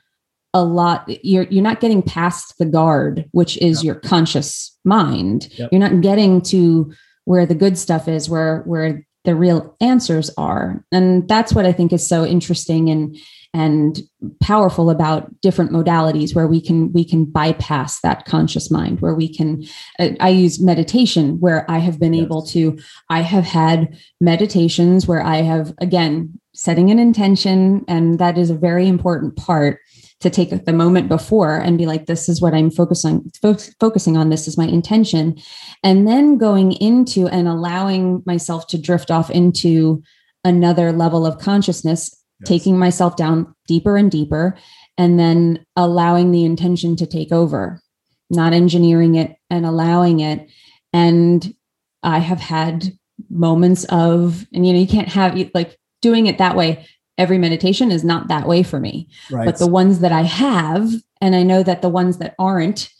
a 0.54 0.64
lot 0.64 1.04
you're 1.22 1.44
you're 1.44 1.62
not 1.62 1.80
getting 1.80 2.00
past 2.00 2.56
the 2.58 2.64
guard 2.64 3.28
which 3.32 3.58
is 3.58 3.84
your 3.84 3.94
conscious 3.94 4.74
mind 4.84 5.48
yep. 5.58 5.68
you're 5.70 5.78
not 5.78 6.00
getting 6.00 6.40
to 6.40 6.90
where 7.26 7.44
the 7.44 7.54
good 7.54 7.76
stuff 7.76 8.08
is 8.08 8.30
where 8.30 8.62
where 8.62 9.04
the 9.24 9.34
real 9.34 9.76
answers 9.82 10.30
are 10.38 10.82
and 10.92 11.28
that's 11.28 11.52
what 11.52 11.66
i 11.66 11.72
think 11.72 11.92
is 11.92 12.08
so 12.08 12.24
interesting 12.24 12.88
and 12.88 13.18
and 13.56 14.02
powerful 14.42 14.90
about 14.90 15.40
different 15.40 15.70
modalities 15.70 16.34
where 16.34 16.46
we 16.46 16.60
can 16.60 16.92
we 16.92 17.02
can 17.02 17.24
bypass 17.24 18.00
that 18.02 18.26
conscious 18.26 18.70
mind 18.70 19.00
where 19.00 19.14
we 19.14 19.32
can 19.32 19.64
uh, 19.98 20.10
i 20.20 20.28
use 20.28 20.60
meditation 20.60 21.40
where 21.40 21.68
i 21.70 21.78
have 21.78 21.98
been 21.98 22.12
yes. 22.12 22.22
able 22.22 22.44
to 22.44 22.78
i 23.08 23.22
have 23.22 23.44
had 23.44 23.98
meditations 24.20 25.06
where 25.08 25.22
i 25.22 25.36
have 25.36 25.72
again 25.78 26.38
setting 26.52 26.90
an 26.90 26.98
intention 26.98 27.82
and 27.88 28.18
that 28.18 28.36
is 28.36 28.50
a 28.50 28.54
very 28.54 28.86
important 28.86 29.36
part 29.36 29.80
to 30.20 30.28
take 30.28 30.64
the 30.64 30.72
moment 30.72 31.08
before 31.08 31.56
and 31.56 31.78
be 31.78 31.86
like 31.86 32.04
this 32.04 32.28
is 32.28 32.42
what 32.42 32.52
i'm 32.52 32.70
focusing 32.70 33.30
fo- 33.40 33.56
focusing 33.80 34.18
on 34.18 34.28
this 34.28 34.46
is 34.46 34.58
my 34.58 34.66
intention 34.66 35.34
and 35.82 36.06
then 36.06 36.36
going 36.36 36.72
into 36.72 37.26
and 37.28 37.48
allowing 37.48 38.22
myself 38.26 38.66
to 38.66 38.76
drift 38.76 39.10
off 39.10 39.30
into 39.30 40.02
another 40.44 40.92
level 40.92 41.24
of 41.24 41.38
consciousness 41.38 42.22
yes. 42.40 42.48
taking 42.48 42.78
myself 42.78 43.16
down 43.16 43.54
deeper 43.66 43.96
and 43.96 44.10
deeper 44.10 44.56
and 44.98 45.18
then 45.18 45.64
allowing 45.76 46.32
the 46.32 46.44
intention 46.44 46.96
to 46.96 47.06
take 47.06 47.32
over 47.32 47.82
not 48.30 48.52
engineering 48.52 49.14
it 49.14 49.36
and 49.50 49.64
allowing 49.66 50.20
it. 50.20 50.48
And 50.92 51.54
i 52.02 52.18
have 52.18 52.40
had 52.40 52.92
moments 53.30 53.84
of 53.84 54.46
and 54.52 54.66
you 54.66 54.72
know 54.72 54.78
you 54.78 54.86
can't 54.86 55.08
have 55.08 55.36
like 55.54 55.78
doing 56.02 56.26
it 56.26 56.38
that 56.38 56.56
way. 56.56 56.86
Every 57.18 57.38
meditation 57.38 57.90
is 57.90 58.04
not 58.04 58.28
that 58.28 58.46
way 58.46 58.62
for 58.62 58.78
me. 58.78 59.08
Right. 59.30 59.46
but 59.46 59.58
the 59.58 59.66
ones 59.66 60.00
that 60.00 60.12
i 60.12 60.22
have 60.22 60.90
and 61.20 61.34
i 61.34 61.42
know 61.42 61.62
that 61.62 61.82
the 61.82 61.88
ones 61.88 62.18
that 62.18 62.34
aren't 62.38 62.90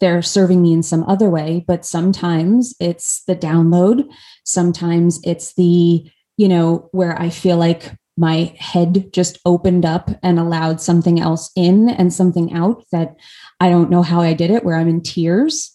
they're 0.00 0.22
serving 0.22 0.62
me 0.62 0.72
in 0.72 0.84
some 0.84 1.02
other 1.04 1.28
way. 1.28 1.64
But 1.66 1.84
sometimes 1.84 2.72
it's 2.78 3.24
the 3.24 3.34
download. 3.34 4.08
Sometimes 4.44 5.20
it's 5.24 5.54
the 5.54 6.08
you 6.36 6.48
know 6.48 6.88
where 6.92 7.20
i 7.20 7.30
feel 7.30 7.56
like 7.56 7.92
my 8.18 8.52
head 8.58 9.12
just 9.12 9.38
opened 9.46 9.86
up 9.86 10.10
and 10.22 10.38
allowed 10.38 10.80
something 10.80 11.20
else 11.20 11.50
in 11.54 11.88
and 11.88 12.12
something 12.12 12.52
out 12.52 12.84
that 12.92 13.14
i 13.60 13.70
don't 13.70 13.90
know 13.90 14.02
how 14.02 14.20
i 14.20 14.32
did 14.34 14.50
it 14.50 14.64
where 14.64 14.76
i'm 14.76 14.88
in 14.88 15.02
tears. 15.02 15.74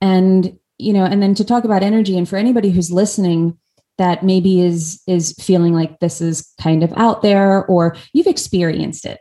And 0.00 0.58
you 0.78 0.92
know 0.92 1.04
and 1.04 1.22
then 1.22 1.34
to 1.36 1.44
talk 1.44 1.64
about 1.64 1.82
energy 1.82 2.18
and 2.18 2.28
for 2.28 2.36
anybody 2.36 2.70
who's 2.70 2.90
listening 2.90 3.56
that 3.98 4.22
maybe 4.22 4.60
is 4.60 5.00
is 5.06 5.34
feeling 5.40 5.72
like 5.72 6.00
this 6.00 6.20
is 6.20 6.52
kind 6.60 6.82
of 6.82 6.92
out 6.96 7.22
there 7.22 7.64
or 7.66 7.96
you've 8.12 8.26
experienced 8.26 9.06
it. 9.06 9.20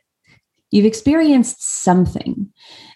You've 0.72 0.86
experienced 0.86 1.84
something. 1.84 2.52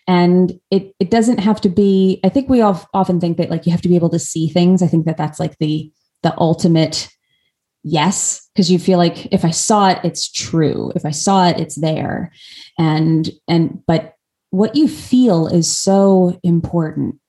And 0.07 0.53
it 0.71 0.93
it 0.99 1.11
doesn't 1.11 1.39
have 1.39 1.61
to 1.61 1.69
be 1.69 2.19
i 2.23 2.29
think 2.29 2.49
we 2.49 2.61
all 2.61 2.81
often 2.93 3.19
think 3.19 3.37
that 3.37 3.49
like 3.49 3.65
you 3.65 3.71
have 3.71 3.81
to 3.81 3.89
be 3.89 3.95
able 3.95 4.09
to 4.09 4.19
see 4.19 4.47
things. 4.47 4.81
I 4.81 4.87
think 4.87 5.05
that 5.05 5.17
that's 5.17 5.39
like 5.39 5.57
the 5.59 5.91
the 6.23 6.33
ultimate 6.39 7.09
yes 7.87 8.49
because 8.53 8.69
you 8.69 8.77
feel 8.77 8.97
like 8.97 9.27
if 9.31 9.45
i 9.45 9.51
saw 9.51 9.89
it 9.89 9.99
it's 10.03 10.29
true. 10.29 10.91
If 10.95 11.05
i 11.05 11.11
saw 11.11 11.47
it 11.47 11.59
it's 11.59 11.75
there. 11.75 12.31
And 12.77 13.29
and 13.47 13.83
but 13.87 14.15
what 14.49 14.75
you 14.75 14.87
feel 14.87 15.47
is 15.47 15.69
so 15.69 16.39
important. 16.43 17.19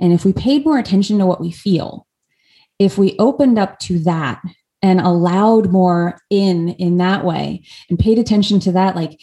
And 0.00 0.12
if 0.12 0.24
we 0.24 0.32
paid 0.32 0.64
more 0.64 0.78
attention 0.78 1.18
to 1.18 1.26
what 1.26 1.40
we 1.40 1.50
feel 1.50 2.06
if 2.78 2.96
we 2.96 3.14
opened 3.18 3.58
up 3.58 3.78
to 3.78 3.98
that 4.00 4.42
and 4.82 5.00
allowed 5.00 5.70
more 5.70 6.18
in 6.30 6.70
in 6.70 6.96
that 6.96 7.24
way 7.24 7.62
and 7.90 7.98
paid 7.98 8.18
attention 8.18 8.58
to 8.60 8.72
that 8.72 8.96
like 8.96 9.20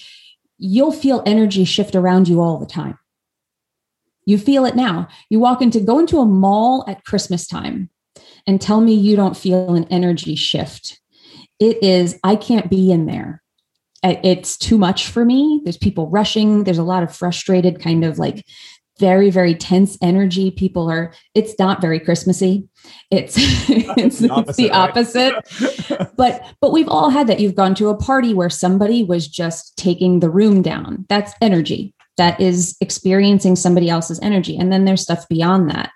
you'll 0.60 0.92
feel 0.92 1.24
energy 1.26 1.66
shift 1.66 1.96
around 1.96 2.28
you 2.28 2.42
all 2.42 2.60
the 2.60 2.66
time. 2.66 2.98
You 4.26 4.38
feel 4.38 4.66
it 4.66 4.76
now. 4.76 5.08
You 5.30 5.40
walk 5.40 5.62
into 5.62 5.80
go 5.80 5.98
into 6.00 6.20
a 6.20 6.26
mall 6.26 6.86
at 6.88 7.04
christmas 7.04 7.48
time 7.48 7.90
and 8.48 8.62
tell 8.62 8.82
me 8.82 8.94
you 8.94 9.16
don't 9.16 9.38
feel 9.38 9.76
an 9.76 9.86
energy 9.92 10.36
shift. 10.36 11.00
It 11.60 11.84
is 11.84 12.20
i 12.24 12.36
can't 12.36 12.70
be 12.70 12.92
in 12.92 13.06
there. 13.06 13.44
It's 14.04 14.58
too 14.58 14.78
much 14.78 15.08
for 15.08 15.26
me. 15.26 15.62
There's 15.64 15.78
people 15.78 16.10
rushing. 16.10 16.64
There's 16.64 16.78
a 16.78 16.84
lot 16.84 17.04
of 17.04 17.14
frustrated 17.14 17.82
kind 17.82 18.06
of 18.06 18.18
like 18.18 18.46
very 19.00 19.30
very 19.30 19.54
tense 19.54 19.98
energy. 20.02 20.50
People 20.50 20.90
are 20.90 21.14
it's 21.36 21.58
not 21.60 21.82
very 21.82 22.00
christmassy. 22.00 22.68
It's 23.12 23.36
it's, 23.38 24.20
the 24.20 24.30
opposite, 24.30 24.58
the 24.58 24.72
opposite. 24.72 26.12
but 26.18 26.44
but 26.62 26.72
we've 26.72 26.88
all 26.88 27.10
had 27.10 27.28
that. 27.28 27.40
You've 27.40 27.56
gone 27.56 27.76
to 27.76 27.90
a 27.90 27.98
party 27.98 28.34
where 28.34 28.50
somebody 28.50 29.04
was 29.04 29.28
just 29.28 29.78
taking 29.78 30.20
the 30.20 30.30
room 30.30 30.62
down. 30.62 31.06
That's 31.10 31.34
energy 31.42 31.94
that 32.18 32.40
is 32.40 32.76
experiencing 32.82 33.56
somebody 33.56 33.90
else's 33.90 34.20
energy. 34.22 34.58
And 34.58 34.72
then 34.72 34.86
there's 34.86 35.02
stuff 35.02 35.28
beyond 35.28 35.70
that. 35.70 35.92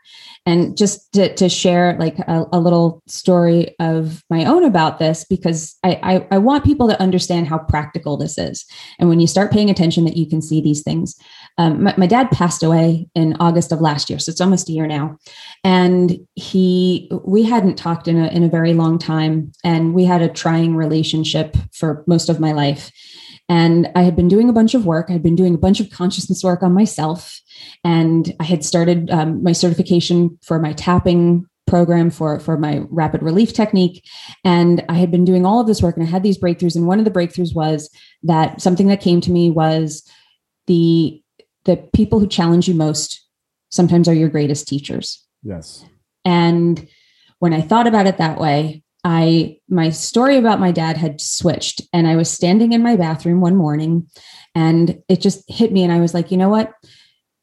And 0.48 0.76
just 0.76 1.14
to, 1.14 1.34
to 1.36 1.50
share 1.50 1.96
like 2.00 2.18
a, 2.18 2.46
a, 2.52 2.60
little 2.60 3.04
story 3.06 3.76
of 3.80 4.24
my 4.32 4.46
own 4.46 4.64
about 4.64 4.98
this 4.98 5.24
because 5.24 5.78
I, 5.84 6.00
I, 6.02 6.28
I 6.32 6.38
want 6.40 6.66
people 6.66 6.88
to 6.88 7.00
understand 7.00 7.48
how 7.48 7.60
practical 7.60 8.18
this 8.18 8.40
is. 8.40 8.66
And 8.98 9.08
when 9.08 9.20
you 9.20 9.28
start 9.28 9.52
paying 9.52 9.70
attention 9.70 10.04
that 10.06 10.18
you 10.18 10.28
can 10.28 10.42
see 10.42 10.60
these 10.60 10.82
things 10.82 11.16
um, 11.58 11.84
my, 11.84 11.94
my 11.98 12.08
dad 12.08 12.32
passed 12.32 12.64
away 12.64 13.08
in 13.14 13.36
august 13.40 13.72
of 13.72 13.82
last 13.82 14.10
year 14.10 14.18
so 14.18 14.30
it's 14.32 14.42
almost 14.42 14.70
a 14.70 14.72
year 14.72 14.88
now. 14.88 15.18
And 15.64 16.18
he 16.36 17.12
we 17.24 17.44
hadn't 17.44 17.78
talked 17.78 18.08
in 18.08 18.18
a, 18.18 18.28
in 18.28 18.44
a 18.44 18.50
very 18.50 18.74
long 18.74 18.98
time. 18.98 19.52
And 19.64 19.94
we 19.94 20.06
had 20.06 20.22
a 20.22 20.30
trying 20.30 20.76
relationship 20.76 21.56
for 21.72 22.04
most 22.08 22.30
of 22.30 22.40
my 22.40 22.52
life 22.52 22.92
and 23.52 23.92
I 23.96 24.04
had 24.04 24.16
been 24.16 24.30
doing 24.30 24.48
a 24.48 24.54
bunch 24.54 24.76
of 24.76 24.86
work. 24.86 25.10
I'd 25.10 25.22
been 25.22 25.36
doing 25.36 25.54
a 25.54 25.58
bunch 25.58 25.82
of 25.82 25.90
consciousness 25.90 26.42
work 26.42 26.64
on 26.64 26.72
myself. 26.72 27.42
And 27.84 28.34
I 28.40 28.46
had 28.46 28.64
started 28.64 29.12
um, 29.12 29.44
my 29.44 29.52
certification 29.52 30.40
for 30.42 30.58
my 30.58 30.72
tapping 30.72 31.46
program 31.68 32.12
for, 32.12 32.40
for 32.40 32.58
my 32.58 32.84
rapid 32.90 33.22
relief 33.22 33.52
technique. 33.52 34.08
And 34.46 34.86
I 34.88 34.94
had 34.94 35.12
been 35.12 35.26
doing 35.26 35.46
all 35.46 35.60
of 35.60 35.68
this 35.68 35.82
work 35.82 35.98
and 35.98 36.08
I 36.08 36.10
had 36.10 36.24
these 36.24 36.38
breakthroughs. 36.38 36.78
And 36.78 36.88
one 36.88 36.98
of 36.98 37.04
the 37.04 37.12
breakthroughs 37.12 37.54
was 37.54 37.90
that 38.24 38.62
something 38.62 38.88
that 38.88 39.02
came 39.02 39.20
to 39.20 39.32
me 39.32 39.52
was 39.52 40.10
the 40.68 41.22
the 41.66 41.76
people 41.94 42.20
who 42.22 42.28
challenge 42.28 42.70
you 42.70 42.74
most 42.74 43.22
sometimes 43.70 44.08
are 44.08 44.14
your 44.14 44.30
greatest 44.30 44.66
teachers. 44.66 45.28
Yes. 45.44 45.84
And 46.24 46.88
when 47.40 47.52
I 47.52 47.60
thought 47.60 47.86
about 47.86 48.08
it 48.08 48.18
that 48.18 48.40
way, 48.40 48.82
I 49.04 49.58
my 49.68 49.90
story 49.90 50.38
about 50.38 50.60
my 50.60 50.72
dad 50.72 50.98
had 50.98 51.20
switched 51.20 51.82
and 51.92 52.08
I 52.08 52.16
was 52.16 52.30
standing 52.30 52.74
in 52.74 52.84
my 52.84 52.96
bathroom 52.96 53.42
one 53.42 53.56
morning 53.56 54.08
and 54.54 55.02
it 55.10 55.22
just 55.22 55.44
hit 55.50 55.72
me 55.72 55.84
and 55.84 55.92
I 55.92 56.00
was 56.00 56.14
like, 56.14 56.32
"You 56.32 56.38
know 56.38 56.50
what? 56.50 56.72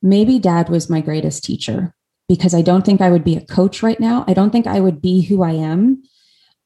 Maybe 0.03 0.39
dad 0.39 0.69
was 0.69 0.89
my 0.89 1.01
greatest 1.01 1.45
teacher 1.45 1.95
because 2.29 2.55
I 2.55 2.63
don't 2.63 2.85
think 2.85 3.01
I 3.01 3.11
would 3.11 3.25
be 3.25 3.37
a 3.37 3.45
coach 3.47 3.83
right 3.83 3.99
now. 3.99 4.25
I 4.29 4.35
don't 4.35 4.51
think 4.51 4.67
I 4.67 4.81
would 4.81 5.01
be 5.01 5.23
who 5.23 5.43
I 5.43 5.53
am 5.53 6.03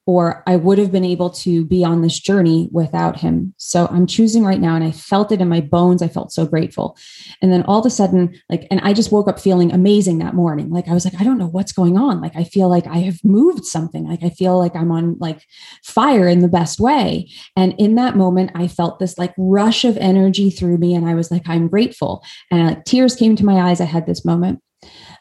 or 0.05 0.43
I 0.47 0.57
would 0.57 0.77
have 0.79 0.91
been 0.91 1.05
able 1.05 1.29
to 1.29 1.63
be 1.65 1.83
on 1.83 2.01
this 2.01 2.19
journey 2.19 2.67
without 2.71 3.19
him. 3.19 3.53
So 3.57 3.87
I'm 3.89 4.05
choosing 4.05 4.43
right 4.43 4.59
now. 4.59 4.75
And 4.75 4.83
I 4.83 4.91
felt 4.91 5.31
it 5.31 5.39
in 5.39 5.47
my 5.47 5.61
bones. 5.61 6.01
I 6.01 6.09
felt 6.09 6.33
so 6.33 6.45
grateful. 6.45 6.97
And 7.41 7.53
then 7.53 7.63
all 7.63 7.79
of 7.79 7.85
a 7.85 7.89
sudden, 7.89 8.37
like, 8.49 8.67
and 8.69 8.81
I 8.81 8.91
just 8.91 9.13
woke 9.13 9.29
up 9.29 9.39
feeling 9.39 9.71
amazing 9.71 10.17
that 10.17 10.33
morning. 10.33 10.69
Like, 10.71 10.89
I 10.89 10.93
was 10.93 11.05
like, 11.05 11.19
I 11.21 11.23
don't 11.23 11.37
know 11.37 11.47
what's 11.47 11.71
going 11.71 11.97
on. 11.97 12.19
Like, 12.19 12.35
I 12.35 12.43
feel 12.43 12.67
like 12.67 12.85
I 12.87 12.97
have 12.97 13.23
moved 13.23 13.65
something. 13.65 14.05
Like, 14.05 14.23
I 14.23 14.29
feel 14.29 14.57
like 14.57 14.75
I'm 14.75 14.91
on 14.91 15.17
like 15.19 15.41
fire 15.83 16.27
in 16.27 16.39
the 16.39 16.49
best 16.49 16.81
way. 16.81 17.29
And 17.55 17.73
in 17.77 17.95
that 17.95 18.17
moment, 18.17 18.51
I 18.55 18.67
felt 18.67 18.99
this 18.99 19.17
like 19.17 19.33
rush 19.37 19.85
of 19.85 19.97
energy 19.97 20.49
through 20.49 20.79
me. 20.79 20.93
And 20.95 21.07
I 21.07 21.15
was 21.15 21.31
like, 21.31 21.47
I'm 21.47 21.69
grateful. 21.69 22.25
And 22.51 22.67
like 22.67 22.83
tears 22.83 23.15
came 23.15 23.37
to 23.37 23.45
my 23.45 23.69
eyes. 23.69 23.79
I 23.79 23.85
had 23.85 24.05
this 24.05 24.25
moment. 24.25 24.61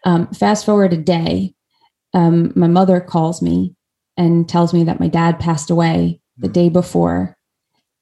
Um, 0.04 0.26
fast 0.32 0.66
forward 0.66 0.92
a 0.92 0.96
day, 0.96 1.54
um, 2.14 2.52
my 2.56 2.66
mother 2.66 3.00
calls 3.00 3.40
me 3.40 3.76
and 4.16 4.48
tells 4.48 4.72
me 4.72 4.84
that 4.84 5.00
my 5.00 5.08
dad 5.08 5.38
passed 5.38 5.70
away 5.70 6.20
the 6.36 6.48
hmm. 6.48 6.52
day 6.52 6.68
before 6.68 7.36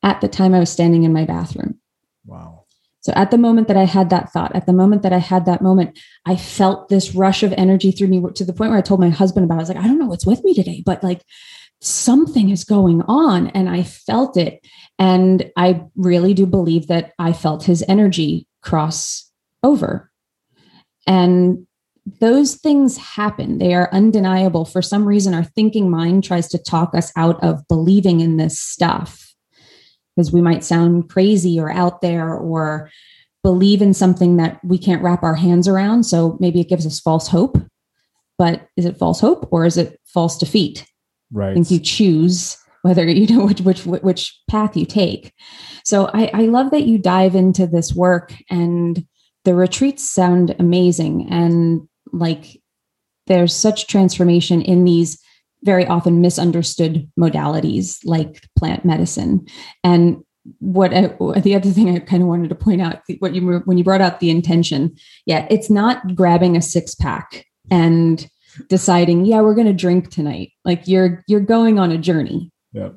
at 0.02 0.20
the 0.20 0.28
time 0.28 0.54
I 0.54 0.60
was 0.60 0.70
standing 0.70 1.04
in 1.04 1.12
my 1.12 1.24
bathroom. 1.24 1.78
Wow. 2.24 2.64
So 3.00 3.12
at 3.16 3.30
the 3.30 3.38
moment 3.38 3.68
that 3.68 3.78
I 3.78 3.84
had 3.84 4.10
that 4.10 4.30
thought, 4.30 4.54
at 4.54 4.66
the 4.66 4.74
moment 4.74 5.02
that 5.02 5.12
I 5.12 5.18
had 5.18 5.46
that 5.46 5.62
moment, 5.62 5.98
I 6.26 6.36
felt 6.36 6.88
this 6.88 7.14
rush 7.14 7.42
of 7.42 7.54
energy 7.54 7.92
through 7.92 8.08
me 8.08 8.22
to 8.34 8.44
the 8.44 8.52
point 8.52 8.70
where 8.70 8.78
I 8.78 8.82
told 8.82 9.00
my 9.00 9.08
husband 9.08 9.44
about 9.44 9.54
it. 9.54 9.58
I 9.58 9.60
was 9.60 9.68
like, 9.70 9.78
I 9.78 9.86
don't 9.86 9.98
know 9.98 10.06
what's 10.06 10.26
with 10.26 10.44
me 10.44 10.52
today, 10.52 10.82
but 10.84 11.02
like 11.02 11.22
something 11.80 12.50
is 12.50 12.62
going 12.62 13.00
on. 13.02 13.48
And 13.48 13.70
I 13.70 13.84
felt 13.84 14.36
it. 14.36 14.66
And 14.98 15.50
I 15.56 15.82
really 15.96 16.34
do 16.34 16.44
believe 16.44 16.88
that 16.88 17.12
I 17.18 17.32
felt 17.32 17.64
his 17.64 17.82
energy 17.88 18.46
cross 18.62 19.30
over. 19.62 20.10
And 21.06 21.66
those 22.06 22.56
things 22.56 22.96
happen. 22.96 23.58
They 23.58 23.74
are 23.74 23.92
undeniable. 23.92 24.64
For 24.64 24.82
some 24.82 25.06
reason, 25.06 25.34
our 25.34 25.44
thinking 25.44 25.90
mind 25.90 26.24
tries 26.24 26.48
to 26.48 26.58
talk 26.58 26.94
us 26.94 27.12
out 27.16 27.42
of 27.42 27.66
believing 27.68 28.20
in 28.20 28.36
this 28.36 28.60
stuff 28.60 29.34
because 30.16 30.32
we 30.32 30.40
might 30.40 30.64
sound 30.64 31.08
crazy 31.08 31.58
or 31.60 31.70
out 31.70 32.00
there 32.00 32.34
or 32.34 32.90
believe 33.42 33.80
in 33.80 33.94
something 33.94 34.36
that 34.36 34.62
we 34.64 34.78
can't 34.78 35.02
wrap 35.02 35.22
our 35.22 35.34
hands 35.34 35.66
around. 35.68 36.04
So 36.04 36.36
maybe 36.40 36.60
it 36.60 36.68
gives 36.68 36.86
us 36.86 37.00
false 37.00 37.28
hope. 37.28 37.58
But 38.38 38.66
is 38.76 38.86
it 38.86 38.98
false 38.98 39.20
hope 39.20 39.48
or 39.50 39.66
is 39.66 39.76
it 39.76 40.00
false 40.06 40.38
defeat? 40.38 40.86
Right. 41.30 41.50
I 41.50 41.54
think 41.54 41.70
you 41.70 41.78
choose 41.78 42.56
whether 42.82 43.06
you 43.08 43.26
know 43.26 43.46
which 43.46 43.60
which 43.60 43.84
which 43.84 44.40
path 44.48 44.76
you 44.76 44.86
take. 44.86 45.32
So 45.84 46.10
I, 46.14 46.30
I 46.32 46.42
love 46.42 46.70
that 46.70 46.84
you 46.84 46.98
dive 46.98 47.34
into 47.34 47.66
this 47.66 47.94
work 47.94 48.34
and 48.50 49.06
the 49.44 49.54
retreats 49.54 50.08
sound 50.08 50.54
amazing 50.58 51.28
and 51.30 51.88
like 52.12 52.60
there's 53.26 53.54
such 53.54 53.86
transformation 53.86 54.62
in 54.62 54.84
these 54.84 55.18
very 55.62 55.86
often 55.86 56.20
misunderstood 56.20 57.08
modalities 57.18 57.98
like 58.04 58.46
plant 58.58 58.84
medicine. 58.84 59.46
And 59.84 60.24
what 60.58 60.94
I, 60.94 61.08
the 61.40 61.54
other 61.54 61.70
thing 61.70 61.94
I 61.94 61.98
kind 61.98 62.22
of 62.22 62.28
wanted 62.28 62.48
to 62.48 62.54
point 62.54 62.80
out 62.80 63.00
what 63.18 63.34
you 63.34 63.58
when 63.66 63.78
you 63.78 63.84
brought 63.84 64.00
out 64.00 64.20
the 64.20 64.30
intention 64.30 64.96
yeah 65.26 65.46
it's 65.50 65.68
not 65.68 66.14
grabbing 66.14 66.56
a 66.56 66.62
six 66.62 66.94
pack 66.94 67.44
and 67.70 68.26
deciding 68.68 69.26
yeah 69.26 69.40
we're 69.42 69.54
going 69.54 69.66
to 69.66 69.72
drink 69.72 70.10
tonight. 70.10 70.52
Like 70.64 70.88
you're 70.88 71.22
you're 71.28 71.40
going 71.40 71.78
on 71.78 71.92
a 71.92 71.98
journey 71.98 72.50
yeah, 72.72 72.90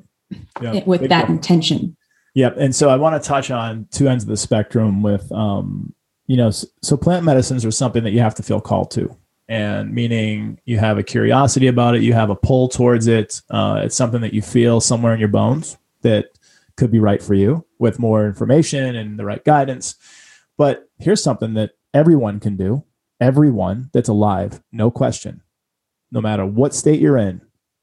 yeah. 0.60 0.82
with 0.84 1.02
Big 1.02 1.10
that 1.10 1.28
intention. 1.28 1.96
Yep 2.34 2.56
and 2.58 2.74
so 2.74 2.88
I 2.88 2.96
want 2.96 3.22
to 3.22 3.28
touch 3.28 3.50
on 3.50 3.88
two 3.90 4.08
ends 4.08 4.24
of 4.24 4.30
the 4.30 4.36
spectrum 4.36 5.02
with 5.02 5.30
um 5.30 5.94
you 6.26 6.36
know, 6.36 6.50
so 6.50 6.96
plant 6.96 7.24
medicines 7.24 7.64
are 7.64 7.70
something 7.70 8.04
that 8.04 8.12
you 8.12 8.20
have 8.20 8.34
to 8.36 8.42
feel 8.42 8.60
called 8.60 8.90
to, 8.92 9.14
and 9.48 9.92
meaning 9.92 10.58
you 10.64 10.78
have 10.78 10.98
a 10.98 11.02
curiosity 11.02 11.66
about 11.66 11.94
it, 11.94 12.02
you 12.02 12.12
have 12.14 12.30
a 12.30 12.36
pull 12.36 12.68
towards 12.68 13.06
it. 13.06 13.42
Uh, 13.50 13.82
it's 13.84 13.96
something 13.96 14.22
that 14.22 14.32
you 14.32 14.42
feel 14.42 14.80
somewhere 14.80 15.12
in 15.12 15.20
your 15.20 15.28
bones 15.28 15.76
that 16.02 16.26
could 16.76 16.90
be 16.90 16.98
right 16.98 17.22
for 17.22 17.34
you 17.34 17.64
with 17.78 17.98
more 17.98 18.26
information 18.26 18.96
and 18.96 19.18
the 19.18 19.24
right 19.24 19.44
guidance. 19.44 19.96
But 20.56 20.88
here's 20.98 21.22
something 21.22 21.54
that 21.54 21.72
everyone 21.92 22.40
can 22.40 22.56
do. 22.56 22.84
Everyone 23.20 23.90
that's 23.92 24.08
alive, 24.08 24.60
no 24.72 24.90
question, 24.90 25.42
no 26.10 26.20
matter 26.20 26.44
what 26.44 26.74
state 26.74 27.00
you're 27.00 27.16
in, 27.16 27.40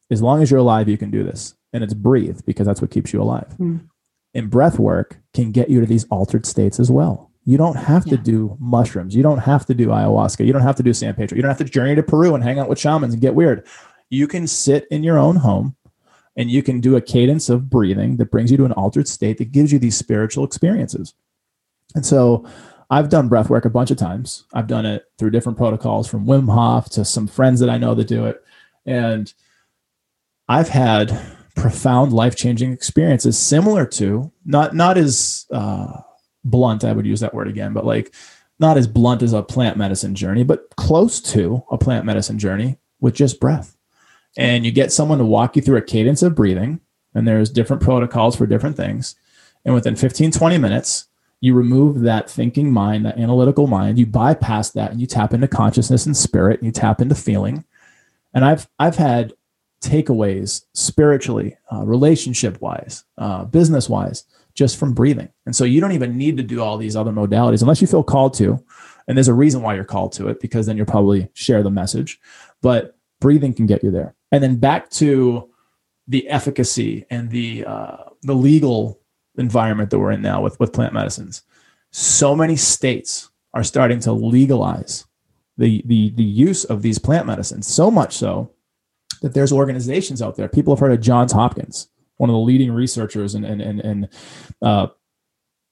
as 0.10 0.22
long 0.22 0.42
as 0.42 0.52
you're 0.52 0.60
alive, 0.60 0.90
you 0.90 0.98
can 0.98 1.10
do 1.10 1.24
this. 1.24 1.56
And 1.74 1.84
it's 1.84 1.94
breathe 1.94 2.42
because 2.46 2.68
that's 2.68 2.82
what 2.82 2.92
keeps 2.92 3.14
you 3.14 3.22
alive. 3.22 3.56
Mm. 3.58 3.88
And 4.34 4.50
breath 4.50 4.78
work 4.78 5.18
can 5.34 5.52
get 5.52 5.70
you 5.70 5.80
to 5.80 5.86
these 5.86 6.04
altered 6.06 6.46
states 6.46 6.80
as 6.80 6.92
well. 6.92 7.31
You 7.44 7.58
don't 7.58 7.76
have 7.76 8.06
yeah. 8.06 8.16
to 8.16 8.22
do 8.22 8.56
mushrooms. 8.60 9.16
You 9.16 9.24
don't 9.24 9.40
have 9.40 9.66
to 9.66 9.74
do 9.74 9.88
ayahuasca. 9.88 10.46
You 10.46 10.54
don't 10.54 10.62
have 10.62 10.76
to 10.76 10.84
do 10.84 10.94
San 10.94 11.16
Pedro. 11.16 11.36
You 11.36 11.42
don't 11.42 11.50
have 11.50 11.58
to 11.58 11.64
journey 11.64 11.96
to 11.96 12.04
Peru 12.04 12.36
and 12.36 12.44
hang 12.44 12.60
out 12.60 12.70
with 12.70 12.80
shamans 12.80 13.14
and 13.14 13.22
get 13.22 13.36
weird. 13.36 13.66
You 14.10 14.28
can 14.28 14.46
sit 14.46 14.88
in 14.92 15.04
your 15.04 15.18
own 15.18 15.38
home 15.38 15.76
and 16.36 16.52
you 16.52 16.62
can 16.62 16.80
do 16.80 16.96
a 16.96 17.02
cadence 17.02 17.50
of 17.50 17.70
breathing 17.70 18.18
that 18.18 18.32
brings 18.32 18.52
you 18.52 18.58
to 18.58 18.66
an 18.66 18.72
altered 18.74 19.08
state 19.08 19.38
that 19.40 19.52
gives 19.52 19.72
you 19.72 19.80
these 19.80 19.98
spiritual 19.98 20.44
experiences. 20.44 21.14
And 21.96 22.06
so 22.06 22.46
I've 22.90 23.10
done 23.10 23.28
breath 23.28 23.50
work 23.50 23.66
a 23.66 23.70
bunch 23.70 23.90
of 23.90 23.98
times. 23.98 24.44
I've 24.54 24.68
done 24.68 24.86
it 24.86 25.06
through 25.18 25.32
different 25.32 25.58
protocols 25.58 26.08
from 26.08 26.26
Wim 26.26 26.54
Hof 26.54 26.90
to 26.92 27.06
some 27.06 27.28
friends 27.28 27.60
that 27.62 27.70
I 27.70 27.78
know 27.78 27.96
that 27.96 28.08
do 28.08 28.26
it. 28.26 28.44
And 28.86 29.34
I've 30.48 30.70
had 30.70 31.20
profound 31.56 32.14
life-changing 32.14 32.72
experiences 32.72 33.38
similar 33.38 33.86
to 33.86 34.32
not 34.46 34.76
not 34.76 34.98
as 34.98 35.46
uh, 35.52 36.02
blunt 36.44 36.84
i 36.84 36.92
would 36.92 37.06
use 37.06 37.20
that 37.20 37.34
word 37.34 37.48
again 37.48 37.74
but 37.74 37.86
like 37.86 38.14
not 38.60 38.78
as 38.78 38.88
blunt 38.88 39.24
as 39.24 39.34
a 39.34 39.42
plant 39.42 39.78
medicine 39.78 40.16
journey 40.16 40.44
but 40.44 40.70
close 40.78 41.20
to 41.20 41.64
a 41.72 41.78
plant 41.78 42.06
medicine 42.06 42.38
journey 42.38 42.78
with 43.02 43.16
just 43.16 43.40
breath. 43.40 43.76
And 44.38 44.66
you 44.66 44.72
get 44.72 44.94
someone 44.94 45.18
to 45.18 45.26
walk 45.26 45.58
you 45.58 45.62
through 45.62 45.78
a 45.78 45.82
cadence 45.82 46.22
of 46.22 46.36
breathing 46.36 46.80
and 47.14 47.28
there's 47.28 47.50
different 47.50 47.82
protocols 47.82 48.38
for 48.38 48.46
different 48.46 48.78
things. 48.78 49.16
And 49.66 49.74
within 49.74 49.96
15 49.98 50.32
20 50.32 50.58
minutes 50.58 51.08
you 51.42 51.56
remove 51.56 52.02
that 52.02 52.30
thinking 52.30 52.72
mind 52.72 53.04
that 53.06 53.18
analytical 53.18 53.66
mind 53.66 53.98
you 53.98 54.06
bypass 54.06 54.70
that 54.72 54.92
and 54.92 55.02
you 55.02 55.08
tap 55.08 55.34
into 55.34 55.48
consciousness 55.48 56.06
and 56.06 56.16
spirit 56.16 56.60
and 56.60 56.68
you 56.68 56.72
tap 56.72 57.02
into 57.02 57.16
feeling. 57.16 57.66
And 58.34 58.46
i've 58.46 58.70
i've 58.80 58.96
had 58.96 59.34
takeaways 59.82 60.66
spiritually, 60.74 61.58
uh, 61.74 61.84
relationship 61.84 62.62
wise, 62.62 63.04
uh, 63.18 63.46
business 63.46 63.90
wise, 63.90 64.26
just 64.54 64.78
from 64.78 64.94
breathing. 64.94 65.30
And 65.46 65.56
so 65.56 65.64
you 65.64 65.82
don't 65.82 65.92
even 65.94 66.18
need 66.18 66.38
to 66.38 66.44
do 66.44 66.62
all 66.62 66.78
these 66.78 66.96
other 66.96 67.12
modalities 67.12 67.62
unless 67.62 67.82
you 67.82 67.88
feel 67.88 68.04
called 68.04 68.34
to. 68.36 68.64
And 69.08 69.18
there's 69.18 69.28
a 69.28 69.34
reason 69.34 69.62
why 69.62 69.76
you're 69.76 69.84
called 69.84 70.14
to 70.14 70.28
it 70.28 70.40
because 70.40 70.66
then 70.66 70.78
you'll 70.78 70.86
probably 70.86 71.30
share 71.34 71.64
the 71.64 71.72
message. 71.72 72.20
But 72.62 72.98
breathing 73.20 73.54
can 73.54 73.66
get 73.66 73.84
you 73.84 73.92
there. 73.92 74.16
And 74.32 74.44
then 74.44 74.58
back 74.58 74.90
to 74.92 75.50
the 76.08 76.28
efficacy 76.28 77.06
and 77.10 77.30
the 77.30 77.66
uh, 77.66 77.98
the 78.24 78.36
legal 78.36 79.00
environment 79.38 79.90
that 79.90 80.00
we're 80.00 80.12
in 80.12 80.22
now 80.22 80.42
with 80.42 80.60
with 80.60 80.74
plant 80.74 80.94
medicines. 80.94 81.44
So 81.92 82.36
many 82.36 82.56
states 82.56 83.30
are 83.54 83.64
starting 83.64 84.00
to 84.02 84.12
legalize 84.12 85.06
the 85.58 85.82
the 85.86 86.12
the 86.12 86.24
use 86.24 86.64
of 86.66 86.82
these 86.82 87.00
plant 87.00 87.28
medicines. 87.28 87.68
So 87.68 87.92
much 87.92 88.18
so 88.18 88.52
that 89.22 89.34
there's 89.34 89.52
organizations 89.52 90.22
out 90.22 90.36
there. 90.36 90.48
People 90.48 90.74
have 90.74 90.80
heard 90.80 90.92
of 90.92 91.02
Johns 91.02 91.32
Hopkins, 91.32 91.88
one 92.22 92.30
of 92.30 92.36
the 92.36 92.40
leading 92.40 92.72
researchers 92.72 93.34
in, 93.34 93.44
in, 93.44 93.60
in, 93.60 93.80
in 93.80 94.10
uh, 94.62 94.86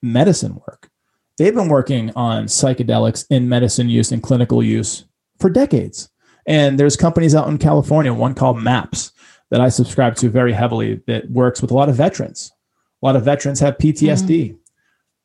medicine 0.01 0.55
work. 0.55 0.89
They've 1.37 1.53
been 1.53 1.69
working 1.69 2.11
on 2.15 2.45
psychedelics 2.45 3.23
in 3.29 3.47
medicine 3.47 3.87
use 3.87 4.11
and 4.11 4.23
clinical 4.23 4.63
use 4.63 5.05
for 5.39 5.51
decades. 5.51 6.09
And 6.47 6.79
there's 6.79 6.97
companies 6.97 7.35
out 7.35 7.47
in 7.49 7.59
California, 7.59 8.11
one 8.11 8.33
called 8.33 8.57
MAPS, 8.57 9.11
that 9.51 9.61
I 9.61 9.69
subscribe 9.69 10.15
to 10.15 10.29
very 10.29 10.51
heavily 10.51 11.01
that 11.05 11.29
works 11.29 11.61
with 11.61 11.69
a 11.69 11.75
lot 11.75 11.87
of 11.87 11.95
veterans. 11.95 12.51
A 13.03 13.05
lot 13.05 13.15
of 13.15 13.23
veterans 13.23 13.59
have 13.59 13.77
PTSD. 13.77 14.49
Mm-hmm. 14.49 14.57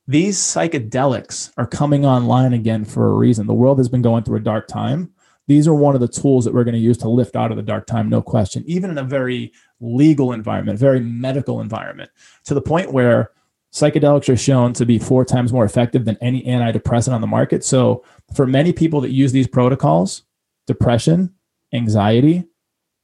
These 0.07 0.37
psychedelics 0.37 1.53
are 1.57 1.67
coming 1.67 2.05
online 2.05 2.53
again 2.53 2.85
for 2.85 3.09
a 3.09 3.15
reason. 3.15 3.47
The 3.47 3.55
world 3.55 3.79
has 3.79 3.89
been 3.89 4.03
going 4.03 4.25
through 4.25 4.37
a 4.37 4.41
dark 4.41 4.69
time 4.69 5.14
these 5.47 5.69
are 5.69 5.75
one 5.75 5.95
of 5.95 6.01
the 6.01 6.09
tools 6.09 6.45
that 6.45 6.55
we're 6.55 6.65
going 6.65 6.75
to 6.75 6.81
use 6.81 6.99
to 6.99 7.09
lift 7.09 7.37
out 7.37 7.51
of 7.51 7.57
the 7.57 7.63
dark 7.63 7.87
time, 7.87 8.09
no 8.09 8.23
question, 8.23 8.65
even 8.67 8.91
in 8.91 8.99
a 8.99 9.05
very 9.05 9.53
legal 9.81 10.33
environment, 10.33 10.79
very 10.79 11.01
medical 11.01 11.61
environment, 11.61 12.11
to 12.45 12.55
the 12.55 12.63
point 12.63 12.93
where 12.93 13.31
psychedelics 13.73 14.33
are 14.33 14.37
shown 14.37 14.73
to 14.73 14.87
be 14.87 14.99
four 14.99 15.25
times 15.25 15.53
more 15.53 15.65
effective 15.65 16.05
than 16.05 16.17
any 16.21 16.43
antidepressant 16.45 17.13
on 17.13 17.21
the 17.21 17.27
market. 17.27 17.65
So, 17.65 18.05
for 18.35 18.47
many 18.47 18.73
people 18.73 19.01
that 19.03 19.11
use 19.11 19.33
these 19.33 19.49
protocols, 19.49 20.23
depression, 20.67 21.35
anxiety, 21.73 22.45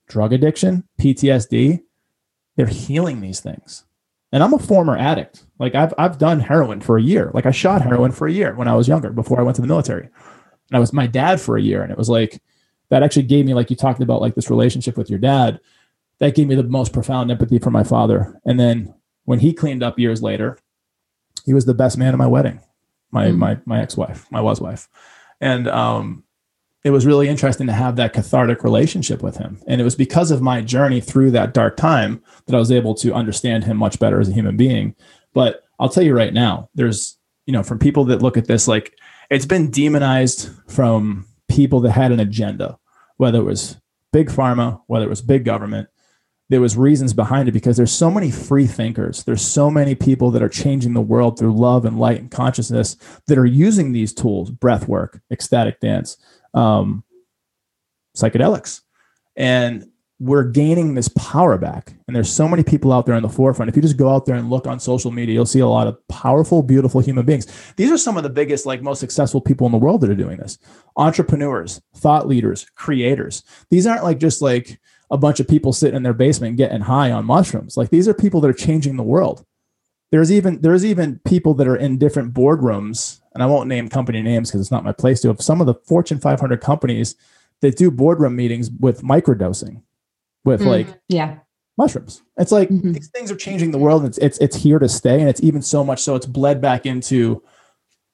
drug 0.09 0.33
addiction, 0.33 0.85
PTSD, 1.01 1.83
they're 2.57 2.67
healing 2.67 3.21
these 3.21 3.41
things. 3.41 3.85
And 4.33 4.43
I'm 4.43 4.55
a 4.55 4.59
former 4.59 4.97
addict. 4.97 5.45
Like 5.59 5.75
I've 5.75 5.93
I've 5.99 6.19
done 6.19 6.41
heroin 6.41 6.81
for 6.81 6.97
a 6.97 7.03
year. 7.03 7.33
Like 7.35 7.47
I 7.47 7.51
shot 7.51 7.83
heroin 7.83 8.13
for 8.13 8.29
a 8.29 8.33
year 8.33 8.55
when 8.55 8.69
I 8.69 8.77
was 8.77 8.87
younger 8.87 9.11
before 9.11 9.41
I 9.41 9.43
went 9.43 9.57
to 9.57 9.63
the 9.63 9.69
military 9.69 10.09
and 10.71 10.77
I 10.77 10.81
was 10.81 10.93
my 10.93 11.07
dad 11.07 11.41
for 11.41 11.57
a 11.57 11.63
year. 11.63 11.83
And 11.83 11.91
it 11.93 11.99
was 11.99 12.09
like, 12.09 12.41
that 12.89 13.03
actually 13.03 13.25
gave 13.25 13.45
me, 13.45 13.55
like 13.55 13.71
you 13.71 13.77
talked 13.77 14.01
about, 14.03 14.21
like 14.21 14.35
this 14.35 14.51
relationship 14.51 14.97
with 14.97 15.11
your 15.11 15.19
dad, 15.19 15.61
that 16.19 16.35
gave 16.35 16.49
me 16.49 16.55
the 16.55 16.63
most 16.63 16.93
profound 16.93 17.31
empathy 17.31 17.59
for 17.59 17.71
my 17.71 17.85
father. 17.85 18.41
And 18.45 18.59
then 18.59 18.95
when 19.25 19.41
he 19.41 19.53
cleaned 19.53 19.83
up 19.83 19.99
years 19.99 20.23
later, 20.23 20.59
he 21.45 21.55
was 21.55 21.67
the 21.67 21.75
best 21.75 21.99
man 21.99 22.15
at 22.15 22.19
my 22.19 22.27
wedding, 22.27 22.61
my, 23.11 23.29
mm 23.29 23.37
my, 23.37 23.59
my 23.65 23.81
ex-wife, 23.81 24.27
my 24.31 24.41
was 24.41 24.61
wife. 24.61 24.89
And, 25.41 25.69
um, 25.69 26.25
it 26.83 26.91
was 26.91 27.05
really 27.05 27.29
interesting 27.29 27.67
to 27.67 27.75
have 27.75 27.97
that 27.97 28.15
cathartic 28.15 28.65
relationship 28.65 29.23
with 29.23 29.37
him. 29.37 29.61
And 29.67 29.81
it 29.81 29.85
was 29.85 29.95
because 29.95 30.31
of 30.31 30.41
my 30.41 30.63
journey 30.63 31.01
through 31.01 31.31
that 31.33 31.53
dark 31.53 31.77
time 31.77 32.23
that 32.47 32.57
I 32.57 32.59
was 32.59 32.73
able 32.73 32.95
to 32.97 33.13
understand 33.13 33.65
him 33.65 33.77
much 33.77 33.99
better 33.99 34.19
as 34.19 34.31
a 34.31 34.33
human 34.33 34.57
being. 34.57 34.95
But 35.35 35.63
I'll 35.79 35.91
tell 35.91 36.03
you 36.03 36.17
right 36.17 36.33
now, 36.33 36.71
there's, 36.75 37.19
you 37.45 37.53
know, 37.53 37.63
from 37.63 37.79
people 37.79 38.07
that 38.07 38.23
look 38.23 38.39
at 38.39 38.47
this 38.47 38.67
like 38.67 38.99
it's 39.31 39.47
been 39.47 39.71
demonized 39.71 40.51
from 40.69 41.27
people 41.49 41.81
that 41.81 41.93
had 41.93 42.13
an 42.13 42.21
agenda, 42.21 42.79
whether 43.17 43.39
it 43.39 43.45
was 43.45 43.77
big 44.13 44.29
pharma, 44.29 44.83
whether 44.89 45.07
it 45.07 45.11
was 45.11 45.23
big 45.23 45.45
government. 45.45 45.89
There 46.49 46.61
was 46.61 46.77
reasons 46.77 47.15
behind 47.15 47.49
it 47.49 47.53
because 47.53 47.77
there's 47.77 47.93
so 47.93 48.11
many 48.11 48.33
free 48.33 48.67
thinkers. 48.67 49.23
There's 49.23 49.43
so 49.43 49.71
many 49.71 49.95
people 49.95 50.33
that 50.33 50.43
are 50.43 50.49
changing 50.49 50.95
the 50.95 51.01
world 51.01 51.39
through 51.39 51.55
love 51.55 51.85
and 51.85 51.99
light 51.99 52.19
and 52.19 52.29
consciousness 52.29 52.97
that 53.29 53.39
are 53.39 53.47
using 53.47 53.93
these 53.93 54.13
tools, 54.13 54.51
breath 54.51 54.89
work, 54.89 55.21
ecstatic 55.31 55.79
dance, 55.79 56.17
um, 56.53 57.05
psychedelics. 58.17 58.81
And 59.37 59.87
we're 60.21 60.45
gaining 60.45 60.95
this 60.95 61.09
power 61.09 61.57
back. 61.57 61.95
And 62.07 62.15
there's 62.15 62.31
so 62.31 62.47
many 62.47 62.63
people 62.63 62.93
out 62.93 63.07
there 63.07 63.15
in 63.15 63.23
the 63.23 63.29
forefront. 63.29 63.71
If 63.71 63.77
you 63.77 63.81
just 63.81 63.97
go 63.97 64.11
out 64.11 64.27
there 64.27 64.37
and 64.37 64.51
look 64.51 64.67
on 64.67 64.79
social 64.79 65.11
media, 65.11 65.33
you'll 65.33 65.47
see 65.47 65.61
a 65.61 65.67
lot 65.67 65.87
of 65.87 65.97
powerful, 66.09 66.63
beautiful 66.63 67.01
human 67.01 67.25
beings. 67.25 67.47
These 67.77 67.91
are 67.91 67.97
some 67.97 68.19
of 68.19 68.23
the 68.23 68.29
biggest, 68.29 68.67
like 68.67 68.83
most 68.83 69.01
successful 69.01 69.41
people 69.41 69.67
in 69.67 69.73
the 69.73 69.79
world 69.79 70.03
that 70.03 70.11
are 70.11 70.15
doing 70.15 70.37
this. 70.37 70.59
Entrepreneurs, 70.97 71.81
thought 71.97 72.29
leaders, 72.29 72.67
creators. 72.75 73.43
These 73.71 73.87
aren't 73.87 74.05
like 74.05 74.19
just 74.19 74.43
like 74.43 74.79
a 75.11 75.17
bunch 75.17 75.41
of 75.41 75.49
people 75.49 75.73
sitting 75.73 75.97
in 75.97 76.03
their 76.03 76.13
basement 76.13 76.59
getting 76.59 76.83
high 76.83 77.11
on 77.11 77.25
mushrooms. 77.25 77.79
Like 77.79 77.89
these 77.89 78.07
are 78.07 78.15
people 78.15 78.43
that 78.43 78.51
are 78.51 78.53
changing 78.53 78.97
the 78.97 79.03
world. 79.03 79.47
There's 80.13 80.31
even 80.31 80.61
there's 80.61 80.85
even 80.85 81.21
people 81.25 81.55
that 81.55 81.69
are 81.69 81.77
in 81.77 81.97
different 81.97 82.35
boardrooms, 82.35 83.21
and 83.33 83.43
I 83.43 83.47
won't 83.47 83.69
name 83.69 83.89
company 83.89 84.21
names 84.21 84.51
because 84.51 84.61
it's 84.61 84.71
not 84.71 84.85
my 84.85 84.93
place 84.93 85.21
to. 85.23 85.31
Of 85.31 85.41
some 85.41 85.61
of 85.63 85.67
the 85.67 85.75
Fortune 85.87 86.19
500 86.19 86.61
companies 86.61 87.15
that 87.61 87.77
do 87.77 87.91
boardroom 87.91 88.37
meetings 88.37 88.71
with 88.71 89.03
microdosing 89.03 89.83
with 90.45 90.61
mm, 90.61 90.67
like 90.67 91.01
yeah 91.09 91.39
mushrooms. 91.77 92.23
It's 92.37 92.53
like 92.53 92.69
mm-hmm. 92.69 92.93
these 92.93 93.09
things 93.09 93.31
are 93.31 93.37
changing 93.37 93.71
the 93.71 93.79
world. 93.79 94.05
it's 94.05 94.19
it's 94.19 94.39
it's 94.39 94.57
here 94.57 94.79
to 94.79 94.89
stay, 94.89 95.21
and 95.21 95.29
it's 95.29 95.43
even 95.43 95.63
so 95.63 95.85
much 95.85 96.01
so 96.01 96.15
it's 96.15 96.27
bled 96.27 96.61
back 96.61 96.87
into 96.87 97.43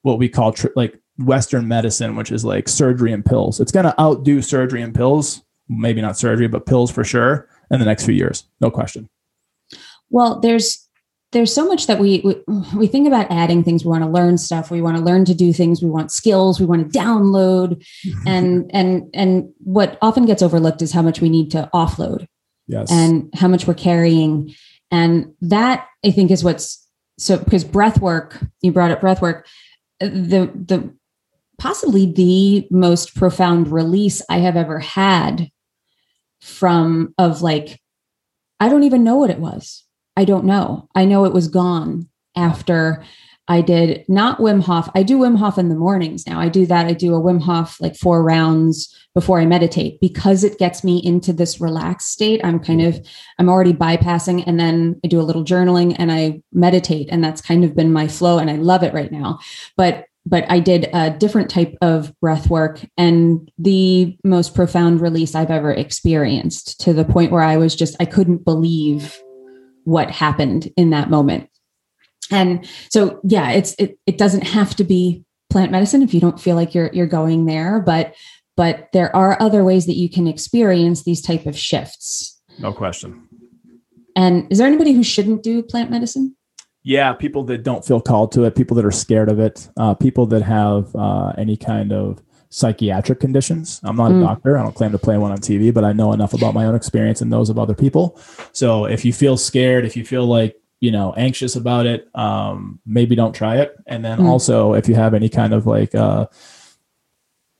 what 0.03 0.19
we 0.19 0.29
call 0.29 0.53
tr- 0.53 0.67
like 0.75 0.99
Western 1.17 1.67
medicine, 1.67 2.15
which 2.15 2.31
is 2.31 2.45
like 2.45 2.69
surgery 2.69 3.11
and 3.11 3.25
pills. 3.25 3.59
It's 3.59 3.71
going 3.71 3.85
to 3.85 3.99
outdo 3.99 4.41
surgery 4.41 4.81
and 4.81 4.93
pills, 4.93 5.43
maybe 5.67 6.01
not 6.01 6.17
surgery, 6.17 6.47
but 6.47 6.65
pills 6.65 6.91
for 6.91 7.03
sure 7.03 7.49
in 7.71 7.79
the 7.79 7.85
next 7.85 8.05
few 8.05 8.13
years, 8.13 8.45
no 8.61 8.71
question. 8.71 9.09
Well, 10.09 10.39
there's 10.39 10.86
there's 11.33 11.53
so 11.53 11.67
much 11.67 11.87
that 11.87 11.99
we, 11.99 12.21
we, 12.23 12.35
we 12.75 12.87
think 12.87 13.05
about 13.05 13.29
adding 13.29 13.63
things. 13.63 13.83
We 13.83 13.91
want 13.91 14.03
to 14.03 14.09
learn 14.09 14.37
stuff. 14.37 14.71
We 14.71 14.81
want 14.81 14.97
to 14.97 15.03
learn 15.03 15.25
to 15.25 15.35
do 15.35 15.51
things. 15.51 15.81
We 15.81 15.89
want 15.89 16.11
skills. 16.11 16.59
We 16.59 16.65
want 16.65 16.91
to 16.91 16.99
download. 16.99 17.85
And 18.25 18.69
and 18.73 19.09
and 19.13 19.53
what 19.59 19.97
often 20.01 20.25
gets 20.25 20.41
overlooked 20.41 20.81
is 20.81 20.91
how 20.91 21.01
much 21.01 21.21
we 21.21 21.29
need 21.29 21.51
to 21.51 21.69
offload 21.73 22.27
yes. 22.67 22.91
and 22.91 23.29
how 23.33 23.47
much 23.47 23.67
we're 23.67 23.73
carrying. 23.73 24.53
And 24.91 25.33
that 25.41 25.87
i 26.05 26.11
think 26.11 26.31
is 26.31 26.43
what's 26.43 26.85
so 27.17 27.37
because 27.37 27.63
breath 27.63 28.01
work 28.01 28.39
you 28.61 28.71
brought 28.71 28.91
up 28.91 29.01
breath 29.01 29.21
work 29.21 29.47
the 29.99 30.51
the 30.53 30.93
possibly 31.57 32.11
the 32.11 32.67
most 32.69 33.15
profound 33.15 33.71
release 33.71 34.21
i 34.29 34.37
have 34.37 34.55
ever 34.55 34.79
had 34.79 35.49
from 36.41 37.13
of 37.17 37.41
like 37.41 37.79
i 38.59 38.69
don't 38.69 38.83
even 38.83 39.03
know 39.03 39.15
what 39.15 39.29
it 39.29 39.39
was 39.39 39.83
I 40.17 40.25
don't 40.25 40.45
know. 40.45 40.89
I 40.95 41.05
know 41.05 41.25
it 41.25 41.33
was 41.33 41.47
gone 41.47 42.09
after 42.35 43.03
I 43.47 43.61
did 43.61 44.03
not 44.09 44.39
Wim 44.39 44.61
Hof. 44.63 44.89
I 44.93 45.03
do 45.03 45.19
Wim 45.19 45.37
Hof 45.37 45.57
in 45.57 45.69
the 45.69 45.75
mornings 45.75 46.27
now. 46.27 46.39
I 46.39 46.49
do 46.49 46.65
that. 46.65 46.87
I 46.87 46.93
do 46.93 47.15
a 47.15 47.21
Wim 47.21 47.41
Hof 47.41 47.79
like 47.79 47.95
four 47.95 48.23
rounds 48.23 48.93
before 49.13 49.39
I 49.39 49.45
meditate 49.45 50.01
because 50.01 50.43
it 50.43 50.59
gets 50.59 50.83
me 50.83 51.01
into 51.03 51.31
this 51.31 51.61
relaxed 51.61 52.11
state. 52.11 52.41
I'm 52.43 52.59
kind 52.59 52.81
of, 52.81 52.99
I'm 53.39 53.47
already 53.47 53.73
bypassing 53.73 54.43
and 54.45 54.59
then 54.59 54.99
I 55.05 55.07
do 55.07 55.21
a 55.21 55.23
little 55.23 55.45
journaling 55.45 55.95
and 55.97 56.11
I 56.11 56.41
meditate. 56.51 57.07
And 57.09 57.23
that's 57.23 57.39
kind 57.39 57.63
of 57.63 57.75
been 57.75 57.93
my 57.93 58.07
flow 58.07 58.37
and 58.37 58.49
I 58.49 58.55
love 58.55 58.83
it 58.83 58.93
right 58.93 59.11
now. 59.11 59.39
But 59.77 60.05
but 60.29 60.43
I 60.51 60.59
did 60.59 60.89
a 60.93 61.09
different 61.09 61.49
type 61.49 61.77
of 61.81 62.13
breath 62.19 62.49
work 62.49 62.81
and 62.97 63.49
the 63.57 64.17
most 64.25 64.53
profound 64.53 64.99
release 64.99 65.35
I've 65.35 65.51
ever 65.51 65.71
experienced 65.71 66.81
to 66.81 66.91
the 66.91 67.05
point 67.05 67.31
where 67.31 67.43
I 67.43 67.55
was 67.55 67.75
just, 67.75 67.95
I 68.01 68.05
couldn't 68.05 68.43
believe 68.43 69.17
what 69.87 70.11
happened 70.11 70.69
in 70.75 70.89
that 70.89 71.09
moment. 71.09 71.49
And 72.29 72.67
so, 72.89 73.21
yeah, 73.23 73.51
it's, 73.51 73.73
it, 73.79 73.97
it 74.05 74.17
doesn't 74.17 74.43
have 74.43 74.75
to 74.75 74.83
be 74.83 75.23
plant 75.49 75.71
medicine 75.71 76.01
if 76.01 76.13
you 76.13 76.19
don't 76.19 76.41
feel 76.41 76.57
like 76.57 76.75
you're, 76.75 76.89
you're 76.91 77.07
going 77.07 77.45
there, 77.45 77.79
but, 77.79 78.13
but 78.57 78.89
there 78.91 79.15
are 79.15 79.41
other 79.41 79.63
ways 79.63 79.85
that 79.85 79.95
you 79.95 80.09
can 80.09 80.27
experience 80.27 81.03
these 81.03 81.21
type 81.21 81.45
of 81.45 81.57
shifts. 81.57 82.37
No 82.59 82.73
question. 82.73 83.29
And 84.13 84.51
is 84.51 84.57
there 84.57 84.67
anybody 84.67 84.91
who 84.91 85.03
shouldn't 85.03 85.41
do 85.41 85.63
plant 85.63 85.89
medicine? 85.89 86.35
Yeah, 86.83 87.13
people 87.13 87.45
that 87.45 87.63
don't 87.63 87.85
feel 87.85 88.01
called 88.01 88.33
to 88.33 88.43
it, 88.43 88.55
people 88.55 88.75
that 88.75 88.83
are 88.83 88.91
scared 88.91 89.29
of 89.29 89.39
it, 89.39 89.69
uh, 89.77 89.93
people 89.93 90.25
that 90.25 90.41
have 90.41 90.93
uh, 90.97 91.31
any 91.37 91.55
kind 91.55 91.93
of 91.93 92.21
psychiatric 92.49 93.19
conditions. 93.19 93.79
I'm 93.83 93.95
not 93.95 94.11
mm. 94.11 94.21
a 94.21 94.25
doctor. 94.25 94.57
I 94.57 94.63
don't 94.63 94.75
claim 94.75 94.91
to 94.91 94.97
play 94.97 95.17
one 95.17 95.31
on 95.31 95.39
TV, 95.39 95.73
but 95.73 95.83
I 95.83 95.93
know 95.93 96.13
enough 96.13 96.33
about 96.33 96.53
my 96.53 96.65
own 96.65 96.75
experience 96.75 97.21
and 97.21 97.31
those 97.31 97.49
of 97.49 97.59
other 97.59 97.75
people. 97.75 98.19
So 98.51 98.85
if 98.85 99.03
you 99.03 99.13
feel 99.13 99.37
scared, 99.37 99.85
if 99.85 99.95
you 99.97 100.05
feel 100.05 100.25
like 100.25 100.59
you 100.79 100.91
know 100.91 101.13
anxious 101.17 101.55
about 101.55 101.85
it, 101.85 102.07
um, 102.15 102.79
maybe 102.85 103.15
don't 103.15 103.33
try 103.33 103.57
it. 103.57 103.75
And 103.85 104.03
then 104.05 104.19
mm. 104.19 104.25
also, 104.25 104.73
if 104.73 104.87
you 104.87 104.95
have 104.95 105.13
any 105.13 105.29
kind 105.29 105.53
of 105.53 105.65
like 105.65 105.93
uh, 105.95 106.27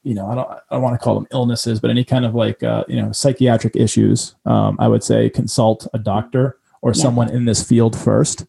you 0.07 0.13
know, 0.13 0.27
I 0.27 0.35
don't, 0.35 0.49
I 0.49 0.59
don't 0.71 0.81
want 0.81 0.97
to 0.97 1.03
call 1.03 1.15
them 1.15 1.27
illnesses, 1.31 1.81
but 1.81 1.89
any 1.89 2.05
kind 2.05 2.23
of 2.23 2.33
like, 2.33 2.63
uh, 2.63 2.85
you 2.87 2.95
know, 2.95 3.11
psychiatric 3.11 3.75
issues, 3.75 4.35
um, 4.45 4.77
I 4.79 4.87
would 4.87 5.03
say 5.03 5.29
consult 5.29 5.85
a 5.93 5.99
doctor 5.99 6.57
or 6.81 6.91
yeah. 6.91 7.01
someone 7.01 7.29
in 7.29 7.43
this 7.43 7.61
field 7.61 7.93
first. 7.97 8.45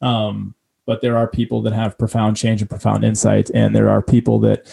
Um, 0.00 0.54
but 0.86 1.02
there 1.02 1.18
are 1.18 1.28
people 1.28 1.60
that 1.62 1.74
have 1.74 1.98
profound 1.98 2.38
change 2.38 2.62
and 2.62 2.70
profound 2.70 3.04
insight, 3.04 3.50
and 3.50 3.76
there 3.76 3.90
are 3.90 4.00
people 4.00 4.38
that, 4.40 4.66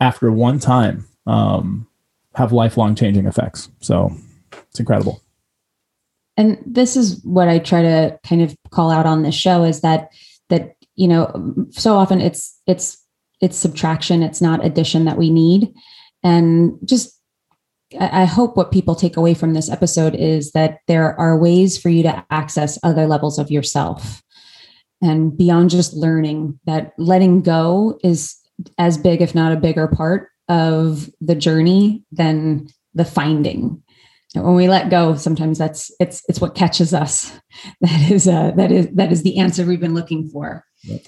after 0.00 0.30
one 0.30 0.58
time, 0.58 1.06
um, 1.26 1.86
have 2.34 2.52
lifelong 2.52 2.94
changing 2.94 3.26
effects. 3.26 3.68
So 3.80 4.12
it's 4.52 4.80
incredible. 4.80 5.22
And 6.36 6.58
this 6.64 6.96
is 6.96 7.20
what 7.24 7.48
I 7.48 7.58
try 7.58 7.82
to 7.82 8.18
kind 8.24 8.42
of 8.42 8.56
call 8.70 8.90
out 8.90 9.06
on 9.06 9.22
this 9.22 9.34
show 9.34 9.64
is 9.64 9.80
that 9.80 10.10
that 10.48 10.76
you 10.94 11.08
know 11.08 11.54
so 11.70 11.96
often 11.96 12.20
it's 12.20 12.60
it's 12.66 13.04
it's 13.40 13.56
subtraction 13.56 14.22
it's 14.22 14.40
not 14.40 14.64
addition 14.64 15.04
that 15.04 15.18
we 15.18 15.30
need 15.30 15.72
and 16.22 16.78
just 16.84 17.14
I 17.98 18.26
hope 18.26 18.56
what 18.56 18.70
people 18.70 18.94
take 18.94 19.16
away 19.16 19.32
from 19.32 19.54
this 19.54 19.70
episode 19.70 20.14
is 20.14 20.52
that 20.52 20.80
there 20.88 21.18
are 21.18 21.38
ways 21.38 21.78
for 21.78 21.88
you 21.88 22.02
to 22.02 22.24
access 22.30 22.78
other 22.82 23.06
levels 23.06 23.38
of 23.38 23.50
yourself 23.50 24.22
and 25.00 25.36
beyond 25.36 25.70
just 25.70 25.94
learning 25.94 26.60
that 26.66 26.92
letting 26.98 27.40
go 27.40 27.98
is 28.04 28.36
as 28.78 28.98
big 28.98 29.22
if 29.22 29.34
not 29.34 29.52
a 29.52 29.56
bigger 29.56 29.88
part 29.88 30.30
of 30.48 31.10
the 31.20 31.34
journey 31.34 32.04
than 32.12 32.68
the 32.94 33.04
finding. 33.04 33.82
When 34.34 34.54
we 34.54 34.68
let 34.68 34.90
go 34.90 35.16
sometimes 35.16 35.58
that's 35.58 35.90
it's 36.00 36.22
it's 36.28 36.40
what 36.40 36.54
catches 36.54 36.92
us. 36.94 37.32
That 37.80 38.10
is 38.10 38.28
uh 38.28 38.52
that 38.56 38.70
is 38.70 38.88
that 38.94 39.10
is 39.10 39.22
the 39.22 39.38
answer 39.38 39.64
we've 39.64 39.80
been 39.80 39.94
looking 39.94 40.28
for. 40.28 40.64
Yep. 40.84 41.02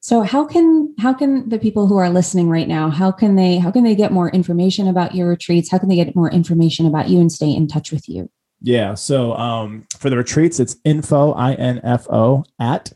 so 0.00 0.22
how 0.22 0.46
can 0.46 0.94
how 0.98 1.12
can 1.12 1.48
the 1.50 1.58
people 1.58 1.86
who 1.86 1.98
are 1.98 2.08
listening 2.08 2.48
right 2.48 2.66
now 2.66 2.88
how 2.88 3.12
can 3.12 3.36
they 3.36 3.58
how 3.58 3.70
can 3.70 3.84
they 3.84 3.94
get 3.94 4.10
more 4.10 4.30
information 4.30 4.88
about 4.88 5.14
your 5.14 5.28
retreats? 5.28 5.70
How 5.70 5.78
can 5.78 5.88
they 5.88 5.96
get 5.96 6.16
more 6.16 6.30
information 6.30 6.86
about 6.86 7.08
you 7.08 7.20
and 7.20 7.30
stay 7.30 7.50
in 7.50 7.66
touch 7.66 7.92
with 7.92 8.08
you? 8.08 8.30
Yeah 8.62 8.94
so 8.94 9.34
um 9.34 9.86
for 9.98 10.08
the 10.08 10.16
retreats 10.16 10.60
it's 10.60 10.76
info 10.84 11.32
i-n-f-o 11.32 12.44
at 12.58 12.92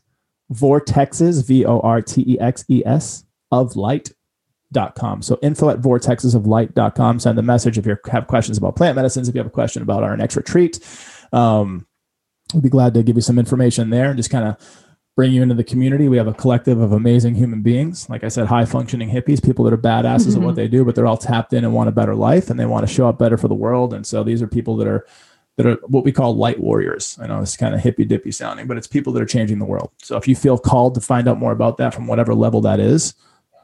vortexes, 0.53 1.47
V 1.47 1.65
O 1.65 1.81
R 1.81 2.03
T 2.03 2.25
E 2.27 2.39
X 2.41 2.65
E 2.69 2.83
S, 2.85 3.25
of 3.51 3.77
light.com. 3.77 5.23
So 5.23 5.39
info 5.43 5.71
at 5.71 5.81
vortexesoflight.com. 5.81 7.21
Send 7.21 7.39
a 7.39 7.43
message 7.43 7.79
if 7.79 7.87
you 7.87 7.97
have 8.11 8.27
questions 8.27 8.59
about 8.59 8.77
plant 8.77 8.97
medicines, 8.97 9.29
if 9.29 9.35
you 9.35 9.41
have 9.41 9.47
a 9.47 9.51
question 9.51 9.83
about 9.83 10.03
our 10.03 10.17
next 10.17 10.37
retreat. 10.37 10.79
Um, 11.33 11.87
we'd 12.55 12.63
be 12.63 12.69
glad 12.69 12.95
to 12.95 13.03
give 13.03 13.17
you 13.17 13.23
some 13.23 13.39
information 13.39 13.91
there 13.91 14.09
and 14.11 14.17
just 14.17 14.31
kind 14.31 14.47
of 14.47 14.57
bring 15.17 15.33
you 15.33 15.43
into 15.43 15.55
the 15.55 15.65
community. 15.65 16.09
We 16.09 16.17
have 16.17 16.29
a 16.29 16.33
collective 16.33 16.81
of 16.81 16.93
amazing 16.93 17.35
human 17.35 17.63
beings. 17.63 18.09
Like 18.09 18.25
I 18.25 18.29
said, 18.29 18.47
high 18.47 18.65
functioning 18.65 19.11
hippies, 19.11 19.45
people 19.45 19.65
that 19.67 19.75
are 19.75 19.79
badasses 19.79 20.29
mm-hmm. 20.29 20.43
at 20.43 20.47
what 20.47 20.55
they 20.55 20.69
do, 20.69 20.85
but 20.85 20.95
they're 20.95 21.07
all 21.07 21.19
tapped 21.19 21.53
in 21.53 21.65
and 21.65 21.75
want 21.75 21.89
a 21.89 21.93
better 21.93 22.15
life 22.15 22.51
and 22.51 22.59
they 22.59 22.67
want 22.67 22.87
to 22.87 22.93
show 22.93 23.09
up 23.09 23.19
better 23.19 23.37
for 23.37 23.49
the 23.49 23.55
world. 23.55 23.93
And 23.93 24.07
so 24.07 24.25
these 24.25 24.41
are 24.41 24.49
people 24.49 24.77
that 24.79 24.89
are 24.89 25.07
that 25.57 25.67
are 25.67 25.75
what 25.89 26.05
we 26.05 26.13
call 26.13 26.37
light 26.37 26.59
warriors. 26.59 27.19
I 27.21 27.27
know 27.27 27.43
it's 27.43 27.57
kind 27.57 27.75
of 27.75 27.83
hippy 27.83 28.05
dippy 28.05 28.33
sounding, 28.33 28.67
but 28.67 28.79
it's 28.79 28.87
people 28.87 29.13
that 29.13 29.23
are 29.23 29.27
changing 29.27 29.59
the 29.59 29.67
world. 29.67 29.91
So 30.01 30.17
if 30.17 30.27
you 30.27 30.35
feel 30.35 30.57
called 30.57 30.95
to 30.95 31.01
find 31.01 31.29
out 31.29 31.39
more 31.39 31.53
about 31.53 31.77
that 31.77 31.93
from 31.93 32.07
whatever 32.07 32.35
level 32.35 32.63
that 32.63 32.81
is, 32.81 33.15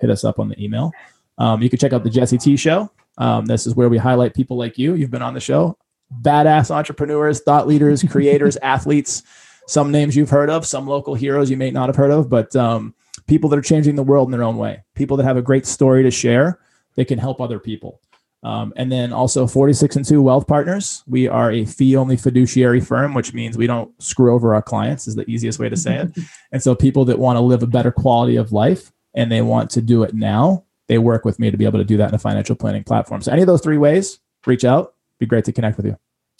hit 0.00 0.10
us 0.10 0.24
up 0.24 0.38
on 0.38 0.48
the 0.48 0.62
email. 0.62 0.92
Um, 1.38 1.62
you 1.62 1.68
can 1.68 1.78
check 1.78 1.92
out 1.92 2.02
the 2.02 2.10
Jesse 2.10 2.38
T 2.38 2.56
Show. 2.56 2.90
Um, 3.18 3.46
this 3.46 3.66
is 3.66 3.74
where 3.74 3.88
we 3.88 3.98
highlight 3.98 4.34
people 4.34 4.56
like 4.56 4.78
you. 4.78 4.94
You've 4.94 5.10
been 5.10 5.22
on 5.22 5.34
the 5.34 5.40
show, 5.40 5.78
badass 6.22 6.70
entrepreneurs, 6.70 7.40
thought 7.40 7.66
leaders, 7.66 8.02
creators, 8.02 8.56
athletes. 8.62 9.22
Some 9.66 9.90
names 9.90 10.14
you've 10.14 10.30
heard 10.30 10.50
of, 10.50 10.66
some 10.66 10.86
local 10.86 11.14
heroes 11.14 11.50
you 11.50 11.56
may 11.56 11.70
not 11.70 11.88
have 11.88 11.96
heard 11.96 12.12
of, 12.12 12.28
but 12.28 12.54
um, 12.54 12.94
people 13.26 13.50
that 13.50 13.58
are 13.58 13.62
changing 13.62 13.96
the 13.96 14.02
world 14.02 14.28
in 14.28 14.32
their 14.32 14.44
own 14.44 14.56
way. 14.56 14.84
People 14.94 15.16
that 15.16 15.24
have 15.24 15.36
a 15.36 15.42
great 15.42 15.66
story 15.66 16.02
to 16.02 16.10
share. 16.10 16.60
They 16.94 17.04
can 17.04 17.18
help 17.18 17.40
other 17.40 17.58
people. 17.58 18.00
Um, 18.42 18.72
and 18.76 18.92
then 18.92 19.12
also 19.12 19.46
46 19.46 19.96
and 19.96 20.04
2 20.04 20.22
Wealth 20.22 20.46
Partners. 20.46 21.02
We 21.08 21.26
are 21.26 21.50
a 21.50 21.64
fee 21.64 21.96
only 21.96 22.16
fiduciary 22.16 22.80
firm, 22.80 23.12
which 23.12 23.34
means 23.34 23.56
we 23.56 23.66
don't 23.66 23.90
screw 24.00 24.32
over 24.32 24.54
our 24.54 24.62
clients, 24.62 25.08
is 25.08 25.16
the 25.16 25.28
easiest 25.28 25.58
way 25.58 25.68
to 25.68 25.76
say 25.76 25.96
it. 25.96 26.16
and 26.52 26.62
so 26.62 26.74
people 26.74 27.04
that 27.06 27.18
want 27.18 27.36
to 27.36 27.40
live 27.40 27.64
a 27.64 27.66
better 27.66 27.90
quality 27.90 28.36
of 28.36 28.52
life 28.52 28.92
and 29.16 29.32
they 29.32 29.38
mm-hmm. 29.38 29.48
want 29.48 29.70
to 29.70 29.82
do 29.82 30.02
it 30.04 30.14
now, 30.14 30.64
they 30.88 30.98
work 30.98 31.24
with 31.24 31.38
me 31.38 31.50
to 31.50 31.56
be 31.56 31.64
able 31.64 31.78
to 31.78 31.84
do 31.84 31.96
that 31.96 32.10
in 32.10 32.14
a 32.14 32.18
financial 32.18 32.54
planning 32.54 32.84
platform. 32.84 33.22
So 33.22 33.32
any 33.32 33.42
of 33.42 33.48
those 33.48 33.60
three 33.60 33.78
ways, 33.78 34.20
reach 34.46 34.64
out. 34.64 34.94
Be 35.18 35.26
great 35.26 35.44
to 35.46 35.52
connect 35.52 35.76
with 35.76 35.86
you. 35.86 35.96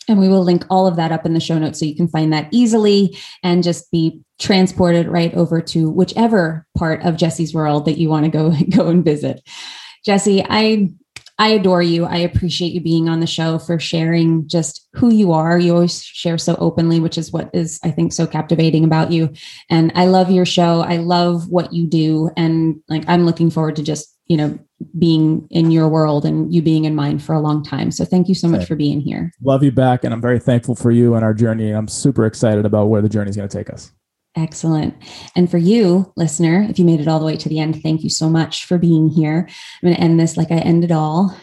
And 0.08 0.20
we 0.20 0.28
will 0.28 0.44
link 0.44 0.64
all 0.70 0.86
of 0.86 0.96
that 0.96 1.10
up 1.10 1.26
in 1.26 1.34
the 1.34 1.40
show 1.40 1.58
notes 1.58 1.80
so 1.80 1.84
you 1.84 1.96
can 1.96 2.06
find 2.06 2.32
that 2.32 2.48
easily 2.52 3.18
and 3.42 3.64
just 3.64 3.90
be 3.90 4.20
transported 4.38 5.08
right 5.08 5.34
over 5.34 5.60
to 5.60 5.90
whichever 5.90 6.64
part 6.76 7.02
of 7.02 7.16
Jesse's 7.16 7.52
world 7.52 7.86
that 7.86 7.98
you 7.98 8.08
want 8.08 8.24
to 8.24 8.30
go 8.30 8.54
go 8.70 8.88
and 8.88 9.04
visit. 9.04 9.42
Jesse, 10.04 10.44
I 10.48 10.92
I 11.38 11.48
adore 11.48 11.82
you. 11.82 12.04
I 12.06 12.16
appreciate 12.16 12.72
you 12.72 12.80
being 12.80 13.08
on 13.08 13.20
the 13.20 13.26
show 13.26 13.58
for 13.58 13.78
sharing 13.78 14.48
just 14.48 14.88
who 14.94 15.12
you 15.12 15.32
are. 15.32 15.58
You 15.58 15.74
always 15.74 16.02
share 16.02 16.38
so 16.38 16.56
openly, 16.58 16.98
which 16.98 17.18
is 17.18 17.30
what 17.30 17.50
is, 17.52 17.78
I 17.84 17.90
think, 17.90 18.12
so 18.12 18.26
captivating 18.26 18.84
about 18.84 19.12
you. 19.12 19.32
And 19.68 19.92
I 19.94 20.06
love 20.06 20.30
your 20.30 20.46
show. 20.46 20.80
I 20.80 20.96
love 20.96 21.48
what 21.48 21.72
you 21.72 21.86
do. 21.86 22.30
And 22.36 22.80
like, 22.88 23.04
I'm 23.06 23.26
looking 23.26 23.50
forward 23.50 23.76
to 23.76 23.82
just, 23.82 24.16
you 24.28 24.36
know, 24.36 24.58
being 24.98 25.46
in 25.50 25.70
your 25.70 25.88
world 25.88 26.24
and 26.24 26.52
you 26.52 26.62
being 26.62 26.84
in 26.86 26.94
mine 26.94 27.18
for 27.18 27.34
a 27.34 27.40
long 27.40 27.62
time. 27.62 27.90
So 27.90 28.04
thank 28.04 28.28
you 28.28 28.34
so 28.34 28.48
much 28.48 28.66
for 28.66 28.74
being 28.74 29.00
here. 29.00 29.30
Love 29.42 29.62
you 29.62 29.72
back. 29.72 30.04
And 30.04 30.14
I'm 30.14 30.20
very 30.22 30.38
thankful 30.38 30.74
for 30.74 30.90
you 30.90 31.14
and 31.14 31.24
our 31.24 31.34
journey. 31.34 31.70
I'm 31.70 31.88
super 31.88 32.24
excited 32.24 32.64
about 32.64 32.86
where 32.86 33.02
the 33.02 33.08
journey 33.08 33.30
is 33.30 33.36
going 33.36 33.48
to 33.48 33.56
take 33.56 33.70
us. 33.70 33.92
Excellent. 34.36 34.94
And 35.34 35.50
for 35.50 35.56
you, 35.56 36.12
listener, 36.14 36.66
if 36.68 36.78
you 36.78 36.84
made 36.84 37.00
it 37.00 37.08
all 37.08 37.18
the 37.18 37.24
way 37.24 37.38
to 37.38 37.48
the 37.48 37.58
end, 37.58 37.82
thank 37.82 38.04
you 38.04 38.10
so 38.10 38.28
much 38.28 38.66
for 38.66 38.76
being 38.76 39.08
here. 39.08 39.48
I'm 39.48 39.86
going 39.86 39.96
to 39.96 40.00
end 40.00 40.20
this 40.20 40.36
like 40.36 40.50
I 40.50 40.56
ended 40.56 40.92
all. 40.92 41.34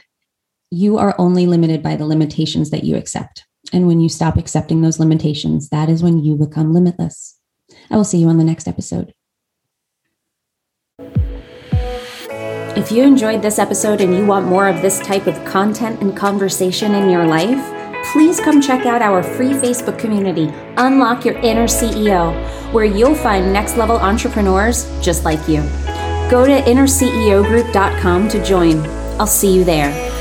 You 0.69 0.99
are 0.99 1.15
only 1.17 1.47
limited 1.47 1.81
by 1.81 1.95
the 1.95 2.05
limitations 2.05 2.69
that 2.69 2.83
you 2.83 2.95
accept. 2.95 3.45
And 3.71 3.87
when 3.87 3.99
you 3.99 4.09
stop 4.09 4.37
accepting 4.37 4.81
those 4.81 4.99
limitations, 4.99 5.69
that 5.69 5.89
is 5.89 6.03
when 6.03 6.23
you 6.23 6.35
become 6.35 6.71
limitless. 6.71 7.39
I 7.89 7.95
will 7.95 8.03
see 8.03 8.19
you 8.19 8.27
on 8.27 8.37
the 8.37 8.43
next 8.43 8.67
episode. 8.67 9.13
If 12.75 12.91
you 12.91 13.03
enjoyed 13.03 13.41
this 13.41 13.57
episode 13.57 14.01
and 14.01 14.15
you 14.15 14.25
want 14.25 14.47
more 14.47 14.67
of 14.67 14.81
this 14.81 14.99
type 14.99 15.25
of 15.25 15.45
content 15.45 16.01
and 16.01 16.15
conversation 16.15 16.93
in 16.93 17.09
your 17.09 17.25
life, 17.25 17.72
please 18.13 18.39
come 18.39 18.61
check 18.61 18.85
out 18.85 19.01
our 19.01 19.23
free 19.23 19.53
Facebook 19.53 19.97
community, 19.97 20.53
Unlock 20.77 21.25
Your 21.25 21.35
Inner 21.39 21.65
CEO, 21.65 22.31
where 22.71 22.85
you'll 22.85 23.15
find 23.15 23.51
next 23.51 23.75
level 23.75 23.97
entrepreneurs 23.97 24.85
just 25.01 25.25
like 25.25 25.39
you. 25.49 25.61
Go 26.29 26.45
to 26.45 26.61
innerceogroup.com 26.61 28.29
to 28.29 28.45
join. 28.45 28.85
I'll 29.19 29.25
see 29.25 29.55
you 29.55 29.63
there. 29.63 30.12